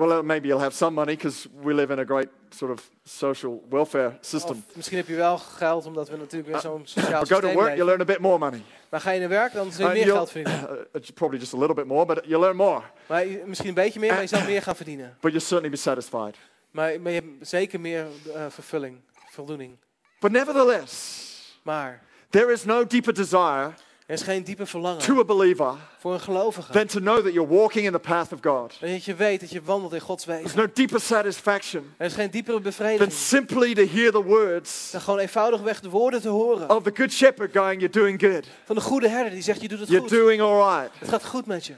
Well, 0.00 0.18
uh, 0.18 0.22
maybe 0.22 0.48
you'll 0.48 0.62
have 0.62 0.74
some 0.74 0.94
money 0.94 1.14
because 1.14 1.46
we 1.62 1.74
live 1.74 1.90
in 1.92 1.98
a 1.98 2.04
great 2.04 2.28
sort 2.50 2.72
of 2.72 2.90
social 3.04 3.62
welfare 3.68 4.16
system. 4.20 4.64
Of 4.68 4.76
misschien 4.76 4.96
heb 4.96 5.06
je 5.06 5.14
wel 5.14 5.38
geld, 5.38 5.86
omdat 5.86 6.08
we 6.08 6.16
natuurlijk 6.16 6.50
weer 6.52 6.60
zo'n 6.60 6.82
sociaal 6.84 7.20
But 7.20 7.28
go 7.28 7.40
to 7.40 7.46
systeem 7.46 7.54
work, 7.54 7.76
you 7.76 7.84
learn 7.84 8.00
a 8.00 8.04
bit 8.04 8.18
more 8.18 8.38
money. 8.38 8.62
Maar 8.88 9.00
ga 9.00 9.10
je 9.10 9.20
naar 9.20 9.28
werk, 9.28 9.52
dan 9.52 9.72
zul 9.72 9.80
je 9.80 9.86
And 9.90 9.94
meer 9.94 10.12
geld 10.12 10.30
verdienen. 10.30 10.68
uh, 10.96 11.02
probably 11.14 11.38
just 11.38 11.54
a 11.54 11.58
little 11.58 11.74
bit 11.74 11.86
more, 11.86 12.06
but 12.06 12.24
you 12.24 12.40
learn 12.40 12.56
more. 12.56 12.82
Maar 13.06 13.26
je- 13.26 13.42
misschien 13.46 13.68
een 13.68 13.74
beetje 13.74 14.00
meer, 14.00 14.12
maar 14.12 14.20
je 14.20 14.26
zal 14.26 14.44
meer 14.44 14.62
gaan 14.62 14.76
verdienen. 14.76 15.16
But 15.20 15.30
you'll 15.30 15.44
certainly 15.44 15.70
be 15.70 15.76
satisfied. 15.76 16.36
Maar, 16.70 17.00
maar 17.00 17.12
je 17.12 17.20
hebt 17.20 17.48
zeker 17.48 17.80
meer 17.80 18.06
eh, 18.34 18.46
vervulling, 18.48 19.00
voldoening. 19.30 19.76
But 20.20 20.30
nevertheless, 20.30 21.28
Maar 21.62 22.02
there 22.30 22.52
is 22.52 22.64
no 22.64 22.86
deeper 22.86 23.14
desire 23.14 23.72
er 24.10 24.16
is 24.16 24.22
geen 24.22 24.42
diepe 24.44 24.66
verlangen 24.66 24.98
to 25.02 25.18
a 25.18 25.24
believer 25.24 25.74
voor 25.98 26.12
een 26.12 26.20
gelovige. 26.20 26.72
than 26.72 26.86
to 26.86 26.98
know 27.00 27.16
that 27.24 27.32
you're 27.32 27.48
walking 27.54 27.86
in 27.86 27.92
the 27.92 27.98
path 27.98 28.32
of 28.32 28.38
God. 28.42 28.76
Dat 28.80 29.04
je 29.04 29.14
weet 29.14 29.40
dat 29.40 29.50
je 29.50 29.62
wandelt 29.62 29.92
in 29.92 30.00
Gods 30.00 30.24
There's 30.24 30.42
wegen. 30.42 30.58
no 30.58 30.66
deeper 30.74 31.00
satisfaction 31.00 31.94
Er 31.96 32.06
is 32.06 32.12
geen 32.14 32.30
diepere 32.30 32.54
than 32.54 32.62
bevrediging 32.62 33.12
simply 33.12 33.74
to 33.74 33.86
hear 33.86 34.10
the 34.12 34.22
words 34.22 34.90
dan 34.90 35.00
gewoon 35.00 35.18
eenvoudigweg 35.18 35.80
de 35.80 35.88
woorden 35.88 36.20
te 36.20 36.28
horen. 36.28 36.70
of 36.70 36.82
the 36.82 36.90
good 36.94 37.12
shepherd 37.12 37.52
going, 37.56 37.80
You're 37.80 37.98
doing 37.98 38.20
good. 38.20 38.46
Van 38.64 38.74
de 38.76 38.80
goede 38.82 39.08
herder 39.08 39.30
die 39.32 39.42
zegt, 39.42 39.60
je 39.60 39.68
doet 39.68 39.78
het 39.78 39.88
You're 39.88 40.08
goed. 40.08 40.18
doing 40.18 40.40
all 40.42 40.56
right. 40.78 40.90
Het 40.98 41.08
gaat 41.08 41.24
goed 41.24 41.46
met 41.46 41.66
je. 41.66 41.74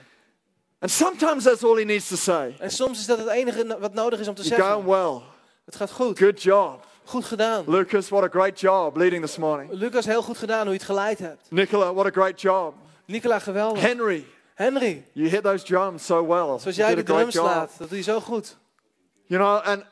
And 0.79 0.91
sometimes 0.91 1.45
that's 1.45 1.63
all 1.65 1.77
he 1.77 1.85
needs 1.85 2.09
to 2.09 2.17
say. 2.17 2.55
En 2.59 2.71
soms 2.71 2.99
is 2.99 3.07
dat 3.07 3.19
het 3.19 3.29
enige 3.29 3.77
wat 3.81 3.95
nodig 3.95 4.21
is 4.21 4.29
om 4.29 4.35
te 4.35 4.43
You're 4.43 4.63
going 4.63 4.85
zeggen. 4.85 5.03
well. 5.13 5.21
Het 5.65 5.77
gaat 5.77 5.91
goed. 5.91 6.19
Good 6.19 6.43
job. 6.43 6.87
Goed 7.05 7.25
gedaan. 7.25 7.65
Lucas, 7.67 8.09
what 8.09 8.25
a 8.25 8.29
great 8.29 8.61
job 8.61 8.97
leading 8.97 9.25
this 9.25 9.37
morning. 9.37 9.73
Lucas, 9.73 10.07
heel 10.07 10.23
goed 10.23 10.39
gedaan 10.39 10.63
hoe 10.63 10.73
je 10.73 10.79
het 10.79 10.83
geleid 10.83 11.19
hebt. 11.19 11.51
Nicola, 11.51 11.95
what 11.95 12.07
a 12.07 12.11
great 12.11 12.41
job. 12.41 12.75
Nicola, 13.07 13.39
geweldig. 13.39 13.83
Henry, 13.83 14.27
Henry, 14.55 15.05
you 15.13 15.29
hit 15.29 15.43
those 15.43 15.65
drums 15.65 16.07
so 16.07 16.27
well. 16.27 16.59
zoals 16.59 16.77
jij 16.77 16.89
de 16.89 16.95
did 16.95 17.11
a 17.11 17.13
great 17.15 17.31
drum 17.31 17.45
job. 17.45 17.53
slaat, 17.53 17.75
dat 17.79 17.89
doe 17.89 17.99
je 17.99 18.05
zo 18.05 18.21
goed. 18.21 18.57
You 19.27 19.41
know, 19.41 19.75
and 19.75 19.85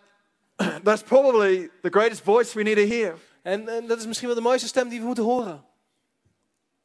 that's 0.85 1.03
probably 1.03 1.71
the 1.83 1.91
greatest 1.91 2.23
voice 2.23 2.55
we 2.55 2.63
need 2.63 2.77
to 2.77 2.95
hear. 2.95 3.15
En, 3.43 3.69
en 3.69 3.87
dat 3.87 3.99
is 3.99 4.07
misschien 4.07 4.27
wel 4.27 4.37
de 4.37 4.43
mooiste 4.43 4.67
stem 4.67 4.89
die 4.89 5.01
we 5.01 5.07
moeten 5.07 5.25
horen. 5.25 5.65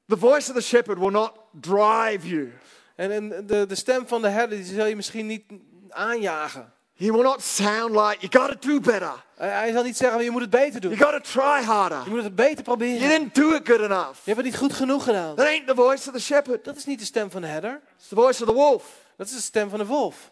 The 0.08 0.18
voice 0.18 0.50
of 0.50 0.56
the 0.56 0.62
shepherd 0.62 1.00
will 1.00 1.12
not 1.12 1.32
drive 1.52 2.28
you. 2.28 2.54
En, 2.96 3.12
en 3.12 3.48
de, 3.48 3.66
de 3.66 3.76
stem 3.76 4.08
van 4.08 4.22
de 4.22 4.30
herder 4.30 4.58
die 4.58 4.76
zal 4.76 4.86
je 4.86 4.96
misschien 4.96 5.28
niet 5.28 5.44
aanjagen. 5.90 6.74
He 6.98 7.12
will 7.12 7.24
not 7.24 7.42
sound 7.42 7.90
like 7.96 8.18
you 8.22 8.30
got 8.30 8.62
to 8.62 8.68
do 8.68 8.80
better. 8.80 9.24
Hij, 9.36 9.72
zal 9.72 9.84
niet 9.84 9.98
zeggen, 9.98 10.24
je 10.24 10.32
moet 10.32 10.42
het 10.42 10.50
beter 10.50 10.82
doen. 10.82 10.96
You 10.96 11.12
got 11.12 11.24
to 11.24 11.32
try 11.32 11.64
harder. 11.64 12.04
Je 12.04 12.10
moet 12.10 12.24
het 12.24 12.36
beter 12.36 12.52
You 12.52 12.64
proberen. 12.64 13.10
didn't 13.10 13.36
do 13.36 13.54
it 13.54 13.68
good 13.68 13.80
enough. 13.80 14.14
Je 14.14 14.22
hebt 14.34 14.38
het 14.38 14.46
niet 14.46 14.58
goed 14.58 14.74
genoeg 14.74 15.04
gedaan. 15.04 15.36
That 15.36 15.46
ain't 15.46 15.68
the 15.68 15.76
voice 15.76 16.08
of 16.10 16.14
the 16.16 16.22
shepherd. 16.22 16.64
Dat 16.64 16.76
is 16.76 16.86
niet 16.86 17.00
de 17.00 17.06
stem 17.06 17.32
van 17.32 17.42
de 17.42 17.48
herder. 17.48 17.82
It's 17.98 18.08
the 18.08 18.16
voice 18.16 18.42
of 18.44 18.50
the 18.50 18.56
wolf. 18.56 18.98
Dat 19.18 19.28
is 19.28 19.34
de 19.34 19.42
stem 19.42 19.70
van 19.70 19.80
de 19.80 19.86
wolf. 19.86 20.32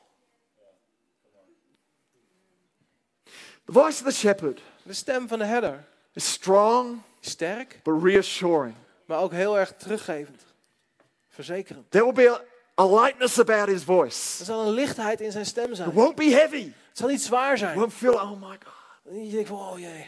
The 3.65 3.71
voice 3.71 4.03
of 4.03 4.07
the 4.13 4.19
shepherd 4.19 4.61
De 4.83 4.93
stem 4.93 5.27
van 5.27 5.39
de 5.39 5.45
herder. 5.45 5.83
is 6.13 6.31
strong 6.31 7.01
Sterk, 7.19 7.79
but 7.83 8.03
reassuring. 8.03 8.75
maar 9.05 9.19
ook 9.19 9.31
heel 9.31 9.57
erg 9.57 9.73
teruggevend. 9.77 10.41
Verzekerend. 11.29 11.91
There 11.91 12.03
will 12.03 12.13
be 12.13 12.31
a, 12.31 12.41
a 12.79 12.85
lightness 12.85 13.39
about 13.39 13.67
his 13.67 13.83
voice. 13.83 14.39
Er 14.39 14.45
zal 14.45 14.67
een 14.67 14.73
lichtheid 14.73 15.21
in 15.21 15.31
zijn 15.31 15.45
stem 15.45 15.69
It 15.69 15.75
zijn. 15.77 15.91
won't 15.91 16.15
be 16.15 16.29
heavy. 16.31 16.63
Het 16.89 16.97
zal 16.97 17.07
niet 17.07 17.21
zwaar 17.21 17.53
It 17.53 17.59
zijn. 17.59 17.77
won't 17.77 17.93
feel, 17.93 18.13
oh 18.13 18.31
my 18.41 18.57
God, 18.63 19.23
Je 19.25 19.31
denkt 19.31 19.47
van, 19.49 19.57
oh 19.59 19.79
jee. 19.79 20.07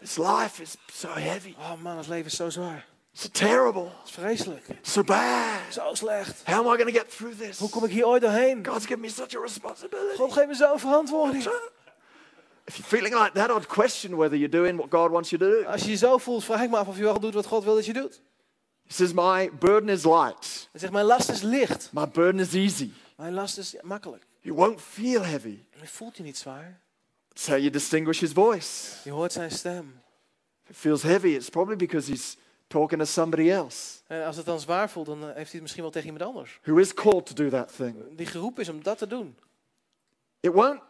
this 0.00 0.16
life 0.16 0.62
is 0.62 0.76
so 0.92 1.08
heavy. 1.08 1.54
Oh 1.58 1.72
man, 1.82 1.96
het 1.96 2.08
leven 2.08 2.26
is 2.26 2.36
zo 2.36 2.50
zwaar. 2.50 2.86
So 3.12 3.28
terrible. 3.32 3.82
Het 3.82 3.92
is 4.08 4.10
vreselijk. 4.10 4.64
So 4.82 5.02
bad. 5.04 5.58
Zo 5.72 5.94
slecht. 5.94 6.42
How 6.44 6.54
am 6.58 6.64
I 6.74 6.76
going 6.82 6.92
to 6.94 6.98
get 6.98 7.16
through 7.16 7.36
this? 7.38 7.58
Hoe 7.58 7.68
kom 7.68 7.84
ik 7.84 7.90
hier 7.90 8.06
ooit 8.06 8.22
doorheen? 8.22 8.66
God's 8.66 8.84
given 8.86 9.00
me 9.00 9.08
such 9.08 9.36
a 9.36 9.40
responsibility. 9.40 10.16
God 10.16 10.32
geeft 10.32 10.46
me 10.46 10.54
zo'n 10.54 10.78
verantwoording. 10.78 11.42
If 12.64 12.76
you're 12.76 12.88
feeling 12.88 13.14
like 13.14 13.32
that, 13.34 13.50
I'd 13.50 13.66
question 13.66 14.16
whether 14.16 14.36
you're 14.38 14.56
doing 14.58 14.76
what 14.78 14.90
God 14.90 15.10
wants 15.10 15.30
you 15.30 15.42
to 15.42 15.48
do. 15.60 15.66
Als 15.66 15.82
je 15.82 15.90
je 15.90 15.96
zo 15.96 16.18
voelt, 16.18 16.44
vraag 16.44 16.62
ik 16.62 16.70
me 16.70 16.76
af 16.76 16.86
of 16.88 16.96
je 16.96 17.02
wel 17.02 17.20
doet 17.20 17.34
wat 17.34 17.46
God 17.46 17.64
wil 17.64 17.74
dat 17.74 17.86
je 17.86 17.92
doet. 17.92 18.20
He 18.90 18.96
says, 18.96 19.12
My 19.12 19.50
burden 19.58 19.88
is 19.88 20.04
light. 20.04 20.68
Hij 20.70 20.80
zegt, 20.80 20.92
mijn 20.92 21.04
last 21.04 21.28
is 21.30 21.42
licht. 21.42 21.90
My 21.92 22.08
burden 22.08 22.40
is 22.40 22.54
easy. 22.54 22.90
Mijn 23.16 23.32
last 23.34 23.58
is 23.58 23.76
makkelijk. 23.82 24.26
You 24.40 24.56
won't 24.56 24.80
feel 24.80 25.22
heavy. 25.24 25.58
Je 25.80 25.86
voelt 25.86 26.16
je 26.16 26.22
niet 26.22 26.38
zwaar. 26.38 26.80
That's 27.28 27.46
how 27.46 27.56
you 27.58 27.70
distinguish 27.70 28.20
his 28.20 28.32
voice. 28.32 28.96
Je 29.04 29.10
hoort 29.10 29.32
zijn 29.32 29.50
stem. 29.50 30.00
If 30.64 30.70
it 30.70 30.76
feels 30.76 31.02
heavy, 31.02 31.28
it's 31.28 31.48
probably 31.48 31.76
because 31.76 32.10
he's 32.10 32.36
talking 32.66 33.00
to 33.00 33.06
somebody 33.06 33.50
else 33.50 33.98
En 34.06 34.24
als 34.24 34.36
het 34.36 34.46
dan 34.46 34.60
zwaar 34.60 34.90
voelt, 34.90 35.06
dan 35.06 35.18
eh, 35.18 35.24
heeft 35.26 35.36
hij 35.36 35.46
het 35.50 35.60
misschien 35.60 35.82
wel 35.82 35.92
tegen 35.92 36.08
iemand 36.10 36.30
anders. 36.30 36.58
who 36.62 36.76
is 36.76 36.94
called 36.94 37.26
to 37.26 37.34
do 37.34 37.48
that 37.48 37.76
thing. 37.76 37.96
Die 38.16 38.26
geroepen 38.26 38.62
is 38.62 38.68
om 38.68 38.82
dat 38.82 38.98
te 38.98 39.06
doen. 39.06 39.36
It 40.40 40.52
won't, 40.52 40.80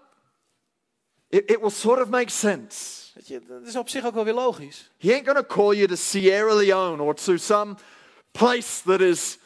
it, 1.31 1.51
it 1.51 1.61
will 1.61 1.71
sort 1.71 2.01
of 2.01 2.09
make 2.09 2.31
sense. 2.31 3.01
Weet 3.15 3.29
je, 3.29 3.41
dat 3.47 3.67
is 3.67 3.77
op 3.77 3.89
zich 3.89 4.05
ook 4.05 4.15
wel 4.15 4.25
weer 4.25 4.35
logisch. 4.35 4.91
He 4.99 5.13
ain't 5.13 5.25
to 5.25 5.43
call 5.43 5.75
you 5.75 5.87
to 5.87 5.95
Sierra 5.95 6.55
Leone 6.55 7.03
or 7.03 7.15
to 7.15 7.37
some 7.37 7.77
place 8.33 8.83
that 8.85 9.01
is 9.01 9.39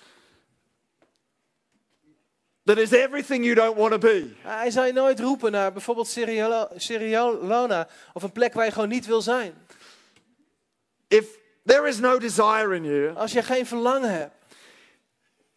that 2.65 2.79
is 2.79 2.93
everything 2.93 3.45
you 3.45 3.55
don't 3.55 3.77
want 3.77 3.93
to 3.93 3.99
be. 3.99 4.31
Hij 4.43 4.71
zou 4.71 4.87
je 4.87 4.93
nooit 4.93 5.21
roepen 5.21 5.53
naar 5.53 5.73
bijvoorbeeld 5.73 6.09
Sierra 6.09 6.69
Sierra 6.77 7.31
Leone 7.31 7.89
of 8.13 8.23
een 8.23 8.33
plek 8.33 8.53
waar 8.53 8.65
je 8.65 8.73
gewoon 8.73 8.89
niet 8.89 9.07
wil 9.07 9.21
zijn. 9.23 9.55
If 11.09 11.27
there 11.65 11.89
is 11.89 11.99
no 11.99 12.19
desire 12.19 12.75
in 12.75 12.85
you, 12.85 13.17
Als 13.17 13.33
je 13.33 13.43
geen 13.43 13.67
verlangen 13.67 14.13
hebt, 14.13 14.35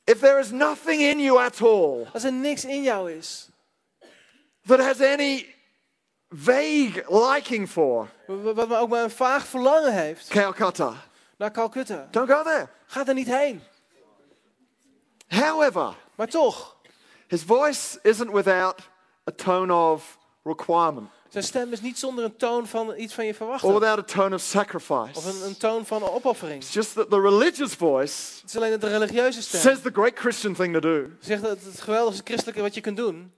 If 0.03 0.19
there 0.19 0.39
is 0.39 0.51
nothing 0.51 1.01
in 1.01 1.19
you 1.19 1.39
at 1.39 1.61
all 1.61 2.07
Als 2.13 2.23
er 2.23 2.33
niks 2.33 2.65
in 2.65 2.83
jou 2.83 3.11
is, 3.11 3.49
that 4.65 4.79
has 4.79 5.01
any 5.01 5.55
vague 6.29 7.03
liking 7.09 7.69
for 7.69 8.07
wa- 8.27 8.53
wat 8.53 8.67
maar 8.67 8.79
ook 8.81 8.89
maar 8.89 9.03
een 9.03 9.09
vaag 9.11 9.45
verlangen 9.47 9.93
heeft 9.93 10.27
Calcutta, 10.27 10.93
naar 11.37 11.51
Calcutta, 11.51 12.07
don't 12.11 12.29
go 12.31 12.43
there. 12.43 12.67
ga 12.87 13.05
er 13.07 13.13
niet 13.13 13.27
heen. 13.27 13.61
However, 15.27 15.93
Maar 16.15 16.27
toch, 16.27 16.75
his 17.27 17.43
voice 17.43 17.99
isn't 18.03 18.31
without 18.31 18.89
a 19.29 19.31
tone 19.35 19.73
of 19.73 20.17
requirement 20.43 21.09
zijn 21.29 21.43
stem 21.43 21.71
is 21.71 21.81
niet 21.81 21.99
zonder 21.99 22.23
een 22.23 22.35
toon 22.35 22.67
van 22.67 22.93
iets 22.97 23.13
van 23.13 23.25
je 23.25 23.31
or 23.31 23.35
verwachten. 23.37 23.73
without 23.73 23.97
a 23.99 24.03
tone 24.03 24.35
of 24.35 24.41
sacrifice. 24.41 25.11
Of 25.17 25.25
een, 25.25 25.47
een 25.47 25.57
toon 25.57 25.85
van 25.85 26.03
opoffering. 26.03 26.61
It's 26.63 26.73
just 26.73 26.93
that 26.93 27.09
the 27.09 27.21
religious 27.21 27.73
voice 27.73 28.15
Het 28.41 28.49
is 28.49 28.55
alleen 28.55 28.79
de 28.79 28.87
religieuze 28.87 29.41
stem. 29.41 29.61
says 29.61 29.81
the 29.81 29.91
great 29.93 30.19
Christian 30.19 30.53
thing 30.53 30.73
to 30.73 30.79
do 30.79 31.05
Zegt 31.19 31.41
dat 31.41 31.57
het 31.63 31.81
geweldigste 31.81 32.23
christelijke 32.25 32.61
wat 32.61 32.73
je 32.75 32.81
kunt 32.81 32.97
doen, 32.97 33.33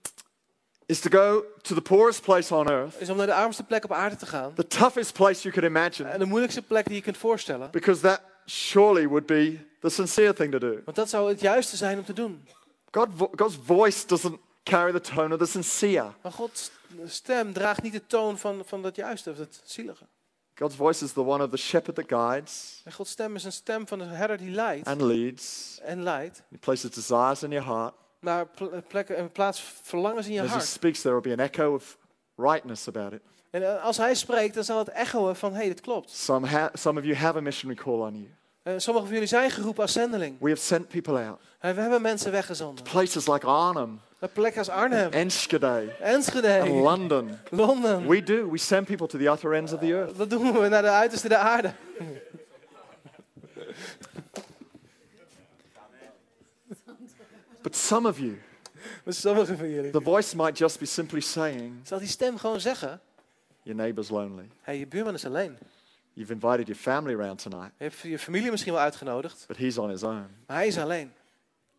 is 0.90 1.00
to 1.00 1.10
go 1.10 1.44
to 1.62 1.74
the 1.74 1.80
poorest 1.80 2.22
place 2.22 2.54
on 2.54 2.68
earth, 2.70 3.00
is 3.00 3.08
om 3.08 3.16
naar 3.16 3.26
de 3.26 3.34
armste 3.34 3.62
plek 3.62 3.84
op 3.84 3.92
aarde 3.92 4.16
te 4.16 4.26
gaan. 4.26 4.54
the 4.54 4.66
toughest 4.66 5.12
place 5.12 5.42
you 5.42 5.54
could 5.54 5.70
imagine, 5.70 6.08
En 6.08 6.18
de 6.18 6.24
moeilijkste 6.24 6.62
plek 6.62 6.86
die 6.86 6.94
je 6.94 7.02
kunt 7.02 7.16
voorstellen. 7.18 7.70
because 7.70 8.00
that 8.00 8.20
surely 8.46 9.06
would 9.08 9.26
be 9.26 9.58
the 9.80 9.88
sincere 9.88 10.32
thing 10.32 10.50
to 10.52 10.58
do. 10.58 10.80
Want 10.84 10.96
dat 10.96 11.08
zou 11.08 11.28
het 11.28 11.40
juiste 11.40 11.76
zijn 11.76 11.98
om 11.98 12.04
te 12.04 12.12
doen. 12.12 12.44
God, 12.90 13.08
God's 13.36 13.58
voice 13.64 14.06
doesn't 14.06 14.38
carry 14.64 14.92
the 14.92 15.00
tone 15.14 15.34
of 15.34 15.38
the 15.40 15.46
sincere. 15.46 16.10
Maar 16.22 16.32
Gods 16.32 16.70
stem 17.06 17.52
draagt 17.52 17.82
niet 17.82 17.92
de 17.92 18.06
toon 18.06 18.38
van, 18.38 18.62
van 18.66 18.82
dat 18.82 18.96
juiste 18.96 19.30
of 19.30 19.36
het 19.38 19.60
zielige. 19.64 20.04
God's 20.54 20.76
voice 20.76 21.04
is 21.04 21.12
the 21.12 21.24
one 21.24 21.44
of 21.44 21.50
the 21.50 21.56
shepherd 21.56 21.94
that 21.96 22.04
guides 22.08 22.80
En 22.84 22.92
Gods 22.92 23.10
stem 23.10 23.34
is 23.34 23.44
een 23.44 23.52
stem 23.52 23.86
van 23.88 24.00
een 24.00 24.08
herder 24.08 24.36
die 24.38 24.50
leidt 24.50 24.86
and 24.86 25.00
leads. 25.00 25.78
en 25.82 26.02
leidt 26.02 26.42
He 26.50 26.58
places 26.58 26.90
desires 26.90 27.42
in 27.42 27.50
your 27.50 27.66
heart. 27.68 27.94
Naar 28.20 28.46
pl- 28.46 28.64
plekken 28.88 29.16
en 29.16 29.30
plaats 29.32 29.62
verlangens 29.82 30.26
in 30.26 30.32
je 30.32 30.40
As 30.40 30.46
he 30.46 30.52
hart. 30.52 30.66
speaks, 30.66 31.00
there 31.00 31.20
will 31.20 31.34
be 31.36 31.42
an 31.42 31.48
echo 31.48 31.74
of 31.74 31.98
rightness 32.36 32.88
about 32.88 33.12
it. 33.12 33.20
En 33.50 33.62
eh, 33.76 33.84
als 33.84 33.96
hij 33.96 34.14
spreekt, 34.14 34.54
dan 34.54 34.64
zal 34.64 34.78
het 34.78 34.88
echoen 34.88 35.36
van, 35.36 35.50
hé, 35.52 35.58
hey, 35.58 35.66
dit 35.68 35.80
klopt. 35.80 36.10
Some, 36.10 36.46
ha- 36.46 36.70
some 36.74 36.98
of 37.00 37.04
you 37.06 37.16
have 37.16 37.38
a 37.38 37.40
missionary 37.40 37.80
call 37.82 37.94
on 38.00 38.14
you. 38.14 38.28
En 38.62 38.80
sommigen 38.80 39.08
van 39.08 39.14
jullie 39.18 39.32
zijn 39.34 39.50
geroepen 39.50 39.82
als 39.82 39.92
zendeling. 39.92 40.36
We 40.40 40.48
have 40.48 40.60
sent 40.62 40.88
people 40.88 41.24
out. 41.26 41.38
En 41.58 41.74
we 41.74 41.80
hebben 41.80 42.02
mensen 42.02 42.32
weggezonden. 42.32 42.84
Places 42.84 43.26
like 43.26 43.46
Arnhem, 43.46 44.00
Naar 44.18 44.30
plekken 44.30 44.58
als 44.58 44.68
Arnhem, 44.68 45.10
Enschede, 45.12 45.66
and 45.66 45.90
Enschede, 46.00 46.68
London. 46.68 47.38
Londen. 47.50 48.06
We 48.08 48.22
do. 48.22 48.50
We 48.50 48.58
send 48.58 48.86
people 48.86 49.06
to 49.06 49.18
the 49.18 49.24
utter 49.30 49.52
ends 49.54 49.72
of 49.72 49.80
the 49.80 49.86
earth. 49.94 50.16
Dat 50.18 50.30
doen 50.30 50.52
we 50.60 50.68
naar 50.68 50.82
de 50.82 50.88
uiterste 50.90 51.28
der 51.28 51.38
aarde. 51.38 51.72
But 57.62 57.76
some 57.76 58.08
of 58.08 58.18
you, 58.18 58.38
Met 59.04 59.14
sommigen 59.14 59.56
van 59.56 59.70
jullie. 59.70 59.90
the 59.90 60.00
voice 60.00 60.36
might 60.36 60.58
just 60.58 60.78
be 60.78 60.86
simply 60.86 61.20
saying, 61.20 61.74
Zal 61.86 61.98
die 61.98 62.08
stem 62.08 62.38
gewoon 62.38 62.60
zeggen, 62.60 63.00
Your 63.62 63.78
neighbor's 63.80 64.08
lonely. 64.08 64.48
hey, 64.60 64.78
je 64.78 64.86
buurman 64.86 65.14
is 65.14 65.24
alleen. 65.26 65.58
You've 66.12 66.32
invited 66.32 66.66
your 66.66 66.80
family 66.80 67.14
around 67.14 67.42
tonight, 67.42 67.72
Je 67.78 67.84
hebt 67.84 67.98
je 67.98 68.18
familie 68.18 68.50
misschien 68.50 68.72
wel 68.72 68.82
uitgenodigd, 68.82 69.44
but 69.46 69.56
he's 69.56 69.78
on 69.78 69.88
his 69.90 70.02
own. 70.02 70.26
maar 70.46 70.56
hij 70.56 70.66
is 70.66 70.78
alleen. 70.78 71.12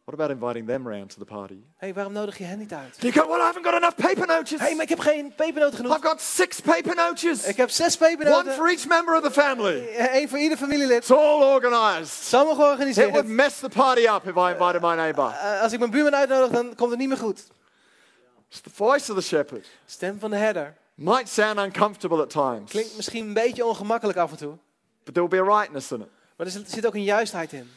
What 0.04 0.20
about 0.20 0.32
inviting 0.32 0.68
them 0.68 0.88
round 0.88 1.10
to 1.10 1.20
the 1.20 1.26
party? 1.26 1.64
Hey, 1.78 1.94
waarom 1.94 2.14
nodig 2.14 2.38
je 2.38 2.44
hen 2.44 2.58
niet 2.60 2.74
uit? 2.74 2.98
You 3.00 3.14
go, 3.14 3.28
Well, 3.28 3.40
I 3.40 3.44
haven't 3.44 3.66
got 3.66 3.74
enough 3.74 3.96
paper 3.96 4.28
notes. 4.28 4.50
Hé, 4.52 4.58
hey, 4.58 4.74
maar 4.74 4.84
ik 4.84 4.90
heb 4.90 5.00
geen 5.00 5.34
pepernoten 5.36 5.76
genoeg. 5.76 5.96
I've 5.98 6.08
got 6.08 6.22
six 6.22 6.60
paper 6.60 6.96
notes. 6.96 7.44
Ik 7.46 7.58
heb 7.58 7.70
zes 7.70 7.98
One 7.98 8.08
pepernoten. 8.18 8.54
for 8.54 8.68
each 8.70 8.88
member 8.88 9.16
of 9.16 9.24
the 9.24 9.32
family. 9.32 9.88
Eén 10.12 10.30
voor 10.30 10.40
ieder 10.40 10.58
familielid. 10.58 10.98
It's 10.98 11.12
all 11.12 11.44
organized. 11.54 12.08
Samen 12.24 12.52
It 12.52 12.58
would 12.58 12.78
georganiseerd. 12.78 13.28
mess 13.28 13.60
the 13.60 13.70
party 13.70 14.02
up 14.08 14.26
if 14.28 14.36
I 14.36 14.52
invited 14.52 14.82
my 14.82 14.96
neighbor. 14.96 15.26
Eh, 15.30 15.62
als 15.62 15.72
ik 15.74 15.80
mijn 15.80 15.92
buurman 15.92 16.16
uitnodig, 16.16 16.50
dan 16.52 16.76
komt 16.76 16.90
het 16.90 17.00
niet 17.00 17.08
meer 17.10 17.18
goed. 17.18 17.48
It's 18.50 18.62
the 18.62 18.70
voice 18.70 19.12
of 19.12 19.18
the 19.18 19.24
shepherd. 19.28 19.68
Stem 19.86 20.20
van 20.20 20.30
de 20.30 20.36
herder. 20.38 20.74
Might 20.96 21.30
sound 21.30 21.60
uncomfortable 21.60 22.22
at 22.22 22.30
times, 22.30 22.70
Klinkt 22.72 22.96
misschien 22.96 23.26
een 23.28 23.34
beetje 23.34 23.66
ongemakkelijk 23.66 24.18
af 24.18 24.32
en 24.32 24.38
toe. 24.38 24.58
but 25.04 25.14
there 25.14 25.28
will 25.28 25.40
be 25.44 25.52
a 25.52 25.58
rightness 25.58 25.92
in 25.92 26.02
it. 26.02 26.08
Maar 26.38 26.48
er 26.48 26.54
zit 26.66 26.86
ook 26.86 26.94
een 26.96 27.04
juistheid 27.04 27.54
in. 27.54 27.72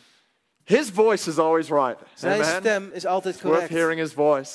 His 0.65 0.91
voice 0.91 1.31
is 1.31 1.39
always 1.39 1.69
right. 1.69 1.97
Zijn 2.15 2.33
Amen. 2.43 2.61
stem 2.61 2.91
is 2.93 3.07
altijd 3.07 3.35
It's 3.35 3.43
worth 3.43 3.57
correct. 3.59 3.75
hearing 3.79 4.01
his 4.01 4.13
voice. 4.13 4.51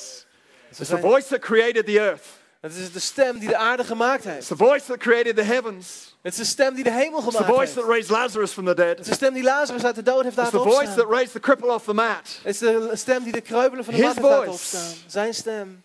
Het 0.68 0.78
It's 0.78 0.88
the 0.88 0.98
voice 1.00 1.28
that 1.28 1.38
created 1.40 1.86
the 1.86 1.98
earth. 2.00 2.24
het 2.60 2.74
is 2.76 2.92
de 2.92 3.00
stem 3.00 3.38
die 3.38 3.48
de 3.48 3.56
aarde 3.56 3.84
gemaakt 3.84 4.24
It's 4.24 4.32
heeft. 4.34 4.46
the 4.46 4.56
voice 4.56 4.86
that 4.86 4.98
created 4.98 5.36
the 5.36 5.42
heavens. 5.42 6.16
Het 6.22 6.32
is 6.32 6.38
de 6.38 6.44
stem 6.44 6.74
die 6.74 6.84
de 6.84 6.90
hemel 6.90 7.18
It's 7.18 7.24
the 7.24 7.30
gemaakt 7.30 7.46
voice 7.54 7.72
heeft. 7.72 7.74
that 7.74 7.88
raised 7.88 8.10
Lazarus 8.10 8.52
from 8.52 8.64
the 8.64 8.70
Het 8.70 8.78
dead. 8.78 8.98
is 8.98 9.06
de 9.06 9.14
stem 9.14 9.34
die 9.34 9.42
Lazarus 9.42 9.84
uit 9.84 9.94
de 9.94 10.02
dood 10.02 10.22
heeft 10.22 10.36
It's 10.38 10.44
laten 10.44 10.58
the 10.58 10.64
voice 10.64 10.78
opstaan. 10.86 10.96
that 11.04 11.10
raised 11.14 11.32
the 11.32 11.40
cripple 11.40 11.72
off 11.74 11.84
the 11.84 11.94
mat. 11.94 12.38
Het 12.42 12.46
is 12.54 12.58
de 12.58 12.90
stem 12.94 13.22
die 13.22 13.32
de 13.32 13.40
kreupelen 13.40 13.84
van 13.84 13.94
de 13.94 14.00
mat 14.00 14.14
heeft 14.14 14.26
laten 14.26 14.44
voice. 14.44 14.50
opstaan. 14.76 14.94
Zijn 15.06 15.34
stem 15.34 15.82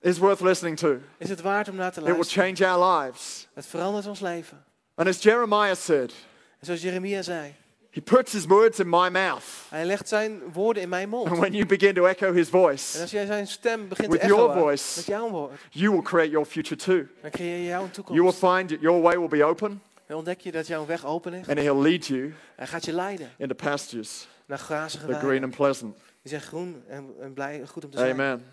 Is 0.00 0.18
worth 0.18 0.40
listening 0.40 0.78
to. 0.78 0.96
is 1.18 1.28
het 1.28 1.40
waard 1.40 1.68
om 1.68 1.74
naar 1.76 1.92
te 1.92 2.00
It 2.00 2.06
will 2.06 2.14
luisteren. 2.14 2.56
change 2.56 2.72
our 2.72 3.00
lives. 3.04 3.48
Het 3.54 3.66
verandert 3.66 4.06
ons 4.06 4.20
leven. 4.20 4.64
And 4.94 5.08
as 5.08 5.22
Jeremiah 5.22 5.76
said, 5.76 6.12
En 6.60 6.66
zoals 6.66 6.82
Jeremia 6.82 7.22
zei, 7.22 7.54
he 7.94 8.00
puts 8.00 8.32
his 8.32 8.46
words 8.46 8.78
in 8.80 8.88
my 8.88 9.08
mouth. 9.08 9.44
hij 9.68 9.84
legt 9.84 10.08
zijn 10.08 10.40
woorden 10.52 10.82
in 10.82 10.88
mijn 10.88 11.08
mond. 11.08 11.28
And 11.28 11.38
when 11.38 11.52
you 11.52 11.66
begin 11.66 11.94
to 11.94 12.04
echo 12.04 12.32
his 12.32 12.46
En 12.46 12.50
voice, 12.50 13.00
als 13.00 13.10
jij 13.10 13.26
zijn 13.26 13.46
stem 13.46 13.88
begint 13.88 14.10
With 14.12 14.20
te 14.20 14.26
your 14.26 14.42
echoen 14.48 14.62
voice. 14.62 14.92
met 14.98 15.06
jouw 15.06 15.28
woord, 15.30 15.52
you 15.70 15.90
will 15.90 16.02
create 16.02 16.30
your 16.30 16.46
future 16.46 16.76
too. 16.76 17.06
dan 17.22 17.30
creëer 17.30 17.56
je 17.56 17.64
jouw 17.64 17.88
You 17.94 18.22
will 18.22 18.32
toekomst. 18.32 18.38
find 18.38 18.68
that 18.68 18.80
your 18.80 19.00
way 19.02 19.18
will 19.18 19.28
be 19.28 19.44
open 19.44 19.82
Dan 20.06 20.16
ontdek 20.16 20.40
je 20.40 20.52
dat 20.52 20.66
jouw 20.66 20.86
weg 20.86 21.04
open 21.06 21.32
ligt. 21.32 21.48
and 21.48 21.58
he'll 21.58 21.82
lead 21.82 22.06
you 22.06 22.32
Hij 22.56 22.66
gaat 22.66 22.84
je 22.84 22.92
leiden 22.92 23.30
into 23.38 23.54
pastures 23.54 24.28
naar 24.46 24.58
grazige 24.58 25.04
are 25.06 25.14
green 25.26 25.44
and 25.44 25.56
pleasant. 25.56 25.96
Die 26.22 26.30
zijn 26.30 26.40
groen 26.42 26.82
en, 26.88 27.14
en 27.20 27.32
blij, 27.32 27.62
goed 27.66 27.84
om 27.84 27.90
te 27.90 27.98
zijn. 27.98 28.10
Amen. 28.12 28.44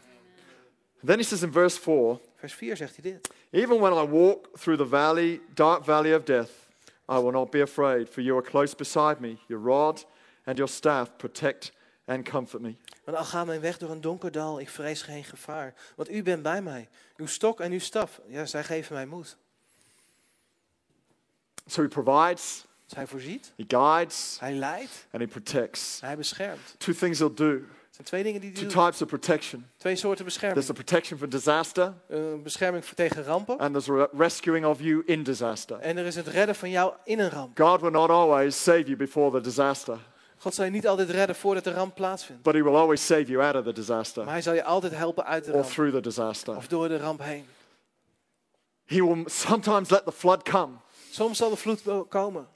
Then 1.06 1.18
he 1.18 1.24
says 1.24 1.42
in 1.42 1.52
verse 1.52 1.80
4 1.80 2.20
Vers 2.36 2.54
4 2.54 2.78
zegt 2.78 2.98
hij 3.02 3.12
dit. 3.12 3.30
Even 3.52 3.80
when 3.80 3.92
I 3.94 4.08
walk 4.08 4.48
through 4.60 4.82
the 4.82 4.88
valley, 4.88 5.42
dark 5.54 5.84
valley 5.84 6.16
of 6.16 6.24
death, 6.24 6.50
I 7.10 7.18
will 7.18 7.32
not 7.32 7.52
be 7.52 7.62
afraid, 7.62 8.10
for 8.10 8.22
you 8.22 8.38
are 8.38 8.50
close 8.50 8.76
beside 8.76 9.20
me. 9.20 9.38
Your 9.48 9.62
rod 9.64 10.06
and 10.44 10.58
your 10.58 10.70
staff 10.70 11.10
protect 11.18 11.72
and 12.06 12.30
comfort 12.30 12.62
me. 12.62 12.76
Want 13.04 13.18
al 13.18 13.24
gaat 13.26 13.46
mijn 13.46 13.62
weg 13.62 13.78
door 13.78 13.90
een 13.90 14.02
donker 14.02 14.32
dal, 14.32 14.60
ik 14.60 14.70
vrees 14.70 15.02
geen 15.02 15.24
gevaar. 15.24 15.74
Want 15.96 16.12
u 16.12 16.24
bent 16.24 16.44
bij 16.44 16.62
mij. 16.62 16.90
Uw 17.18 17.26
stok 17.28 17.60
en 17.60 17.72
uw 17.72 17.80
staf, 17.80 18.22
ja, 18.28 18.46
zij 18.46 18.64
geven 18.64 18.94
mij 18.94 19.06
moed. 19.06 19.38
So 21.66 21.82
he 21.82 21.88
provides, 21.88 22.66
Dus 22.86 22.96
hij 22.98 23.08
voorziet, 23.08 23.54
he 23.56 23.64
guides, 23.68 24.38
hij 24.40 24.54
leidt, 24.54 25.08
and 25.12 25.22
he 25.22 25.28
protects. 25.28 26.02
hij 26.02 26.18
beschermt. 26.18 26.76
Two 26.78 26.94
things 26.94 27.20
he'll 27.20 27.34
do, 27.34 27.62
zijn 28.06 28.08
twee 28.08 28.24
dingen 28.24 28.42
die 28.42 28.50
hij 28.50 28.60
two 28.60 28.68
doet. 28.82 28.84
types 28.86 29.02
of 29.02 29.08
protection. 29.08 29.66
Twee 29.78 29.96
soorten 29.96 30.26
bescherming. 30.26 30.66
There's 30.66 30.80
a 30.80 30.84
protection 30.84 31.18
for 31.20 31.30
disaster, 31.30 31.94
Een 32.08 32.44
bescherming 32.44 32.86
voor 32.86 32.96
tegen 32.96 33.24
rampen. 33.24 33.58
and 33.58 33.72
there's 33.72 33.88
re- 33.88 34.18
rescuing 34.18 34.66
of 34.66 34.80
you 34.82 35.02
in 35.06 35.24
disaster. 35.24 35.80
En 35.80 35.98
er 35.98 36.06
is 36.06 36.16
het 36.16 36.28
redden 36.28 36.56
van 36.56 36.70
jou 36.70 36.94
in 37.04 37.20
een 37.20 37.30
ramp. 37.30 37.58
God 37.60 37.82
will 37.82 37.92
not 37.92 38.10
always 38.10 38.64
save 38.64 38.84
you 38.84 38.96
before 38.96 39.32
the 39.32 39.42
disaster, 39.42 39.98
God 40.38 40.54
zal 40.54 40.66
je 40.66 40.72
niet 40.72 40.88
altijd 40.88 41.10
redden 41.10 41.36
voordat 41.36 41.64
de 41.64 41.72
ramp 41.72 41.96
plaatsvindt. 41.96 42.44
but 42.44 42.54
he 42.54 42.64
will 42.64 42.76
always 42.76 43.06
save 43.06 43.26
you 43.26 43.44
out 43.44 43.56
of 43.56 43.62
the 43.62 43.66
Maar 43.66 43.74
disaster 43.74 44.28
hij 44.28 44.42
zal 44.42 44.54
je 44.54 44.64
altijd 44.64 44.96
helpen 44.96 45.26
uit 45.26 45.44
de 45.46 45.52
or 45.52 45.58
ramp. 45.60 45.70
through 45.72 45.94
the 45.96 46.02
disaster. 46.02 46.56
Of 46.56 46.68
door 46.68 46.88
de 46.88 46.98
ramp 46.98 47.22
heen. 47.24 47.46
He 48.86 49.04
will 49.06 49.24
sometimes 49.26 49.90
let 49.90 50.06
the 50.06 50.12
flood 50.12 50.44
come. 50.44 50.74
Soms 51.12 51.38
zal 51.38 51.50
de 51.50 51.56
vloed 51.56 51.82
komen. 52.10 52.48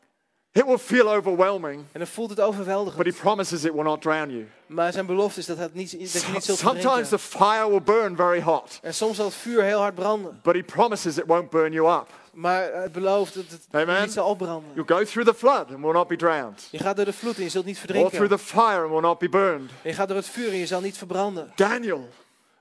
It 0.56 0.66
will 0.66 0.78
feel 0.78 1.14
overwhelming, 1.14 1.84
En 1.92 2.00
dan 2.00 2.08
voelt 2.08 2.30
het 2.30 2.38
but 2.38 2.48
overweldigend. 2.48 3.06
he 3.06 3.12
promises 3.22 3.64
it 3.66 3.74
will 3.74 3.84
not 3.84 4.02
drown 4.02 4.30
you. 4.30 4.48
Maar 4.66 4.92
zijn 4.92 5.06
belofte 5.06 5.40
is 5.40 5.46
dat, 5.46 5.58
het 5.58 5.74
niet, 5.74 5.92
dat 5.92 6.00
je 6.00 6.32
niet 6.32 6.44
zult 6.44 6.58
Sometimes 6.58 6.84
verdrinken. 6.84 7.10
the 7.10 7.20
fire 7.20 7.70
will 7.70 7.82
burn 7.82 8.16
very 8.16 8.42
hot, 8.42 8.80
En 8.82 8.94
soms 8.94 9.16
zal 9.16 9.26
het 9.26 9.34
vuur 9.36 9.64
heel 9.64 9.80
hard 9.80 9.96
branden. 9.96 10.40
but 10.44 10.54
he 10.56 10.64
promises 10.64 11.18
it 11.18 11.24
won't 11.28 11.50
burn 11.50 11.72
you 11.72 11.94
up. 12.00 12.08
Maar 12.34 12.74
het 12.74 12.92
belooft 12.92 13.34
dat 13.34 13.44
het 13.50 13.68
Amen. 13.72 14.02
niet 14.02 14.12
zal 14.12 14.28
opbranden. 14.30 14.70
You'll 14.74 14.88
go 15.00 15.04
through 15.04 15.30
the 15.30 15.36
flood 15.36 15.70
and 15.72 15.80
will 15.84 15.92
not 15.92 16.08
be 16.08 16.16
drowned, 16.16 16.68
Je 16.72 16.78
gaat 16.78 16.96
door 16.96 17.06
de 17.06 17.14
vloed 17.14 17.38
en 17.38 17.44
je 17.44 17.50
zult 17.50 17.66
niet 17.66 17.78
or 17.78 17.82
through 17.88 18.10
verdrinken. 18.10 18.38
the 18.38 18.44
fire 18.52 18.82
and 18.82 18.90
will 18.92 19.02
not 19.02 19.20
be 19.20 19.30
burned. 19.30 19.70
Je 19.84 19.94
gaat 19.94 20.08
door 20.08 20.18
het 20.18 20.28
vuur 20.30 20.50
en 20.50 20.58
je 20.58 20.66
zal 20.66 20.82
niet 20.82 20.98
verbranden. 20.98 21.52
Daniel, 21.56 22.10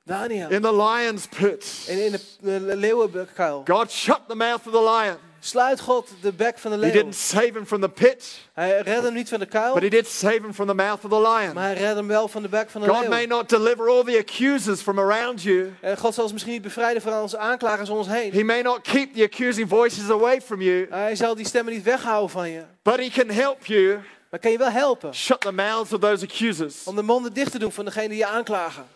Daniel, 0.05 0.49
in 0.51 0.63
the 0.63 0.75
lion's 0.77 1.27
pit, 1.27 1.85
in, 1.89 1.99
in 1.99 2.19
de 2.41 2.77
leeuwenkuil. 2.77 3.63
God 3.67 3.91
shut 3.91 4.21
the 4.29 4.35
mouth 4.35 4.67
of 4.67 4.73
the 4.73 4.83
lion. 5.01 5.17
Sluit 5.45 5.81
God 5.81 6.09
de 6.21 6.33
bek 6.33 6.59
van 6.59 6.71
de 6.71 6.77
He 6.77 6.83
leeuw. 6.83 6.93
didn't 6.93 7.15
save 7.15 7.51
him 7.53 7.67
from 7.67 7.81
the 7.81 7.89
pit, 7.89 8.41
Hij 8.53 8.81
redde 8.81 9.03
hem 9.07 9.15
niet 9.15 9.29
van 9.29 9.39
de 9.39 9.47
kuil, 9.47 9.73
but 9.75 9.83
he 9.83 9.89
did 9.89 10.07
save 10.07 10.41
him 10.43 10.55
from 10.55 10.67
the 10.67 10.75
mouth 10.75 11.05
of 11.05 11.11
the 11.11 11.21
lion. 11.21 11.55
maar 11.55 11.65
hij 11.65 11.75
redde 11.75 11.95
hem 11.97 12.07
wel 12.07 12.29
van 12.29 12.43
de 12.43 12.49
bek 12.49 12.71
van 12.71 12.81
de 12.81 12.89
God 12.89 13.09
may 13.09 13.27
leeuw. 13.27 13.37
not 13.37 13.49
deliver 13.49 13.89
all 13.89 14.05
the 14.05 14.19
accusers 14.19 14.81
from 14.81 14.99
around 14.99 15.43
you. 15.43 15.73
En 15.81 15.97
God 15.99 16.15
zal 16.15 16.23
ons 16.23 16.33
misschien 16.33 16.53
niet 16.53 16.63
bevrijden 16.63 17.03
van 17.03 17.13
onze 17.23 17.39
aanklagers 17.39 17.89
om 17.91 17.97
ons 17.97 18.07
heen. 18.09 18.33
He 18.33 18.43
may 18.45 18.63
not 18.63 18.81
keep 18.81 19.15
the 19.15 19.23
accusing 19.23 19.69
voices 19.69 20.11
away 20.11 20.41
from 20.41 20.61
you, 20.61 20.87
Hij 20.91 21.17
zal 21.17 21.35
die 21.35 21.47
stemmen 21.47 21.73
niet 21.73 21.83
weghouden 21.85 22.31
van 22.31 22.51
je. 22.51 22.63
but 22.83 22.97
he 22.97 23.09
can 23.09 23.29
help 23.31 23.67
you 23.67 23.99
Maar 24.31 24.41
kan 24.41 24.51
je 24.51 24.59
wel 24.59 24.71
helpen 24.71 25.15
shut 25.15 25.41
the 25.41 25.53
mouths 25.53 25.93
of 25.93 26.01
those 26.01 26.25
accusers 26.25 26.85
om 26.85 26.97
de 26.97 27.03
monden 27.03 27.33
dicht 27.33 27.51
te 27.53 27.59
doen 27.59 27.73
van 27.73 27.85
degene 27.85 28.09
die 28.09 28.17
je 28.19 28.27
aanklagen. 28.27 28.87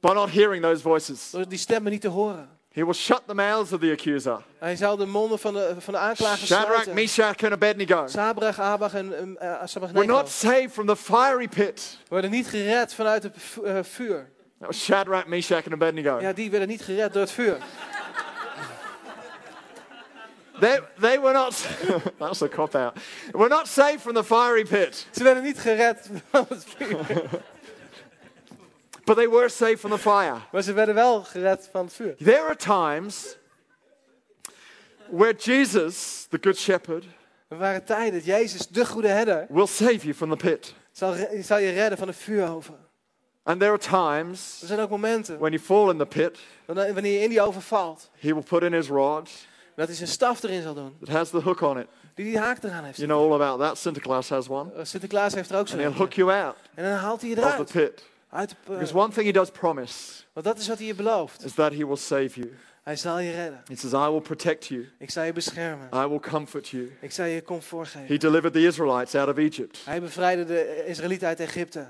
by 0.00 0.12
not 0.12 0.30
hearing 0.32 0.62
those 0.62 0.80
voices. 0.82 1.30
Door 1.30 1.48
die 1.48 1.58
stemmen 1.58 1.92
niet 1.92 2.00
te 2.00 2.08
horen. 2.08 2.51
He 2.74 2.82
will 2.82 2.94
shut 2.94 3.26
the 3.26 3.34
mouths 3.34 3.72
of 3.72 3.80
the 3.80 3.90
accuser. 3.92 4.42
Hij 4.58 4.76
zal 4.76 4.96
de 4.96 5.06
monden 5.06 5.38
van 5.38 5.54
de, 5.54 5.74
van 5.78 5.92
de 5.92 6.00
aanklagers 6.00 6.46
Shadrach. 6.46 6.86
Meshach, 6.86 7.42
and 7.42 7.52
Abednego. 7.52 8.06
Sabrach, 8.06 8.58
Abach 8.58 8.94
en 8.94 9.36
uh, 9.42 9.92
We're 9.92 10.06
not 10.06 10.28
saved 10.28 10.72
from 10.72 10.86
the 10.86 10.96
fiery 10.96 11.48
pit. 11.48 11.98
worden 12.08 12.30
niet 12.30 12.46
gered 12.48 12.94
vanuit 12.94 13.22
het 13.22 13.36
eh, 13.64 13.78
vuur. 13.82 14.30
Shadrach, 14.70 15.26
Meshach, 15.26 15.64
and 15.64 15.72
Abednego. 15.72 16.20
Ja, 16.20 16.32
die 16.32 16.50
werden 16.50 16.68
niet 16.68 16.82
gered 16.82 17.12
door 17.12 17.22
het 17.22 17.30
vuur. 17.30 17.56
They, 20.60 20.80
they 21.00 21.20
were 21.20 21.32
not, 21.32 21.52
that 22.18 22.28
was 22.28 22.42
a 22.42 22.48
cop 22.48 22.74
out. 22.74 22.96
We're 23.32 23.48
not 23.48 23.66
saved 23.66 24.00
from 24.00 24.14
the 24.14 24.24
fiery 24.24 24.64
pit, 24.64 25.06
Ze 25.10 25.22
werden 25.22 25.42
niet 25.42 25.58
gered 25.58 26.10
van 26.30 26.46
het 26.48 26.64
vuur. 26.76 27.22
But 29.04 29.16
they 29.16 29.28
were 29.28 29.48
saved 29.48 29.78
from 29.80 29.90
the 29.90 29.98
fire. 29.98 30.36
Maar 30.52 30.62
ze 30.62 30.72
werden 30.72 30.94
wel 30.94 31.22
gered 31.22 31.68
van 31.72 31.84
het 31.84 31.94
vuur. 31.94 32.16
There 32.16 32.40
are 32.40 32.56
times 32.56 33.36
where 35.10 35.32
Jesus, 35.34 36.26
the 36.30 36.38
Good 36.40 36.56
Shepherd, 36.56 37.04
Er 37.48 37.58
waren 37.58 37.84
tijden 37.84 38.12
dat 38.12 38.24
Jezus, 38.24 38.66
de 38.68 38.86
goede 38.86 39.08
herder, 39.08 39.46
will 39.48 39.66
save 39.66 39.98
you 40.02 40.14
from 40.14 40.30
the 40.30 40.36
pit. 40.36 40.74
zal, 40.92 41.14
zal 41.42 41.58
je 41.58 41.70
redden 41.70 41.98
van 41.98 42.06
de 42.06 42.12
vuuroven. 42.12 42.76
And 43.44 43.60
there 43.60 43.72
are 43.72 43.80
times 43.80 44.58
Er 44.60 44.66
zijn 44.66 44.80
ook 44.80 44.90
momenten 44.90 45.38
when 45.38 45.52
you 45.52 45.62
fall 45.64 45.90
in 45.90 45.98
the 45.98 46.06
pit, 46.06 46.38
wanneer 46.66 47.12
je 47.12 47.20
in 47.20 47.28
die 47.28 47.40
oven 47.42 47.62
valt, 47.62 48.10
he 48.18 48.32
will 48.34 48.42
put 48.42 48.62
in 48.62 48.72
his 48.72 48.88
rod 48.88 49.30
dat 49.76 49.86
hij 49.86 49.96
zijn 49.96 50.08
staf 50.08 50.42
erin 50.42 50.62
zal 50.62 50.74
doen, 50.74 50.96
that 51.04 51.08
has 51.14 51.30
the 51.30 51.40
hook 51.40 51.60
on 51.60 51.78
it. 51.78 51.86
die 52.14 52.24
die 52.24 52.38
haak 52.38 52.62
eraan 52.62 52.84
heeft. 52.84 52.96
You 52.98 53.08
know 53.08 53.32
all 53.32 53.40
about 53.42 53.60
that. 53.60 53.78
Sinterklaas 53.78 54.28
has 54.28 54.48
one. 54.48 54.70
Uh, 54.76 54.84
Sinterklaas 54.84 55.34
heeft 55.34 55.48
er 55.50 55.54
ook 55.54 55.60
And 55.60 55.68
zo'n. 55.70 55.78
he'll 55.78 55.92
hook 55.92 56.12
you 56.12 56.32
out 56.32 56.56
En 56.74 56.84
dan 56.84 56.92
haalt 56.92 57.20
hij 57.20 57.30
je 57.30 57.36
of 57.36 57.42
the 57.42 57.48
eruit. 57.48 57.72
pit. 57.72 58.04
Uit 58.32 58.54
Because 58.64 58.94
one 58.94 59.12
thing 59.12 59.26
he 59.26 59.32
does 59.32 59.50
promise 59.50 60.22
want 60.32 60.46
dat 60.46 60.58
is 60.58 60.68
wat 60.68 60.78
hij 60.78 60.86
je 60.86 60.94
belooft. 60.94 61.44
is 61.44 61.52
that 61.54 61.72
he 61.72 61.86
will 61.86 61.96
save 61.96 62.40
you. 62.40 62.52
Hij 62.82 62.96
zal 62.96 63.18
je 63.18 63.30
redden. 63.32 63.62
He 63.66 63.76
says, 63.76 63.92
I 63.92 64.10
will 64.10 64.20
protect 64.20 64.66
you. 64.66 64.88
Ik 64.98 65.10
zal 65.10 65.24
je 65.24 65.32
beschermen. 65.32 65.88
I 65.94 66.06
will 66.06 66.18
comfort 66.20 66.68
you. 66.68 66.92
Ik 67.00 67.12
zal 67.12 67.24
je 67.24 67.42
comfort 67.42 67.88
geven. 67.88 68.06
He 68.06 68.16
delivered 68.16 68.52
the 68.52 68.66
Israelites 68.66 69.14
out 69.14 69.28
of 69.28 69.36
Egypt. 69.36 69.78
Hij 69.84 70.00
bevrijdde 70.00 70.44
de 70.44 70.84
Israëlieten 70.86 71.28
uit 71.28 71.40
Egypte. 71.40 71.86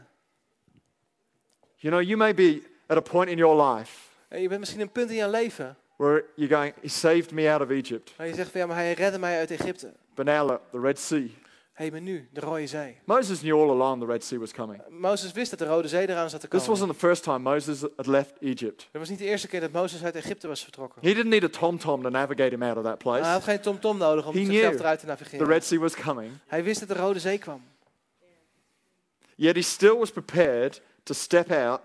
You 1.76 1.94
know, 1.94 2.00
you 2.02 2.16
may 2.16 2.34
be 2.34 2.62
at 2.86 2.96
a 2.96 3.00
point 3.00 3.28
in 3.30 3.36
your 3.36 3.62
life 3.76 3.98
En 4.28 4.40
je 4.42 4.48
bent 4.48 4.60
misschien 4.60 4.80
een 4.80 4.90
punt 4.92 5.10
in 5.10 5.16
je 5.16 5.28
leven 5.28 5.76
where 5.96 6.24
you're 6.34 6.54
going, 6.54 6.74
He 6.80 6.88
saved 6.88 7.30
me 7.30 7.50
out 7.50 7.60
of 7.60 7.68
Egypt. 7.70 8.12
waar 8.16 8.26
je 8.26 8.34
zegt 8.34 8.50
van 8.50 8.60
ja, 8.60 8.66
maar 8.66 8.76
hij 8.76 8.92
redde 8.92 9.18
mij 9.18 9.38
uit 9.38 9.50
Egypte. 9.50 9.92
But 10.14 10.24
now 10.26 10.48
look, 10.48 10.60
the 10.70 10.80
Red 10.80 10.98
Sea. 10.98 11.26
Hé, 11.72 11.90
maar 11.90 12.00
nu, 12.00 12.28
de 12.32 12.40
Rode 12.40 12.66
Zee. 12.66 12.96
Moses 13.04 13.38
knew 13.40 13.60
all 13.60 13.70
along 13.70 14.00
the 14.00 14.06
Red 14.06 14.24
Sea 14.24 14.38
was 14.38 14.52
coming. 14.52 14.82
Mozes 14.88 15.32
wist 15.32 15.50
dat 15.50 15.58
de 15.58 15.64
Rode 15.66 15.88
Zee 15.88 16.08
eraan 16.08 16.30
zat 16.30 16.40
te 16.40 16.48
This 16.48 16.60
komen. 16.60 16.78
wasn't 16.78 16.92
the 17.00 17.06
first 17.06 17.22
time 17.22 17.38
Moses 17.38 17.80
had 17.96 18.06
left 18.06 18.32
Egypt. 18.40 18.88
Dat 18.90 19.00
was 19.00 19.08
niet 19.08 19.18
de 19.18 19.24
eerste 19.24 19.48
keer 19.48 19.60
dat 19.60 19.72
Mozes 19.72 20.04
uit 20.04 20.14
Egypte 20.14 20.48
was 20.48 20.62
vertrokken. 20.62 21.02
He 21.02 21.08
didn't 21.14 21.28
need 21.30 21.44
a 21.44 21.58
tom 21.58 21.78
tom 21.78 22.02
to 22.02 22.08
navigate 22.08 22.54
him 22.54 22.62
out 22.62 22.76
of 22.76 22.82
that 22.84 23.02
Hij 23.02 23.20
had 23.20 23.22
place. 23.22 23.40
geen 23.40 23.60
tom-tom 23.60 23.98
nodig 23.98 24.26
om 24.26 24.34
zichzelf 24.34 24.74
eruit 24.74 24.98
te 24.98 25.04
The 25.04 25.10
navigeren. 25.10 25.46
Red 25.46 25.64
Sea 25.64 25.78
was 25.78 25.94
coming. 25.94 26.30
Hij 26.46 26.64
wist 26.64 26.80
dat 26.80 26.88
de 26.88 26.94
Rode 27.02 27.18
Zee 27.20 27.38
kwam. 27.38 27.62
Yet 29.36 29.54
he 29.54 29.62
still 29.62 29.96
was 29.96 30.10
prepared 30.10 30.80
to 31.02 31.14
step 31.14 31.50
out 31.50 31.80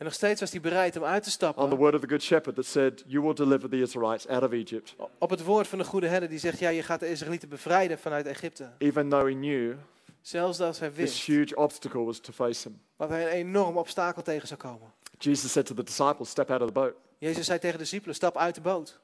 En 0.00 0.06
nog 0.06 0.14
steeds 0.14 0.40
was 0.40 0.50
hij 0.50 0.60
bereid 0.60 0.96
om 0.96 1.04
uit 1.04 1.22
te 1.22 1.28
on 1.28 1.30
the 1.30 1.30
stappen 1.30 1.76
word 1.76 1.94
of 1.94 2.00
the 2.00 2.08
Good 2.08 2.22
Shepherd 2.22 2.54
that 2.54 2.66
said, 2.66 3.04
You 3.06 3.22
will 3.22 3.34
deliver 3.34 3.68
the 3.68 3.80
Israelites 3.80 4.28
out 4.28 4.42
of 4.42 4.52
Egypt. 4.52 4.94
op 5.18 5.30
het 5.30 5.44
woord 5.44 5.66
van 5.68 5.78
de 5.78 5.84
goede 5.84 6.06
herder 6.06 6.28
die 6.28 6.38
zegt, 6.38 6.58
ja, 6.58 6.68
je 6.68 6.82
gaat 6.82 7.00
de 7.00 7.10
Israëlieten 7.10 7.48
bevrijden 7.48 7.98
vanuit 7.98 8.26
Egypte. 8.26 8.70
Even 8.78 9.08
though 9.08 9.26
he 9.26 9.32
knew 9.32 9.74
Zelfs 10.20 10.60
als 10.60 10.78
hij 10.78 10.88
this 10.88 10.96
wist 10.98 11.24
huge 11.24 11.56
obstacle 11.56 12.04
was 12.04 12.18
to 12.18 12.32
face 12.32 12.68
him. 12.68 12.80
dat 12.96 13.08
hij 13.08 13.22
een 13.22 13.28
enorm 13.28 13.76
obstakel 13.76 14.22
tegen 14.22 14.48
zou 14.48 14.60
komen. 14.60 14.92
Jesus 15.18 15.52
said 15.52 15.66
to 15.66 15.74
the 15.74 15.84
disciples, 15.84 16.30
Step 16.30 16.50
out 16.50 16.60
of 16.60 16.66
the 16.66 16.72
boat. 16.72 16.94
Jezus 17.18 17.46
zei 17.46 17.58
tegen 17.58 17.76
de 17.76 17.82
discipelen, 17.82 18.14
stap 18.14 18.36
uit 18.36 18.54
de 18.54 18.60
boot. 18.60 19.00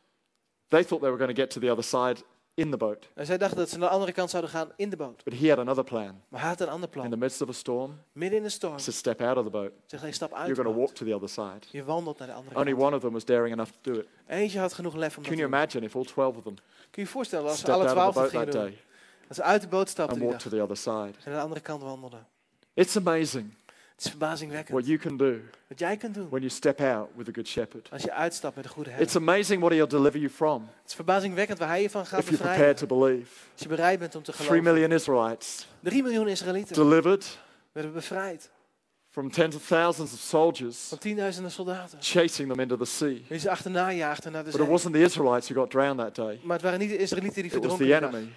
They 0.68 0.84
thought 0.84 1.00
they 1.00 1.10
were 1.10 1.24
going 1.24 1.36
to 1.36 1.42
get 1.42 1.50
to 1.50 1.60
the 1.60 1.70
other 1.70 1.84
side 1.84 2.24
in 2.56 2.70
the 2.70 2.76
boat. 2.76 3.08
En 3.14 3.26
zij 3.26 3.38
dachten 3.38 3.58
dat 3.58 3.68
ze 3.68 3.78
naar 3.78 3.88
de 3.88 3.94
andere 3.94 4.12
kant 4.12 4.30
zouden 4.30 4.50
gaan 4.50 4.72
in 4.76 4.90
de 4.90 4.96
boot. 4.96 5.24
But 5.24 5.38
he 5.38 5.48
had 5.48 5.58
another 5.58 5.84
plan. 5.84 6.20
Maar 6.28 6.40
hij 6.40 6.48
had 6.48 6.60
een 6.60 6.68
ander 6.68 6.88
In 6.88 7.00
the 7.02 7.06
plan. 7.08 7.18
midst 7.18 7.40
of 7.42 7.48
a 7.48 7.52
storm, 7.52 7.98
Midden 8.12 8.38
in 8.38 8.44
de 8.44 8.50
storm 8.50 8.78
said, 8.78 8.94
Step 8.94 9.20
out 9.22 9.36
of 9.36 9.44
the 9.44 9.50
boat. 9.50 9.70
zegt 9.86 10.02
hij, 10.02 10.12
stap 10.12 10.32
uit 10.32 10.46
You're 10.46 10.62
going 10.62 10.74
to 10.76 10.80
walk 10.82 10.94
to 10.94 11.04
the 11.04 11.14
other 11.14 11.28
side. 11.28 11.60
Je 11.70 11.84
wandelt 11.84 12.18
naar 12.18 12.28
de 12.28 12.34
andere 12.34 12.56
Only 12.56 12.70
kant. 12.72 12.82
one 12.82 12.94
of 12.96 13.00
them 13.02 13.12
was 13.12 13.24
daring 13.24 13.52
enough 13.52 13.70
to 13.80 13.92
do 13.92 13.98
it. 13.98 14.06
Eentje 14.26 14.58
had 14.58 14.72
genoeg 14.72 14.94
lef 14.94 15.16
om 15.16 15.22
Can 15.22 15.36
you 15.36 15.46
imagine 15.48 15.84
if 15.84 15.96
all 15.96 16.04
12 16.04 16.36
of 16.36 16.42
them 16.42 16.54
Kun 16.90 17.02
je 17.02 17.08
voorstellen 17.08 17.48
als 17.50 17.64
alle 17.64 17.74
out 17.74 17.84
of 17.86 17.90
twaalf 17.92 18.14
the 18.14 18.20
dat 18.20 18.30
boat 18.32 18.44
gingen 18.54 18.66
doen? 18.70 18.78
Dat 19.28 19.36
ze 19.36 19.42
uit 19.42 19.60
de 19.62 19.68
boot 19.68 19.88
stapten 19.88 20.16
and 20.16 20.24
walked 20.26 20.42
to 20.42 20.50
the 20.50 20.62
other 20.62 20.76
side? 20.76 20.92
en 20.92 21.24
naar 21.24 21.34
de 21.34 21.40
andere 21.40 21.60
kant 21.60 21.82
wandelden. 21.82 22.26
It's 22.74 22.96
amazing 22.96 23.54
Het 23.96 24.04
is 24.04 24.10
verbazingwekkend. 24.10 24.68
what 24.78 24.86
you 24.86 24.98
can 24.98 25.16
do 25.16 25.34
Wat 25.68 25.78
jij 25.78 25.96
kunt 25.96 26.14
doen 26.14 26.28
when 26.28 26.40
you 26.40 26.52
step 26.52 26.80
out 26.80 27.08
with 27.16 27.28
a 27.28 27.32
good 27.32 27.46
shepherd. 27.48 27.88
als 27.90 28.02
je 28.02 28.12
uitstapt 28.12 28.54
met 28.54 28.64
de 28.64 28.70
goede 28.70 28.90
It's 28.90 28.98
herder. 29.12 29.16
amazing 29.32 29.60
what 29.60 29.72
he'll 29.72 29.86
deliver 29.86 30.18
you 30.20 30.30
from 30.32 30.62
Het 30.80 30.88
is 30.88 30.94
verbazingwekkend 30.94 31.58
waar 31.58 31.68
hij 31.68 31.82
je 31.82 31.90
van 31.90 32.06
gaat 32.06 32.18
if 32.20 32.28
you're 32.28 32.42
prepared 32.44 32.58
bevrijden. 32.80 32.88
to 32.88 32.98
believe. 32.98 33.30
Als 33.52 33.62
je 33.62 33.68
bereid 33.68 33.98
bent 33.98 34.14
om 34.14 34.22
te 34.22 34.32
geloven. 34.32 34.62
million 34.62 34.92
Israelites 34.92 35.66
3 35.80 36.02
miljoen 36.02 36.28
Israëlieten 36.28 36.74
delivered 36.74 37.38
werden 37.72 37.92
bevrijd 37.92 38.50
from 39.10 39.30
tens 39.30 39.56
of 39.56 39.66
thousands 39.66 40.12
of 40.12 40.18
soldiers 40.18 40.78
van 40.88 40.98
tienduizenden 40.98 41.50
soldaten. 41.50 41.98
chasing 42.00 42.48
them 42.50 42.60
into 42.60 42.76
the 42.76 42.84
sea. 42.84 43.16
Die 43.28 43.38
ze 43.38 43.50
achterna 43.50 43.92
jaagden 43.92 44.32
naar 44.32 44.44
de 44.44 44.50
But 44.50 44.60
it 44.60 44.66
wasn't 44.68 44.94
the 44.94 45.00
Israelites 45.00 45.48
who 45.48 45.60
got 45.60 45.70
drowned 45.70 45.98
that 45.98 46.14
day. 46.14 46.40
Maar 46.42 46.52
het 46.56 46.62
waren 46.64 46.78
niet 46.78 46.88
de 46.90 46.96
Israëlieten 46.96 47.42
die 47.42 47.52
It 47.52 47.58
was 47.58 47.76
verdronken 47.76 48.00
the 48.00 48.06
enemy 48.16 48.32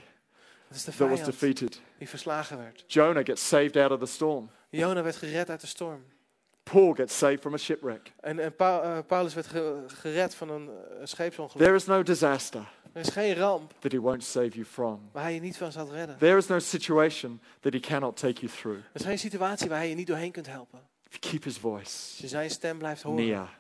Het 0.67 0.77
is 0.77 0.83
de 0.83 0.91
that 0.91 0.99
was 1.09 1.19
vijand 1.19 1.39
defeated. 1.39 1.81
die 1.97 2.09
verslagen 2.09 2.57
werd. 2.57 2.83
Jonah 2.87 3.25
gets 3.25 3.47
saved 3.47 3.75
out 3.75 3.91
of 3.91 3.99
the 3.99 4.05
storm. 4.05 4.49
Jona 4.69 5.03
werd 5.03 5.15
gered 5.15 5.49
uit 5.49 5.61
de 5.61 5.67
storm. 5.67 6.03
Paul 6.63 6.93
gets 6.93 7.17
saved 7.17 7.39
from 7.39 7.53
a 7.53 7.57
shipwreck. 7.57 8.11
En, 8.19 8.39
en 8.39 8.55
Pa- 8.55 8.81
eh, 8.81 8.97
Paulus 9.07 9.33
werd 9.33 9.47
ge- 9.47 9.83
gered 9.87 10.35
van 10.35 10.49
een 10.49 10.69
eh, 10.69 11.05
scheepsongeluk. 11.05 11.63
There 11.63 11.75
is 11.75 11.85
no 11.85 12.03
disaster 12.03 12.61
Er 12.93 12.99
is 13.01 13.09
geen 13.09 13.35
ramp 13.35 13.73
that 13.79 13.91
he 13.91 13.99
won't 13.99 14.23
save 14.23 14.49
you 14.49 14.65
from. 14.65 15.09
waar 15.11 15.23
hij 15.23 15.33
je 15.33 15.39
niet 15.39 15.57
van 15.57 15.71
zal 15.71 15.91
redden. 15.91 16.17
There 16.17 16.37
is 16.37 16.47
no 16.47 16.59
situation 16.59 17.41
that 17.59 17.73
he 17.73 17.79
cannot 17.79 18.17
take 18.17 18.41
you 18.41 18.51
through. 18.51 18.77
Er 18.79 18.99
is 18.99 19.05
geen 19.05 19.19
situatie 19.19 19.69
waar 19.69 19.77
hij 19.77 19.89
je 19.89 19.95
niet 19.95 20.07
doorheen 20.07 20.31
kunt 20.31 20.47
helpen. 20.47 20.79
If 21.09 21.17
you 21.19 21.31
keep 21.31 21.43
his 21.43 21.53
Als 21.53 21.61
voice 21.61 22.21
je 22.21 22.27
zijn 22.27 22.49
stem 22.49 22.77
blijft 22.77 23.01
horen, 23.01 23.25
near, 23.25 23.57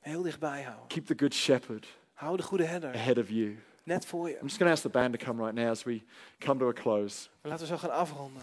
heel 0.00 0.22
dichtbij 0.22 0.62
houden. 0.62 0.86
keep 0.86 1.06
the 1.06 1.14
good 1.16 1.34
shepherd 1.34 1.86
Hou 2.12 2.36
de 2.36 2.42
goede 2.42 2.64
herder 2.64 2.94
ahead 2.94 3.18
of 3.18 3.28
you. 3.28 3.58
net 3.82 4.06
voor 4.06 4.28
je. 4.28 4.34
I'm 4.34 4.42
just 4.46 4.56
going 4.56 4.68
to 4.68 4.72
ask 4.74 4.82
the 4.82 4.88
band 4.88 5.18
to 5.18 5.24
come 5.26 5.42
right 5.42 5.54
now 5.58 5.70
as 5.70 5.82
we 5.82 6.02
come 6.38 6.58
to 6.58 6.68
a 6.68 6.72
close. 6.72 7.28
Laten 7.42 7.60
we 7.60 7.66
zo 7.72 7.76
gaan 7.78 7.90
afronden. 7.90 8.42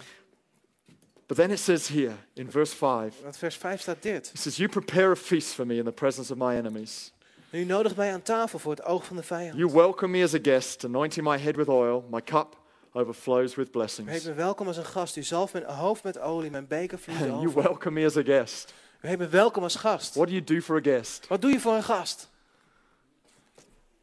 But 1.27 1.37
then 1.37 1.51
it 1.51 1.59
says 1.59 1.87
here 1.87 2.13
in 2.33 2.51
verse 2.51 2.75
5, 2.75 3.13
Want 3.21 3.37
vers 3.37 3.55
5 3.55 3.81
staat 3.81 4.01
dit. 4.01 4.29
it 4.33 4.39
says, 4.39 4.57
You 4.57 4.69
prepare 4.69 5.11
a 5.11 5.15
feast 5.15 5.53
for 5.53 5.65
me 5.65 5.77
in 5.77 5.83
the 5.85 5.91
presence 5.91 6.31
of 6.31 6.37
my 6.37 6.55
enemies. 6.55 7.11
U 7.51 7.63
nodigt 7.65 7.95
mij 7.95 8.13
aan 8.13 8.21
tafel 8.21 8.59
voor 8.59 8.71
het 8.71 8.83
oog 8.83 9.05
van 9.05 9.15
de 9.15 9.23
vijand. 9.23 9.57
You 9.57 9.71
welcome 9.71 10.17
me 10.17 10.23
as 10.23 10.33
a 10.33 10.39
guest, 10.41 10.83
anointing 10.85 11.27
my 11.27 11.37
head 11.37 11.55
with 11.55 11.67
oil. 11.67 12.07
My 12.11 12.21
cup 12.21 12.57
overflows 12.93 13.55
with 13.55 13.57
U 13.57 13.61
heet 13.61 13.71
blessings. 13.71 14.23
me 14.25 14.33
welkom 14.33 14.67
als 14.67 14.77
een 14.77 14.85
gast. 14.85 15.15
U 15.15 15.23
zalft 15.23 15.53
mijn 15.53 15.65
hoofd 15.65 16.03
met 16.03 16.19
olie. 16.19 16.51
Mijn 16.51 16.67
beker 16.67 16.99
vloeit 16.99 17.19
You 17.19 17.31
over. 17.47 17.61
welcome 17.61 17.99
me 17.99 18.05
as 18.05 18.17
a 18.17 18.23
guest. 18.23 18.73
U 19.01 19.07
heet 19.07 19.17
me 19.17 19.27
welkom 19.27 19.63
als 19.63 19.75
gast. 19.75 20.15
What 20.15 20.27
do 20.27 20.33
you 20.33 20.43
do 20.43 20.59
for 20.61 20.77
a 20.77 20.81
guest? 20.81 21.27
Wat 21.27 21.41
doe 21.41 21.51
je 21.51 21.59
voor 21.59 21.73
een 21.73 21.83
gast? 21.83 22.29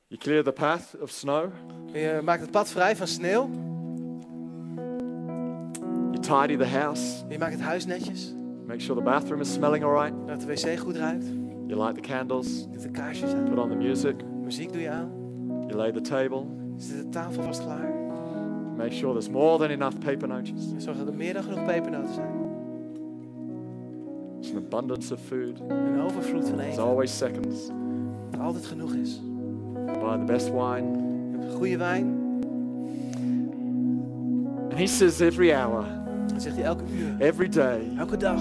You 0.06 0.20
clear 0.20 0.42
the 0.44 0.52
path 0.52 0.94
of 1.00 1.10
snow. 1.10 1.52
Je 1.92 2.20
maakt 2.24 2.40
het 2.40 2.50
pad 2.50 2.68
vrij 2.68 2.96
van 2.96 3.06
sneeuw. 3.06 3.50
Tidy 6.24 6.56
the 6.56 6.78
house. 6.78 7.24
Je 7.28 7.38
maakt 7.38 7.52
het 7.52 7.60
huis 7.60 7.86
netjes. 7.86 8.34
Make 8.66 8.80
sure 8.80 8.98
the 8.98 9.04
bathroom 9.04 9.40
is 9.40 9.52
smelling 9.52 9.84
all 9.84 9.92
right. 9.92 10.14
Dat 10.26 10.40
de 10.40 10.46
wc 10.46 10.78
goed 10.78 10.96
ruikt. 10.96 11.24
You 11.66 11.80
light 11.82 11.94
the 11.94 12.00
candles. 12.00 12.66
Je 12.70 12.78
de 12.78 12.90
kaarsjes 12.90 13.32
aan. 13.32 13.44
Put 13.44 13.58
on 13.58 13.68
the 13.68 13.76
music. 13.76 14.14
Muziek 14.42 14.72
doe 14.72 14.80
je 14.82 14.90
aan. 14.90 15.10
You 15.66 15.74
lay 15.74 15.92
the 15.92 16.00
table. 16.00 16.44
Zit 16.76 16.96
de 16.96 17.08
tafel 17.08 17.42
vast 17.42 17.62
klaar. 17.62 17.92
Make 18.76 18.92
sure 18.92 19.12
there's 19.12 19.30
more 19.30 19.58
than 19.58 19.70
enough 19.70 19.98
paper 19.98 20.28
notes. 20.28 20.52
Zorg 20.76 20.96
dat 20.98 21.06
er 21.08 21.14
meer 21.14 21.32
dan 21.32 21.42
genoeg 21.42 21.64
pepernoten 21.64 22.14
zijn. 22.14 22.32
There's 24.40 24.56
an 24.56 24.62
abundance 24.64 25.12
of 25.14 25.20
food. 25.20 25.60
Een 25.68 26.00
overvloed 26.00 26.48
van 26.48 26.56
There's 26.56 26.72
eten. 26.72 26.82
always 26.84 27.16
seconds. 27.18 27.68
Dat 28.30 28.40
altijd 28.40 28.66
genoeg 28.66 28.94
is. 28.94 29.22
Buy 29.84 30.18
the 30.18 30.24
best 30.26 30.50
wine. 30.50 30.86
Je 31.32 31.38
hebt 31.38 31.54
goede 31.54 31.76
wijn. 31.76 32.22
And 34.70 34.78
he 34.78 34.86
says 34.86 35.20
every 35.20 35.52
hour, 35.52 35.84
Zegt 36.36 36.56
hij 36.56 36.64
elke 36.64 36.82
uur. 36.98 37.26
every 37.26 37.48
day 37.48 37.80
Elke 37.98 38.16
dag. 38.16 38.40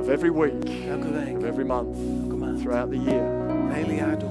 of 0.00 0.08
every 0.08 0.32
week, 0.32 0.70
Elke 0.90 1.12
week. 1.12 1.36
of 1.36 1.44
every 1.44 1.64
month, 1.66 1.96
Elke 2.22 2.36
maand. 2.36 2.58
throughout 2.60 2.90
the 2.90 3.00
year, 3.02 3.24
Het 3.66 3.72
hele 3.74 3.94
jaar 3.94 4.18
door. 4.18 4.28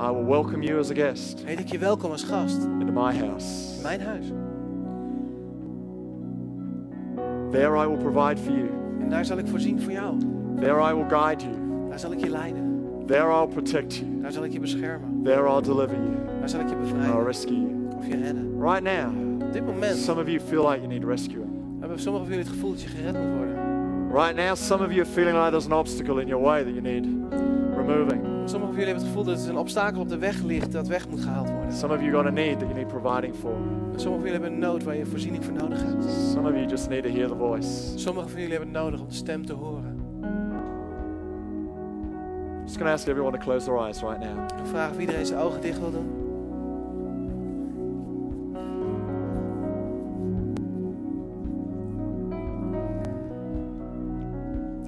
I 0.00 0.12
will 0.12 0.24
welcome 0.24 0.62
you 0.64 0.78
as 0.78 0.90
a 0.90 0.94
guest 0.94 1.42
Heet 1.44 1.58
ik 1.58 1.66
je 1.68 1.78
welkom 1.78 2.10
als 2.10 2.22
gast. 2.24 2.62
into 2.80 2.92
my 2.92 3.14
house. 3.18 3.76
In 3.76 3.82
mijn 3.82 4.00
huis. 4.00 4.26
There 7.50 7.76
I 7.76 7.86
will 7.86 7.96
provide 7.98 8.36
for 8.40 8.52
you. 8.52 8.68
En 9.00 9.08
daar 9.10 9.24
zal 9.24 9.38
ik 9.38 9.46
voorzien 9.46 9.80
voor 9.80 9.92
jou. 9.92 10.16
There 10.60 10.90
I 10.90 10.94
will 10.94 11.08
guide 11.08 11.42
you. 11.44 11.54
Daar 11.88 11.98
zal 11.98 12.12
ik 12.12 12.18
je 12.20 12.30
leiden. 12.30 12.68
There 13.06 13.30
I'll 13.30 13.46
protect 13.48 13.96
you. 13.96 14.20
Daar 14.20 14.32
zal 14.32 14.44
ik 14.44 14.52
je 14.52 14.60
beschermen. 14.60 15.20
There 15.24 15.48
I'll 15.48 15.62
deliver 15.62 15.96
you. 15.96 16.38
Daar 16.38 16.48
zal 16.48 16.60
ik 16.60 16.68
je 16.68 16.74
And 16.74 17.04
I'll 17.14 17.24
rescue 17.24 17.56
you. 17.60 17.72
Of 17.98 18.06
je 18.06 18.16
redden. 18.16 18.60
Right 18.62 18.82
now, 18.82 19.28
Op 19.42 19.52
dit 19.52 19.66
moment 19.66 19.96
some 19.96 20.20
of 20.20 20.26
you 20.26 20.40
feel 20.40 20.62
like 20.68 20.76
you 20.80 20.86
need 20.88 21.04
rescuing. 21.04 21.48
Hebben 21.80 21.98
sommigen 21.98 22.26
van 22.26 22.36
jullie 22.36 22.50
het 22.50 22.54
gevoel 22.54 22.70
dat 22.70 22.82
je 22.82 22.88
gered 22.88 23.12
moet 23.12 23.36
worden. 23.36 23.56
Right 24.12 24.34
now, 24.34 24.56
some 24.56 24.84
of 24.84 24.90
you 24.90 25.00
are 25.00 25.10
feeling 25.10 25.36
like 25.36 25.50
there's 25.50 25.66
an 25.66 25.72
obstacle 25.72 26.20
in 26.20 26.26
your 26.26 26.42
way 26.42 26.64
that 26.64 26.72
you 26.72 26.80
need 26.80 27.04
removing. 27.76 28.20
Sommigen 28.44 28.74
van 28.74 28.84
jullie 28.84 28.84
hebben 28.84 29.02
het 29.02 29.06
gevoel 29.06 29.24
dat 29.24 29.42
er 29.42 29.48
een 29.48 29.56
obstakel 29.56 30.00
op 30.00 30.08
de 30.08 30.18
weg 30.18 30.42
ligt 30.42 30.72
dat 30.72 30.86
weg 30.86 31.08
moet 31.08 31.20
gehaald 31.20 31.50
worden. 31.50 31.72
Some 31.72 31.94
of 31.94 32.00
you 32.00 32.12
got 32.12 32.26
a 32.26 32.30
need 32.30 32.58
that 32.58 32.68
you 32.68 32.74
need 32.74 32.86
providing 32.86 33.34
for. 33.34 33.54
Sommigen 33.96 34.02
van 34.02 34.18
jullie 34.18 34.32
hebben 34.32 34.52
een 34.52 34.58
nood 34.58 34.82
waar 34.82 34.96
je 34.96 35.06
voorziening 35.06 35.44
voor 35.44 35.54
nodig 35.54 35.82
hebt. 35.82 36.04
Some 36.04 36.48
of 36.48 36.54
you 36.54 36.66
just 36.66 36.88
need 36.88 37.02
to 37.02 37.08
hear 37.08 37.28
the 37.28 37.36
voice. 37.36 37.98
Sommigen 37.98 38.30
van 38.30 38.40
jullie 38.40 38.56
hebben 38.56 38.74
het 38.74 38.84
nodig 38.84 39.00
om 39.00 39.08
de 39.08 39.14
stem 39.14 39.46
te 39.46 39.52
horen. 39.52 39.98
Just 42.64 42.76
going 42.76 42.88
to 42.88 42.94
ask 42.94 43.08
everyone 43.08 43.38
to 43.38 43.44
close 43.44 43.64
their 43.64 43.78
eyes 43.78 44.00
right 44.00 44.20
now. 44.20 44.38
Ik 44.60 44.66
vraag 44.66 44.90
of 44.90 44.98
iedereen 44.98 45.26
zijn 45.26 45.40
ogen 45.40 45.60
dicht 45.60 45.78
wil 45.78 45.90
doen. 45.90 46.29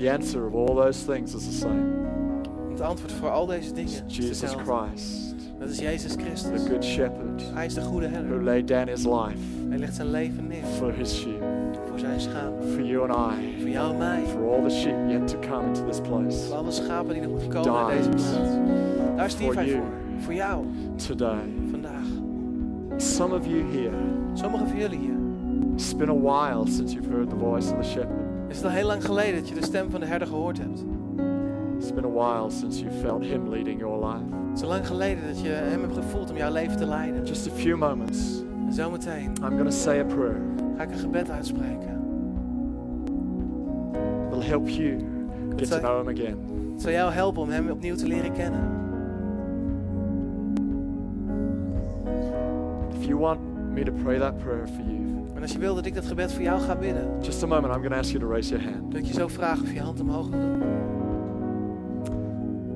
The 0.03 0.11
answer 0.11 0.47
of 0.49 0.55
all 0.57 0.75
those 0.75 1.05
things 1.05 1.33
is 1.33 1.47
the 1.47 1.53
same. 1.53 1.83
Het 2.71 2.81
antwoord 2.81 3.13
voor 3.13 3.31
al 3.31 3.47
deze 3.47 3.73
dingen 3.73 3.91
is 4.07 4.17
Jesus. 4.17 4.51
Christ, 4.55 5.35
Dat 5.59 5.69
is 5.69 5.79
Jezus 5.79 6.13
the 6.15 6.67
Good 6.71 6.85
Shepherd, 6.85 7.43
Hij 7.55 7.67
is 7.67 7.75
de 7.75 7.81
goede 7.81 8.09
who 8.29 8.41
laid 8.43 8.69
down 8.69 8.89
his 8.89 9.05
life 9.05 9.37
Hij 9.69 9.79
legt 9.79 9.95
zijn 9.95 10.11
leven 10.11 10.47
neer 10.47 10.65
for 10.65 10.93
his 10.93 11.21
sheep, 11.21 11.43
voor 11.89 11.99
zijn 11.99 12.21
schapen. 12.21 12.69
for 12.69 12.83
you 12.83 13.11
and 13.11 13.35
I, 13.35 13.61
Voor 13.61 13.69
jou 13.69 13.93
en 13.93 13.99
mij. 13.99 14.23
for 14.27 14.53
all 14.53 14.63
the 14.69 14.75
sheep 14.75 14.97
yet 15.09 15.29
to 15.29 15.39
come 15.39 15.67
into 15.67 15.85
this 15.89 16.01
place 16.01 16.47
Voor 16.47 16.57
alle 16.57 16.71
schapen 16.71 17.13
die 17.13 17.23
nog 17.23 17.31
moeten 17.31 17.49
komen 17.49 17.73
naar 17.73 17.97
deze 17.97 18.09
plaats. 18.09 18.33
Daar 19.17 19.31
stierf 19.31 19.55
hij 19.55 19.65
For 19.65 19.73
you. 19.73 19.83
voor. 19.83 20.23
Voor 20.23 20.35
jou. 20.35 20.65
today. 21.07 21.45
Vandaag. 21.71 22.07
Some 22.97 23.35
of 23.37 23.47
you 23.47 23.63
here, 23.73 23.97
Sommigen 24.33 24.69
van 24.69 24.79
jullie 24.79 24.99
hier. 24.99 25.17
it's 25.75 25.97
been 25.97 26.09
a 26.11 26.19
while 26.21 26.71
since 26.71 26.95
you've 26.95 27.11
heard 27.13 27.31
the 27.31 27.37
voice 27.37 27.73
of 27.73 27.81
the 27.83 27.89
shepherd. 27.89 28.22
Is 28.53 28.59
het 28.59 28.67
al 28.67 28.73
heel 28.73 28.87
lang 28.87 29.05
geleden 29.05 29.35
dat 29.35 29.49
je 29.49 29.55
de 29.55 29.65
stem 29.65 29.91
van 29.91 30.01
de 30.01 30.07
herder 30.07 30.29
gehoord 30.29 30.59
hebt? 30.59 30.85
It's 31.79 31.93
been 31.95 32.05
a 32.05 32.11
while 32.11 32.51
since 32.51 32.81
you 32.81 32.93
felt 33.01 33.25
him 33.25 33.49
leading 33.49 33.81
your 33.81 34.07
life. 34.07 34.25
Het 34.49 34.57
is 34.57 34.63
al 34.63 34.69
lang 34.69 34.87
geleden 34.87 35.27
dat 35.27 35.41
je 35.41 35.49
hem 35.49 35.81
hebt 35.81 35.95
gevoeld 35.95 36.31
om 36.31 36.37
jouw 36.37 36.53
leven 36.53 36.77
te 36.77 36.87
leiden. 36.87 37.25
Just 37.25 37.47
a 37.47 37.51
few 37.51 37.77
moments, 37.77 38.43
En 38.67 38.73
zometeen 38.73 39.31
I'm 39.43 39.51
going 39.51 39.65
to 39.65 39.71
say 39.71 40.01
a 40.01 40.05
prayer 40.05 40.41
ga 40.77 40.83
ik 40.83 40.91
een 40.91 40.99
gebed 40.99 41.31
uitspreken. 41.31 42.01
that'll 44.31 44.49
help 44.49 44.69
you 44.69 44.99
get 45.57 45.71
to 45.71 45.79
know 45.79 46.07
him 46.07 46.09
again. 46.09 46.39
Het 46.73 46.83
zal 46.83 46.91
jou 46.91 47.13
helpen 47.13 47.43
om 47.43 47.49
hem 47.49 47.71
opnieuw 47.71 47.95
te 47.95 48.07
leren 48.07 48.33
kennen. 48.33 48.71
If 53.01 53.05
you 53.05 53.19
want 53.19 53.39
me 53.73 53.85
to 53.85 53.93
pray 54.03 54.19
that 54.19 54.37
prayer 54.39 54.67
for 54.69 54.85
you, 54.85 55.01
En 55.35 55.43
als 55.43 55.53
je 55.53 55.59
wil 55.59 55.75
dat 55.75 55.87
ik 55.87 55.95
dat 55.95 56.05
gebed 56.07 56.33
voor 56.33 56.43
jou 56.43 56.61
ga 56.61 56.77
bidden, 56.77 57.09
just 57.21 57.43
a 57.43 57.47
moment, 57.47 57.67
I'm 57.75 57.81
going 57.81 57.93
to 57.93 57.99
ask 57.99 58.11
you 58.11 58.21
to 58.25 58.31
raise 58.31 58.51
your 58.57 58.65
hand. 58.71 58.93
wil 58.93 58.99
ik 59.01 59.07
je 59.07 59.13
zo 59.13 59.29
vragen 59.29 59.63
of 59.63 59.69
je 59.69 59.75
je 59.75 59.81
hand 59.83 60.01
omhoog 60.01 60.29
wil 60.29 60.41
doen. 60.41 60.63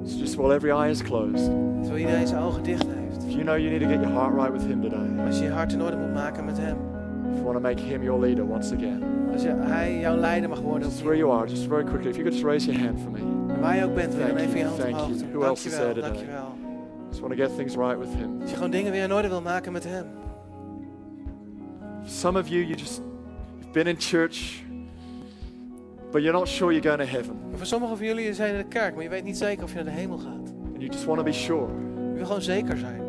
So 0.05 0.17
just 0.19 0.37
while 0.37 0.53
every 0.55 0.71
eye 0.71 0.91
is 0.91 1.03
closed, 1.03 1.45
Terwijl 1.83 1.97
iedereen 1.99 2.27
zijn 2.27 2.43
ogen 2.43 2.63
dicht 2.63 2.87
heeft. 2.87 3.25
if 3.25 3.31
you 3.33 3.43
know 3.43 3.57
you 3.59 3.71
need 3.71 3.81
to 3.81 3.89
get 3.89 4.01
your 4.01 4.13
heart 4.15 4.35
right 4.35 4.53
with 4.53 4.63
him 4.67 4.81
today, 4.81 5.25
Als 5.27 5.39
je 5.39 5.45
je 5.45 5.51
hart 5.51 5.73
in 5.73 5.83
orde 5.83 5.97
moet 5.97 6.13
maken 6.15 6.45
met 6.45 6.59
hem. 6.59 6.77
if 7.31 7.33
you 7.33 7.43
want 7.45 7.55
to 7.57 7.61
make 7.63 7.83
him 7.83 8.03
your 8.03 8.21
leader 8.21 8.45
once 8.49 8.75
again, 8.75 9.03
Als 9.33 9.43
je, 9.43 9.49
hij 9.59 9.99
jouw 9.99 10.17
leider 10.17 10.49
mag 10.49 10.61
worden. 10.61 10.89
just 10.89 11.03
where 11.03 11.17
you 11.17 11.33
are, 11.33 11.49
just 11.49 11.67
very 11.69 11.85
quickly, 11.85 12.09
if 12.11 12.17
you 12.17 12.23
could 12.29 12.33
just 12.35 12.45
raise 12.45 12.67
your 12.73 12.85
hand 12.85 13.01
for 13.01 13.11
me. 13.11 13.19
En 13.55 13.61
waar 13.61 13.77
je 13.77 13.85
ook 13.85 13.95
bent, 13.95 14.15
wil 14.15 14.27
je 14.27 14.33
dan 14.33 14.37
Thank 14.37 14.49
even 14.49 14.59
je 14.59 14.65
you, 14.65 14.69
hand 14.69 14.81
thank 14.81 14.95
omhoog 14.95 15.09
you. 15.09 15.19
doen. 15.19 15.31
Who 15.41 15.45
else 15.49 15.67
is 15.67 15.77
Dankjewel, 15.77 16.03
there 16.03 16.11
today? 16.15 16.27
dankjewel. 16.27 16.55
Just 17.09 17.21
want 17.21 17.33
to 17.37 17.43
get 17.45 17.57
things 17.57 17.75
right 17.77 17.99
with 17.99 18.09
him. 18.21 18.31
Als 18.41 18.51
je 18.51 18.57
gewoon 18.57 18.71
dingen 18.71 18.93
weer 18.93 19.03
in 19.03 19.13
orde 19.13 19.29
wil 19.29 19.41
maken 19.43 19.73
met 19.73 19.85
hem. 19.85 20.05
Some 22.07 22.39
of 22.39 22.49
you, 22.49 22.63
you 22.63 22.75
just 22.77 23.03
you've 23.61 23.73
been 23.73 23.87
in 23.87 23.97
church, 23.99 24.63
but 26.13 26.23
you're 26.23 26.33
not 26.39 26.49
sure 26.49 26.73
you're 26.73 26.97
going 26.97 27.01
to 27.01 27.17
heaven, 27.17 27.37
voor 27.55 27.67
sommigen 27.67 27.97
van 27.97 28.07
jullie 28.07 28.35
zijn 28.35 28.53
in 28.53 28.59
de 28.59 28.69
kerk, 28.69 28.95
maar 28.95 29.03
je 29.03 29.09
weet 29.09 29.25
niet 29.25 29.37
zeker 29.37 29.65
of 29.65 29.71
je 29.71 29.77
naar 29.77 29.85
de 29.85 29.91
hemel 29.91 30.19
gaat. 30.19 30.53
and 30.75 30.83
you 30.83 30.89
just 30.89 31.05
want 31.05 31.19
to 31.19 31.25
be 31.25 31.33
sure. 31.33 31.69
Je 32.11 32.15
wil 32.17 32.27
gewoon 32.27 32.43
zeker 32.43 32.79
zijn. 32.79 33.01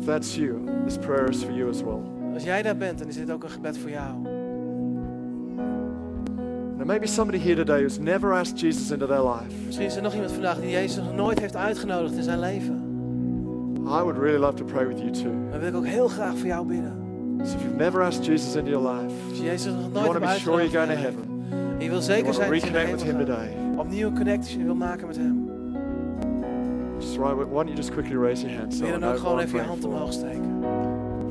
If 0.00 0.06
that's 0.06 0.34
you, 0.36 0.58
this 0.84 0.98
prayer 0.98 1.28
is 1.28 1.42
for 1.42 1.52
you 1.52 1.68
as 1.68 1.82
well. 1.82 2.00
Als 2.34 2.44
jij 2.44 2.62
daar 2.62 2.76
bent, 2.76 2.98
dan 2.98 3.08
is 3.08 3.16
dit 3.16 3.30
ook 3.30 3.42
een 3.42 3.50
gebed 3.50 3.78
voor 3.78 3.90
jou. 3.90 4.22
There 6.74 6.86
may 6.86 6.98
be 6.98 7.06
somebody 7.06 7.38
here 7.38 7.56
today 7.56 7.78
who's 7.80 7.98
never 7.98 8.32
asked 8.32 8.60
Jesus 8.60 8.90
into 8.90 9.06
their 9.06 9.22
life. 9.22 9.54
Misschien 9.66 9.86
is 9.86 9.96
er 9.96 10.02
nog 10.02 10.12
iemand 10.14 10.32
vandaag 10.32 10.60
die 10.60 10.70
Jezus 10.70 10.96
nog 10.96 11.14
nooit 11.14 11.38
heeft 11.38 11.56
uitgenodigd 11.56 12.16
in 12.16 12.22
zijn 12.22 12.38
leven. 12.38 12.82
I 13.86 14.02
would 14.02 14.18
really 14.18 14.38
love 14.38 14.54
to 14.54 14.64
pray 14.64 14.86
with 14.86 14.98
you 14.98 15.10
too. 15.10 15.32
Dan 15.50 15.60
wil 15.60 15.68
ik 15.68 15.74
ook 15.74 15.86
heel 15.86 16.08
graag 16.08 16.36
voor 16.36 16.46
jou 16.46 16.66
bidden. 16.66 17.03
So 17.42 17.54
if 17.56 17.62
you've 17.62 17.76
never 17.76 18.02
asked 18.02 18.24
Jesus 18.24 18.54
into 18.54 18.70
your 18.70 18.92
life, 18.94 19.12
Als 19.28 19.38
je 19.38 19.44
Jezus 19.44 19.72
nog 19.72 19.80
you 19.80 19.92
nooit 19.92 20.06
want 20.06 20.18
to 20.18 20.26
hebt 20.26 20.34
be 20.34 20.40
sure 20.40 20.62
you're 20.62 20.62
uitgenodigd 20.62 20.74
going 20.74 20.90
in 20.90 20.96
to 20.96 21.00
je 21.00 21.06
heaven, 21.06 21.22
En 21.78 21.82
je 21.84 21.88
wil 21.90 22.00
you 22.00 22.02
zeker 22.02 22.24
want 22.24 22.34
to 22.34 22.40
zijn 22.40 22.50
dat 22.50 22.62
je 22.62 22.70
naar 22.70 22.80
reconnect 22.84 22.90
with 22.90 23.02
hemel 23.02 23.26
him 23.26 23.26
gaat. 23.26 23.46
today, 23.52 23.78
Opnieuw 23.84 24.06
een 24.08 24.14
connectie 24.14 24.64
wil 24.64 24.74
maken 24.74 25.06
met 25.06 25.16
hem. 25.16 25.42
just 26.98 27.16
right, 27.18 27.36
why 27.36 27.44
don't 27.46 27.68
you 27.68 27.76
just 27.76 27.90
quickly 27.92 28.16
raise 28.16 28.42
your 28.46 28.58
hand 28.58 28.74
so 28.74 28.80
Wil 28.84 28.88
I 28.88 28.92
je 28.92 28.98
dan 28.98 29.00
know 29.00 29.12
ook 29.12 29.18
gewoon 29.18 29.36
who 29.36 29.42
I'm 29.42 29.48
even 29.48 29.60
je 29.60 29.66
hand 29.66 29.84
omhoog 29.84 30.12
steken. 30.12 30.60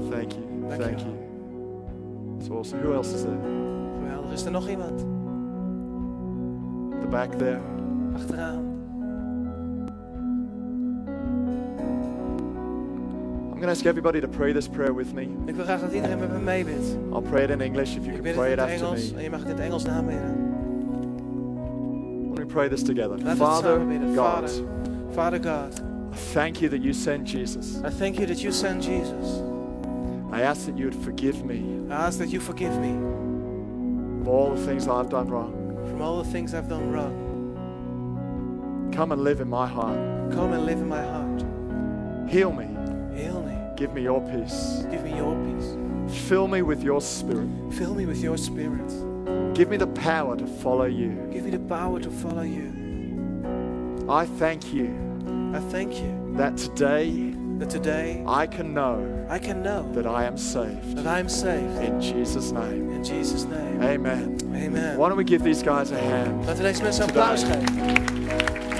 Thank 0.09 0.31
you, 0.31 0.43
Thank 0.69 0.81
thank 0.81 0.99
you. 0.99 1.09
you. 1.09 2.37
It's 2.39 2.49
awesome. 2.49 2.81
Who 2.81 2.93
else 2.93 3.13
is 3.13 3.21
there? 3.21 3.37
Geweldig. 4.01 4.31
Is 4.31 4.45
er 4.45 4.51
nog 4.51 4.69
iemand? 4.69 4.99
The 7.01 7.07
back 7.09 7.31
there. 7.37 7.59
Achteraan. 8.15 8.72
Going 13.63 13.73
to 13.73 13.79
ask 13.79 13.85
everybody 13.85 14.19
to 14.19 14.27
pray 14.27 14.51
this 14.51 14.67
prayer 14.67 14.93
with 14.93 15.13
me. 15.13 15.29
Ik 15.45 15.55
wil 15.55 15.63
graag 15.63 15.81
dat 15.81 15.91
iedereen 15.93 16.19
met 16.19 16.31
me 16.31 16.39
meebidt. 16.39 16.97
I'll 17.13 17.21
pray 17.21 17.43
it 17.43 17.49
in 17.49 17.61
English 17.61 17.95
if 17.95 18.05
you 18.05 18.07
Ik 18.07 18.13
can 18.13 18.23
bid 18.23 18.33
pray 18.33 18.49
het 18.49 18.59
it 18.59 18.65
in 18.65 18.71
het 18.71 18.81
after 18.81 18.87
Engels 18.87 19.11
me. 19.11 19.17
en 19.17 19.23
je 19.23 19.29
mag 19.29 19.39
het 19.39 19.49
in 19.49 19.55
het 19.55 19.65
Engels 19.65 19.83
nabidden. 19.83 20.35
Let 22.29 22.39
me 22.39 22.45
pray 22.45 22.69
this 22.69 22.83
together. 22.83 23.09
Laten 23.09 23.23
we 23.23 23.29
het 23.29 23.37
Father 23.37 23.71
samen 23.71 23.87
bidden. 23.87 24.15
God, 24.15 24.49
Vader, 24.49 24.65
Father 25.13 25.39
God, 25.43 25.81
I 26.13 26.15
thank 26.33 26.55
you 26.55 26.69
that 26.69 26.81
you 26.81 26.93
sent 26.93 27.29
Jesus. 27.29 27.75
I 27.75 27.89
thank 27.97 28.15
you 28.15 28.27
that 28.27 28.41
you 28.41 28.51
sent 28.53 28.83
Jesus. 28.83 29.41
I 30.31 30.41
ask 30.41 30.65
that 30.65 30.77
you 30.77 30.89
would 30.89 31.03
forgive 31.03 31.43
me 31.45 31.61
I 31.89 31.93
ask 31.93 32.17
that 32.17 32.29
you 32.29 32.41
forgive 32.41 32.79
me 32.79 32.91
of 34.21 34.27
all 34.27 34.55
the 34.55 34.65
things 34.65 34.87
I've 34.87 35.09
done 35.09 35.29
wrong. 35.29 35.51
from 35.89 36.01
all 36.01 36.23
the 36.23 36.31
things 36.31 36.53
I've 36.53 36.67
done 36.67 36.91
wrong. 36.91 37.13
Come 38.91 39.13
and 39.13 39.23
live 39.23 39.41
in 39.41 39.47
my 39.49 39.67
heart. 39.67 39.97
Come 40.31 40.53
and 40.53 40.65
live 40.65 40.79
in 40.81 40.87
my 40.87 41.01
heart. 41.01 41.43
Heal 42.29 42.51
me. 42.51 42.72
Give 43.75 43.93
me 43.93 44.01
your 44.03 44.21
peace. 44.21 44.85
Give 44.91 45.03
me 45.03 45.15
your 45.15 45.35
peace. 45.45 45.75
Fill 46.27 46.47
me 46.47 46.61
with 46.61 46.83
your 46.83 47.01
spirit. 47.01 47.49
Fill 47.71 47.95
me 47.95 48.05
with 48.05 48.21
your 48.21 48.37
spirit. 48.37 48.89
Give 49.55 49.69
me 49.69 49.77
the 49.77 49.87
power 49.87 50.35
to 50.37 50.45
follow 50.45 50.85
you. 50.85 51.27
Give 51.31 51.43
me 51.43 51.51
the 51.51 51.59
power 51.59 51.99
to 51.99 52.09
follow 52.09 52.43
you. 52.43 52.71
I 54.09 54.25
thank 54.25 54.73
you 54.73 54.89
I 55.53 55.59
thank 55.71 55.93
you 56.01 56.33
that 56.35 56.57
today 56.57 57.33
that 57.59 57.69
today 57.69 58.23
I 58.27 58.47
can 58.47 58.73
know 58.73 59.25
I 59.29 59.39
can 59.39 59.61
know 59.61 59.89
that 59.93 60.07
I 60.07 60.25
am 60.25 60.37
saved. 60.37 60.97
that 60.97 61.05
I'm 61.07 61.29
saved. 61.29 61.81
In 61.81 62.01
Jesus' 62.01 62.51
name. 62.51 62.91
In 62.91 63.03
Jesus' 63.03 63.45
name. 63.45 63.81
Amen. 63.81 64.37
Amen. 64.53 64.97
Why 64.97 65.07
don't 65.07 65.17
we 65.17 65.23
give 65.23 65.43
these 65.43 65.63
guys 65.63 65.91
a 65.91 65.97
hand? 65.97 66.45
Laten 66.45 66.57
we 66.57 66.63
deze 66.63 66.81
mensen 66.81 67.03
een 67.03 67.09
applaus 67.09 67.43
geven. 67.43 68.72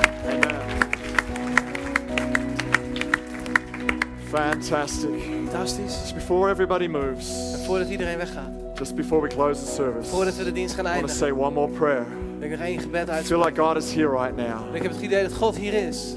Fantastic. 4.34 5.22
Fantastisch. 5.22 6.02
Just 6.02 6.16
before 6.16 6.50
everybody 6.50 6.88
moves, 6.88 7.54
En 7.54 7.60
voordat 7.60 7.90
iedereen 7.90 8.18
weggaat, 8.18 8.52
just 8.76 8.96
before 8.96 9.22
we 9.22 9.28
close 9.28 9.64
the 9.66 9.72
service, 9.72 10.10
voordat 10.10 10.36
we 10.36 10.44
de 10.44 10.52
dienst 10.52 10.76
gaan 10.76 10.86
I 10.86 10.88
want 10.88 11.00
to 11.00 11.08
eindigen, 11.08 11.28
say 11.28 11.32
one 11.32 11.54
more 11.54 11.72
prayer. 11.72 12.06
wil 12.40 12.52
ik 12.52 12.58
nog 12.58 12.68
één 12.68 12.80
gebed 12.80 13.10
I 13.10 13.24
feel 13.24 13.44
like 13.46 13.62
God 13.62 13.76
is 13.78 13.94
here 13.94 14.10
right 14.10 14.36
now. 14.36 14.76
Ik 14.76 14.82
heb 14.82 14.92
het 14.92 15.02
idee 15.02 15.24
dat 15.24 15.34
God 15.34 15.58
hier 15.58 15.74
is. 15.74 16.16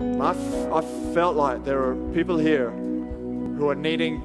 I, 0.00 0.32
I 0.78 0.82
felt 1.12 1.36
like 1.36 1.62
there 1.62 1.78
are 1.78 1.94
people 2.12 2.42
here 2.42 2.70
who 3.56 3.68
are 3.68 3.80
needing 3.80 4.22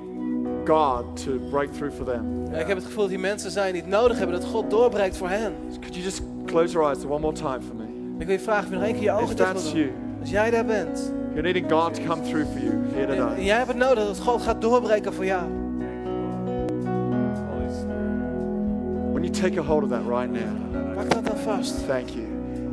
God 0.66 1.24
to 1.24 1.32
break 1.50 1.74
through 1.74 1.96
for 1.96 2.06
them. 2.06 2.46
Ik 2.54 2.68
heb 2.68 2.78
het 2.78 2.86
gevoel 2.86 3.02
dat 3.02 3.10
hier 3.10 3.20
mensen 3.20 3.52
zijn 3.52 3.74
die 3.74 3.82
het 3.82 3.92
nodig 3.92 4.18
hebben 4.18 4.40
dat 4.40 4.50
God 4.50 4.70
doorbreekt 4.70 5.18
voor 5.18 5.30
hen. 5.30 5.54
Could 5.80 5.96
you 5.96 6.04
just 6.04 6.22
close 6.46 6.74
your 6.74 6.88
eyes 6.88 7.06
one 7.06 7.20
more 7.20 7.34
time 7.34 7.62
for 7.62 7.76
me? 7.76 7.84
Ik 8.20 8.26
wil 8.26 8.36
je 8.36 8.42
vragen 8.42 8.64
of 8.64 8.70
je 8.70 8.76
nog 8.76 8.84
één 8.84 8.94
keer 8.94 9.04
je 9.04 9.12
ogen 9.12 9.36
dicht 9.36 9.54
Als 10.20 10.30
jij 10.30 10.50
daar 10.50 10.66
bent, 10.66 11.14
you're 11.34 11.42
needing 11.44 11.70
God 11.70 11.94
to 11.94 12.02
come 12.02 12.24
through 12.24 12.46
for 12.52 12.60
you 12.60 12.72
here 12.96 13.08
today. 13.08 13.44
jij 13.46 13.56
hebt 13.56 13.68
het 13.68 13.78
nodig 13.78 14.06
dat 14.06 14.20
God 14.20 14.42
gaat 14.42 14.62
doorbreken 14.62 15.14
voor 15.14 15.26
jou. 15.26 15.44
When 19.14 19.24
you 19.24 19.30
take 19.30 19.58
a 19.60 19.62
hold 19.64 19.84
of 19.84 19.90
that 19.90 20.04
right 20.06 20.30
now, 20.32 20.96
Pak 20.96 21.10
dat 21.10 21.26
dan 21.26 21.38
vast. 21.38 21.86
thank 21.88 22.10
you. 22.10 22.26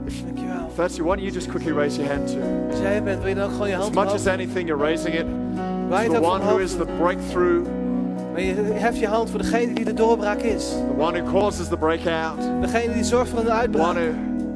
If, 0.06 0.22
Dankjewel. 0.24 0.66
if 0.68 0.76
that's 0.76 0.96
you, 0.96 1.04
why 1.04 1.16
don't 1.16 1.24
you 1.24 1.30
just 1.34 1.48
quickly 1.50 1.72
raise 1.72 1.96
your 1.98 2.12
hand 2.12 2.28
too? 2.28 2.42
Als 2.70 2.80
jij 2.80 3.02
bent, 3.02 3.18
wil 3.20 3.28
je 3.28 3.34
dan 3.34 3.50
gewoon 3.50 3.68
je 3.68 3.76
As 3.76 3.82
hand 3.82 3.94
much 3.94 4.04
omhoog 4.04 4.18
as 4.20 4.26
anything, 4.26 4.66
you're 4.68 4.82
raising 4.84 5.14
it. 5.14 5.26
The 6.12 6.20
one 6.20 6.40
who 6.42 6.58
is 6.58 6.76
the 6.76 6.86
breakthrough, 6.98 7.66
Maar 8.32 8.40
je 8.40 8.54
heft 8.54 8.98
je 8.98 9.06
hand 9.06 9.30
voor 9.30 9.38
degene 9.38 9.72
die 9.72 9.84
de 9.84 9.94
doorbraak 9.94 10.40
is. 10.40 10.68
the 10.68 11.02
one 11.02 11.20
who 11.20 11.30
causes 11.30 11.68
the 11.68 11.76
breakout, 11.76 12.38
Degene 12.61 12.94
die 12.94 13.04
zorgt 13.04 13.30
voor 13.30 13.38
een 13.40 13.50
uitbraak. 13.50 13.96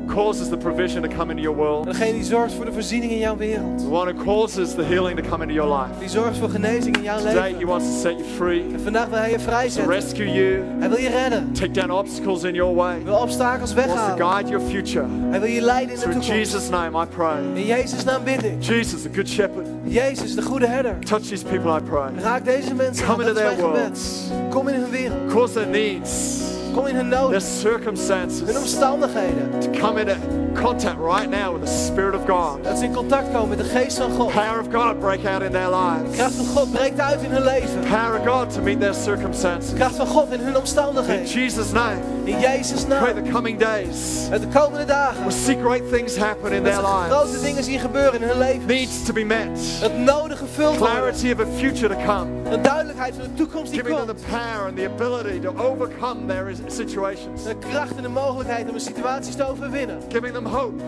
Causes 0.07 0.49
the 0.49 0.57
provision 0.57 1.03
to 1.03 1.09
come 1.17 1.31
into 1.31 1.43
your 1.43 1.57
world. 1.59 1.85
Degene 1.87 2.13
die 2.13 2.25
zorgt 2.25 2.53
voor 2.55 2.65
de 2.65 2.73
voorziening 2.73 3.13
in 3.13 3.19
jouw 3.19 3.37
wereld. 3.37 3.79
The 3.79 3.89
one 3.91 4.13
who 4.13 4.25
causes 4.25 4.75
the 4.75 4.83
healing 4.83 5.17
to 5.23 5.29
come 5.31 5.43
into 5.43 5.55
your 5.55 5.71
life. 5.81 5.99
Die 5.99 6.09
zorgt 6.09 6.37
voor 6.39 6.49
genezing 6.49 6.97
in 6.97 7.03
jouw 7.03 7.17
Today, 7.17 7.35
He 7.35 7.51
leven. 7.53 7.67
wants 7.67 7.85
to 7.87 7.93
set 8.01 8.13
you 8.19 8.25
free, 8.37 8.61
En 8.73 8.81
vandaag 8.81 9.09
wil 9.09 9.19
hij 9.19 9.31
je 9.31 9.37
to 9.37 9.43
vrijzetten. 9.43 9.93
rescue 9.93 10.33
you, 10.33 10.63
Hij 10.79 10.89
wil 10.89 10.99
je 10.99 11.09
redden. 11.09 11.53
take 11.53 11.71
down 11.71 11.91
obstacles 11.91 12.43
in 12.43 12.55
your 12.55 12.75
way. 12.75 12.93
Hij 12.95 13.05
wil 13.05 13.15
obstakels 13.19 13.75
He 13.75 13.77
wants 13.77 13.93
to 13.95 13.99
weghalen. 14.01 14.33
guide 14.35 14.51
your 14.51 14.67
future. 14.71 15.05
Hij 15.31 15.41
wil 15.41 15.51
je 15.51 15.61
leiden 15.61 15.89
in 15.95 15.95
de 15.95 16.01
So 16.01 16.07
in 16.11 16.21
toekomst. 16.21 16.29
Jesus' 16.53 16.69
name, 16.69 17.03
I 17.03 17.07
pray. 17.07 17.39
In 17.55 17.67
Jezus' 17.67 18.05
naam 18.05 18.25
bid 18.25 18.45
ik. 18.45 18.53
Jesus, 18.63 19.03
the 19.03 19.09
good 19.15 19.29
shepherd, 19.29 19.67
Jezus, 19.85 20.35
de 20.35 20.43
goede 20.43 20.67
herder. 20.67 20.97
touch 21.01 21.23
these 21.29 21.45
people, 21.45 21.77
I 21.77 21.81
pray. 21.83 22.11
Raak 22.23 22.45
deze 22.45 22.75
mensen 22.75 23.07
aan. 23.07 23.13
Come 23.17 23.29
into 23.29 23.41
their 23.41 23.57
worlds. 23.57 24.23
Kom 24.51 24.69
in 24.69 24.75
hun 24.81 24.91
wereld. 24.91 25.33
Cause 25.33 25.53
their 25.53 25.67
needs, 25.69 26.41
Kom 26.75 26.87
in 26.87 26.97
hun 26.97 27.09
their 27.11 27.21
nood. 27.21 27.31
Hun 27.33 27.41
circumstances 27.41 28.43
omstandigheden. 28.57 29.61
to 29.61 29.71
come 29.81 30.01
into 30.01 30.17
contact 30.55 30.99
right 30.99 31.31
now 31.31 31.53
with 31.53 31.63
the 31.63 31.73
Spirit 31.87 32.15
of 32.15 32.27
God. 32.27 32.65
Dat 32.65 32.79
ze 32.79 32.85
in 32.85 32.93
contact 32.93 33.33
komen 33.33 33.49
met 33.49 33.59
de 33.59 33.65
geest 33.65 33.97
van 33.97 34.11
God. 34.11 34.33
Power 34.33 34.61
of 34.61 34.67
God 34.73 34.99
break 35.01 35.25
out 35.25 35.43
in 35.43 35.53
their 35.53 35.71
lives. 35.71 36.17
Kracht 36.17 36.35
van 36.35 36.47
God 36.47 36.73
breekt 36.73 37.01
uit 37.01 37.23
in 37.23 37.31
hun 37.31 37.45
leven. 37.45 37.81
Power 37.81 38.19
of 38.21 38.27
God 38.27 38.55
to 38.55 38.61
meet 38.63 38.81
their 38.81 38.95
circumstances. 38.95 39.75
Kracht 39.75 39.97
van 39.97 40.07
God 40.07 40.33
in 40.33 40.39
hun 40.41 40.49
In 40.49 40.57
omstandigheden. 40.57 41.27
Jesus' 41.27 41.73
name, 41.73 41.99
In 42.25 42.41
Jezus' 42.41 42.85
pray 42.85 43.13
naam. 43.13 43.25
the 43.25 43.31
coming 43.31 43.59
days 43.59 44.29
de 44.31 44.49
komende 44.53 44.85
dagen. 44.85 45.23
will 45.23 45.33
see 45.33 45.57
great 45.57 45.91
things 45.91 46.17
happen 46.17 46.53
in 46.53 46.63
their 46.63 46.75
ze 46.75 46.81
grote 46.81 47.27
lives. 47.27 47.43
dingen 47.43 47.65
zien 47.65 47.79
gebeuren 47.79 48.23
in 48.23 48.29
hun 48.29 48.39
leven. 48.39 48.67
Needs 48.67 49.05
to 49.05 49.13
be 49.13 49.25
met. 49.25 49.49
Het 49.81 49.99
nodige 49.99 50.37
gevuld 50.37 50.77
worden. 50.77 50.97
Clarity 50.97 51.33
of 51.33 51.41
a 51.41 51.47
future 51.59 51.95
to 51.95 52.01
come. 52.07 52.27
Een 52.51 52.63
duidelijkheid 52.63 53.15
van 53.15 53.25
de 53.25 53.35
toekomst 53.35 53.73
die 53.73 53.81
Giving 53.81 53.99
them 53.99 54.07
komt. 54.07 54.19
the 54.19 54.27
power 54.31 54.67
and 54.67 54.77
the 54.77 54.91
ability 54.95 55.41
to 55.41 55.55
overcome 55.57 56.27
their 56.27 56.55
situations. 56.67 57.43
De 57.45 57.57
kracht 57.59 57.97
en 57.97 58.03
de 58.03 58.09
mogelijkheid 58.09 58.65
om 58.65 58.71
hun 58.71 58.81
situaties 58.81 59.35
te 59.35 59.49
overwinnen. 59.49 59.99
Giving 60.09 60.33
them 60.35 60.47
hope 60.47 60.83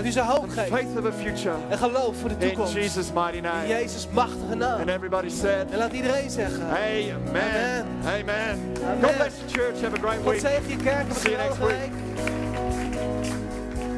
Dat 0.00 0.08
u 0.08 0.12
ze 0.12 0.20
hoop 0.20 0.48
geeft. 0.48 0.68
faith 0.68 0.98
of 0.98 1.04
a 1.04 1.12
future. 1.12 1.54
En 1.68 1.78
geloof 1.78 2.16
voor 2.16 2.28
de 2.28 2.34
In 2.38 2.48
toekomst. 2.48 2.74
Jesus' 2.74 3.12
mighty 3.12 3.36
In 3.36 3.42
name. 3.42 3.66
Jezus' 3.68 4.08
machtige 4.12 4.54
naam. 4.54 4.80
And 4.80 4.88
everybody 4.88 5.28
said, 5.28 5.70
En 5.70 5.78
laat 5.78 5.92
iedereen 5.92 6.30
zeggen. 6.30 6.62
Amen. 6.62 7.16
Amen. 7.28 7.86
Amen. 8.04 8.58
Amen. 8.84 9.00
God 9.02 9.16
bless 9.16 9.34
the 9.46 9.58
church. 9.58 9.80
Have 9.82 9.96
a 9.96 10.00
great 10.00 10.16
God 10.22 10.32
week. 10.32 10.40
zegen 10.40 10.68
je 10.68 10.76
kerk. 10.76 11.08
Een 11.08 11.14
See 11.14 11.30
you 11.30 11.42
next 11.42 11.58
week. 11.58 11.90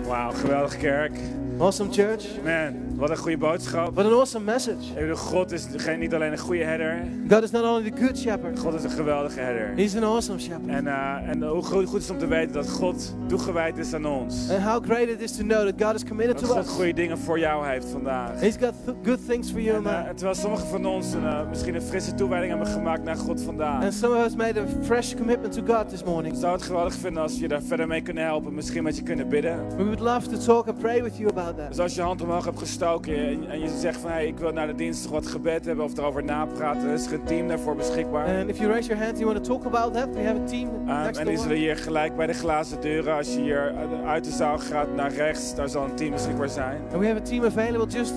Wauw, 0.07 0.31
geweldige 0.33 0.77
kerk. 0.77 1.13
Awesome 1.59 1.93
church. 1.93 2.25
Man, 2.45 2.82
wat 2.97 3.11
een 3.11 3.17
goede 3.17 3.37
boodschap. 3.37 3.95
What 3.95 4.07
an 4.07 4.13
awesome 4.13 4.45
message. 4.45 5.15
God 5.17 5.53
is 5.53 5.67
geen- 5.77 5.99
niet 5.99 6.15
alleen 6.15 6.33
een 6.33 6.39
goede 6.39 6.65
herder, 6.65 7.03
God 7.29 7.43
is 7.43 7.51
not 7.51 7.65
only 7.65 7.91
the 7.91 8.03
good 8.05 8.19
shepherd. 8.19 8.59
God 8.59 8.75
is 8.75 8.85
een 8.85 8.91
geweldige 8.91 9.41
herder. 9.41 9.73
He's 9.77 9.97
an 9.97 10.05
awesome 10.05 10.39
shepherd. 10.39 10.67
En, 10.69 10.87
eh, 10.87 11.29
en 11.29 11.43
hoe 11.49 11.63
goed 11.63 11.87
goed 11.87 12.01
is 12.03 12.11
om 12.11 12.19
te 12.19 12.27
weten 12.27 12.53
dat 12.53 12.69
God 12.71 13.15
toegewijd 13.29 13.79
is 13.79 13.95
aan 13.95 14.07
ons. 14.07 14.51
And 14.51 14.63
how 14.63 14.85
great 14.85 15.09
it 15.09 15.21
is 15.21 15.37
to 15.37 15.43
know 15.43 15.69
that 15.69 15.87
God 15.87 15.95
is 15.95 16.05
committed 16.05 16.39
Dat 16.39 16.49
to 16.49 16.55
God 16.55 16.65
us. 16.65 16.71
goede 16.71 16.93
dingen 16.93 17.19
voor 17.19 17.39
jou 17.39 17.67
heeft 17.67 17.87
vandaag. 17.89 18.41
He's 18.41 18.57
got 18.61 18.73
th- 18.85 18.97
good 19.05 19.19
things 19.29 19.51
for 19.51 19.61
you 19.61 19.77
En, 19.77 19.87
and 19.87 20.07
eh, 20.07 20.11
terwijl 20.15 20.35
sommigen 20.37 20.67
van 20.67 20.87
ons 20.87 21.13
een, 21.13 21.27
eh, 21.27 21.49
misschien 21.49 21.75
een 21.75 21.83
frisse 21.83 22.15
toewijding 22.15 22.53
hebben 22.53 22.71
gemaakt 22.73 23.03
naar 23.05 23.17
God 23.17 23.43
vandaag. 23.43 23.83
And 23.83 23.95
some 23.95 24.17
of 24.19 24.25
us 24.27 24.37
made 24.37 24.61
a 24.61 24.65
fresh 24.83 25.15
commitment 25.15 25.53
to 25.53 25.75
God 25.75 25.89
this 25.89 26.05
morning. 26.05 26.37
Zou 26.37 26.53
het 26.53 26.63
geweldig 26.63 26.95
vinden 26.95 27.23
als 27.23 27.39
je 27.39 27.49
daar 27.49 27.63
verder 27.63 27.87
mee 27.87 28.01
kunnen 28.03 28.25
helpen. 28.25 28.55
Misschien 28.55 28.83
met 28.83 28.97
je 28.97 29.03
kunnen 29.03 29.29
bidden. 29.29 29.59
We 29.77 29.85
would 29.85 30.01
love 30.01 30.29
to 30.29 30.37
talk 30.39 30.69
and 30.69 30.79
pray 30.79 31.03
with 31.03 31.17
you 31.17 31.29
about 31.31 31.57
that. 31.57 31.69
Dus 31.69 31.79
als 31.79 31.95
je 31.95 32.01
hand 32.03 32.23
omhoog 32.23 32.45
hebt 32.45 32.59
gestoken 32.59 32.81
en, 32.83 33.51
en 33.51 33.61
je 33.61 33.69
zegt 33.79 34.01
van 34.01 34.11
hey, 34.11 34.27
ik 34.27 34.39
wil 34.39 34.53
naar 34.53 34.67
de 34.67 34.75
dienst 34.75 35.09
wat 35.09 35.27
gebed 35.27 35.65
hebben 35.65 35.85
of 35.85 35.99
erover 35.99 36.25
napraten, 36.25 36.89
er 36.89 36.95
is 36.95 37.07
er 37.07 37.13
een 37.13 37.25
team 37.25 37.49
daarvoor 37.49 37.77
beschikbaar. 37.77 38.27
And 38.27 38.49
if 38.49 38.59
you 38.59 38.71
raise 38.71 38.89
your 38.89 39.05
hand, 39.05 39.19
you 39.19 39.33
want 39.33 39.45
to 39.45 39.55
talk 39.55 39.65
about 39.65 39.95
that, 39.95 40.09
we 40.15 40.23
have 40.23 40.41
a 40.41 40.45
team 40.45 40.69
Um, 40.69 40.87
next 40.87 41.21
en 41.21 41.27
zullen 41.27 41.49
door. 41.49 41.57
hier 41.57 41.77
gelijk 41.77 42.17
bij 42.17 42.27
de 42.27 42.33
glazen 42.33 42.81
deuren, 42.81 43.17
als 43.17 43.35
je 43.35 43.41
hier 43.41 43.75
uit 44.07 44.25
de 44.25 44.31
zaal 44.31 44.59
gaat 44.59 44.95
naar 44.95 45.13
rechts, 45.13 45.55
daar 45.55 45.69
zal 45.69 45.85
een 45.85 45.95
team 45.95 46.11
beschikbaar 46.11 46.49
zijn. 46.49 46.81
And 46.93 47.01
we 47.01 47.07
have 47.07 47.19
a 47.19 47.23
team 47.23 47.45
available 47.45 47.87
just 47.87 48.15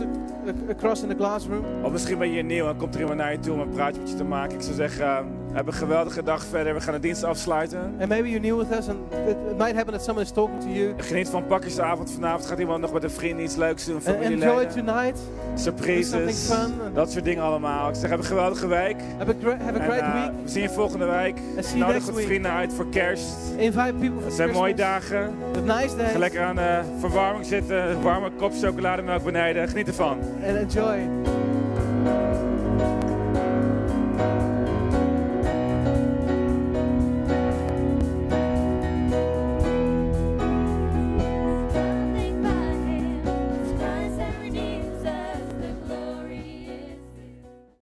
across 0.70 1.02
in 1.02 1.10
the 1.10 1.16
glass 1.16 1.48
room. 1.48 1.64
Of 1.84 1.92
misschien 1.92 2.18
ben 2.18 2.32
je 2.32 2.44
nieuw 2.44 2.68
en 2.68 2.78
komt 2.78 2.94
er 2.94 3.00
iemand 3.00 3.20
naar 3.20 3.32
je 3.32 3.40
toe 3.40 3.54
om 3.54 3.60
een 3.60 3.70
praatje 3.70 4.02
met 4.02 4.10
je 4.10 4.16
te 4.16 4.24
maken. 4.24 4.56
Ik 4.56 4.62
zou 4.62 4.76
zeggen, 4.76 5.26
um, 5.56 5.66
heb 5.66 5.68
een 5.68 5.74
geweldige 5.74 6.24
dag 6.24 6.46
verder. 6.46 6.74
We 6.74 6.82
gaan 6.82 6.94
de 6.94 7.00
dienst 7.00 7.24
afsluiten. 7.24 7.80
And 8.00 8.10
maybe 8.10 8.30
you're 8.30 8.48
new 8.48 8.58
with 8.58 8.80
us, 8.80 8.88
and 8.88 8.98
it, 9.28 9.58
might 9.58 9.76
happen 9.76 9.94
that 9.94 10.04
someone 10.04 10.26
is 10.26 10.32
talking 10.32 10.62
to 10.62 10.70
you. 10.70 10.94
Geniet 10.98 11.30
van 11.30 11.48
pakjesavond 11.48 12.12
vanavond. 12.12 12.46
Gaat 12.46 12.60
iemand 12.60 12.82
nog 12.82 12.94
met 12.94 13.04
een 13.04 13.12
vriend 13.12 13.40
iets 13.40 13.56
leuks 13.56 13.86
doen? 13.86 13.96
And 13.96 14.22
enjoy 14.22 14.66
tonight. 14.66 15.20
surprises, 15.56 16.50
dat 16.94 17.12
soort 17.12 17.24
dingen 17.24 17.44
allemaal. 17.44 17.90
Ik 17.90 17.96
zeg, 17.96 18.10
heb 18.10 18.20
een 18.20 18.26
geweldige 18.26 18.68
week. 18.68 18.96
Have 19.18 19.32
a, 19.32 19.36
gra- 19.42 19.58
have 19.64 19.80
a 19.80 19.84
En, 19.84 19.90
great 19.90 20.00
eh, 20.00 20.14
week. 20.14 20.32
we 20.44 20.50
zien 20.50 20.62
je 20.62 20.70
volgende 20.70 21.06
week. 21.06 21.36
Nodig 21.76 22.06
wat 22.06 22.22
vrienden 22.22 22.52
uit 22.52 22.74
voor 22.74 22.90
kerst. 22.90 23.36
Invite 23.58 23.94
people 24.00 24.24
Het 24.24 24.34
zijn 24.34 24.52
mooie 24.52 24.76
dagen. 24.76 25.34
Have 25.54 25.82
nice 25.82 25.96
days. 25.96 26.12
Ga 26.12 26.18
lekker 26.18 26.44
aan 26.44 26.56
de 26.56 26.82
verwarming 27.00 27.46
zitten. 27.46 28.02
Warme 28.02 28.32
kop 28.32 28.52
chocolademelk 28.62 29.24
beneden. 29.24 29.68
Geniet 29.68 29.88
ervan. 29.88 30.20
And 30.48 30.58
enjoy. 30.58 31.35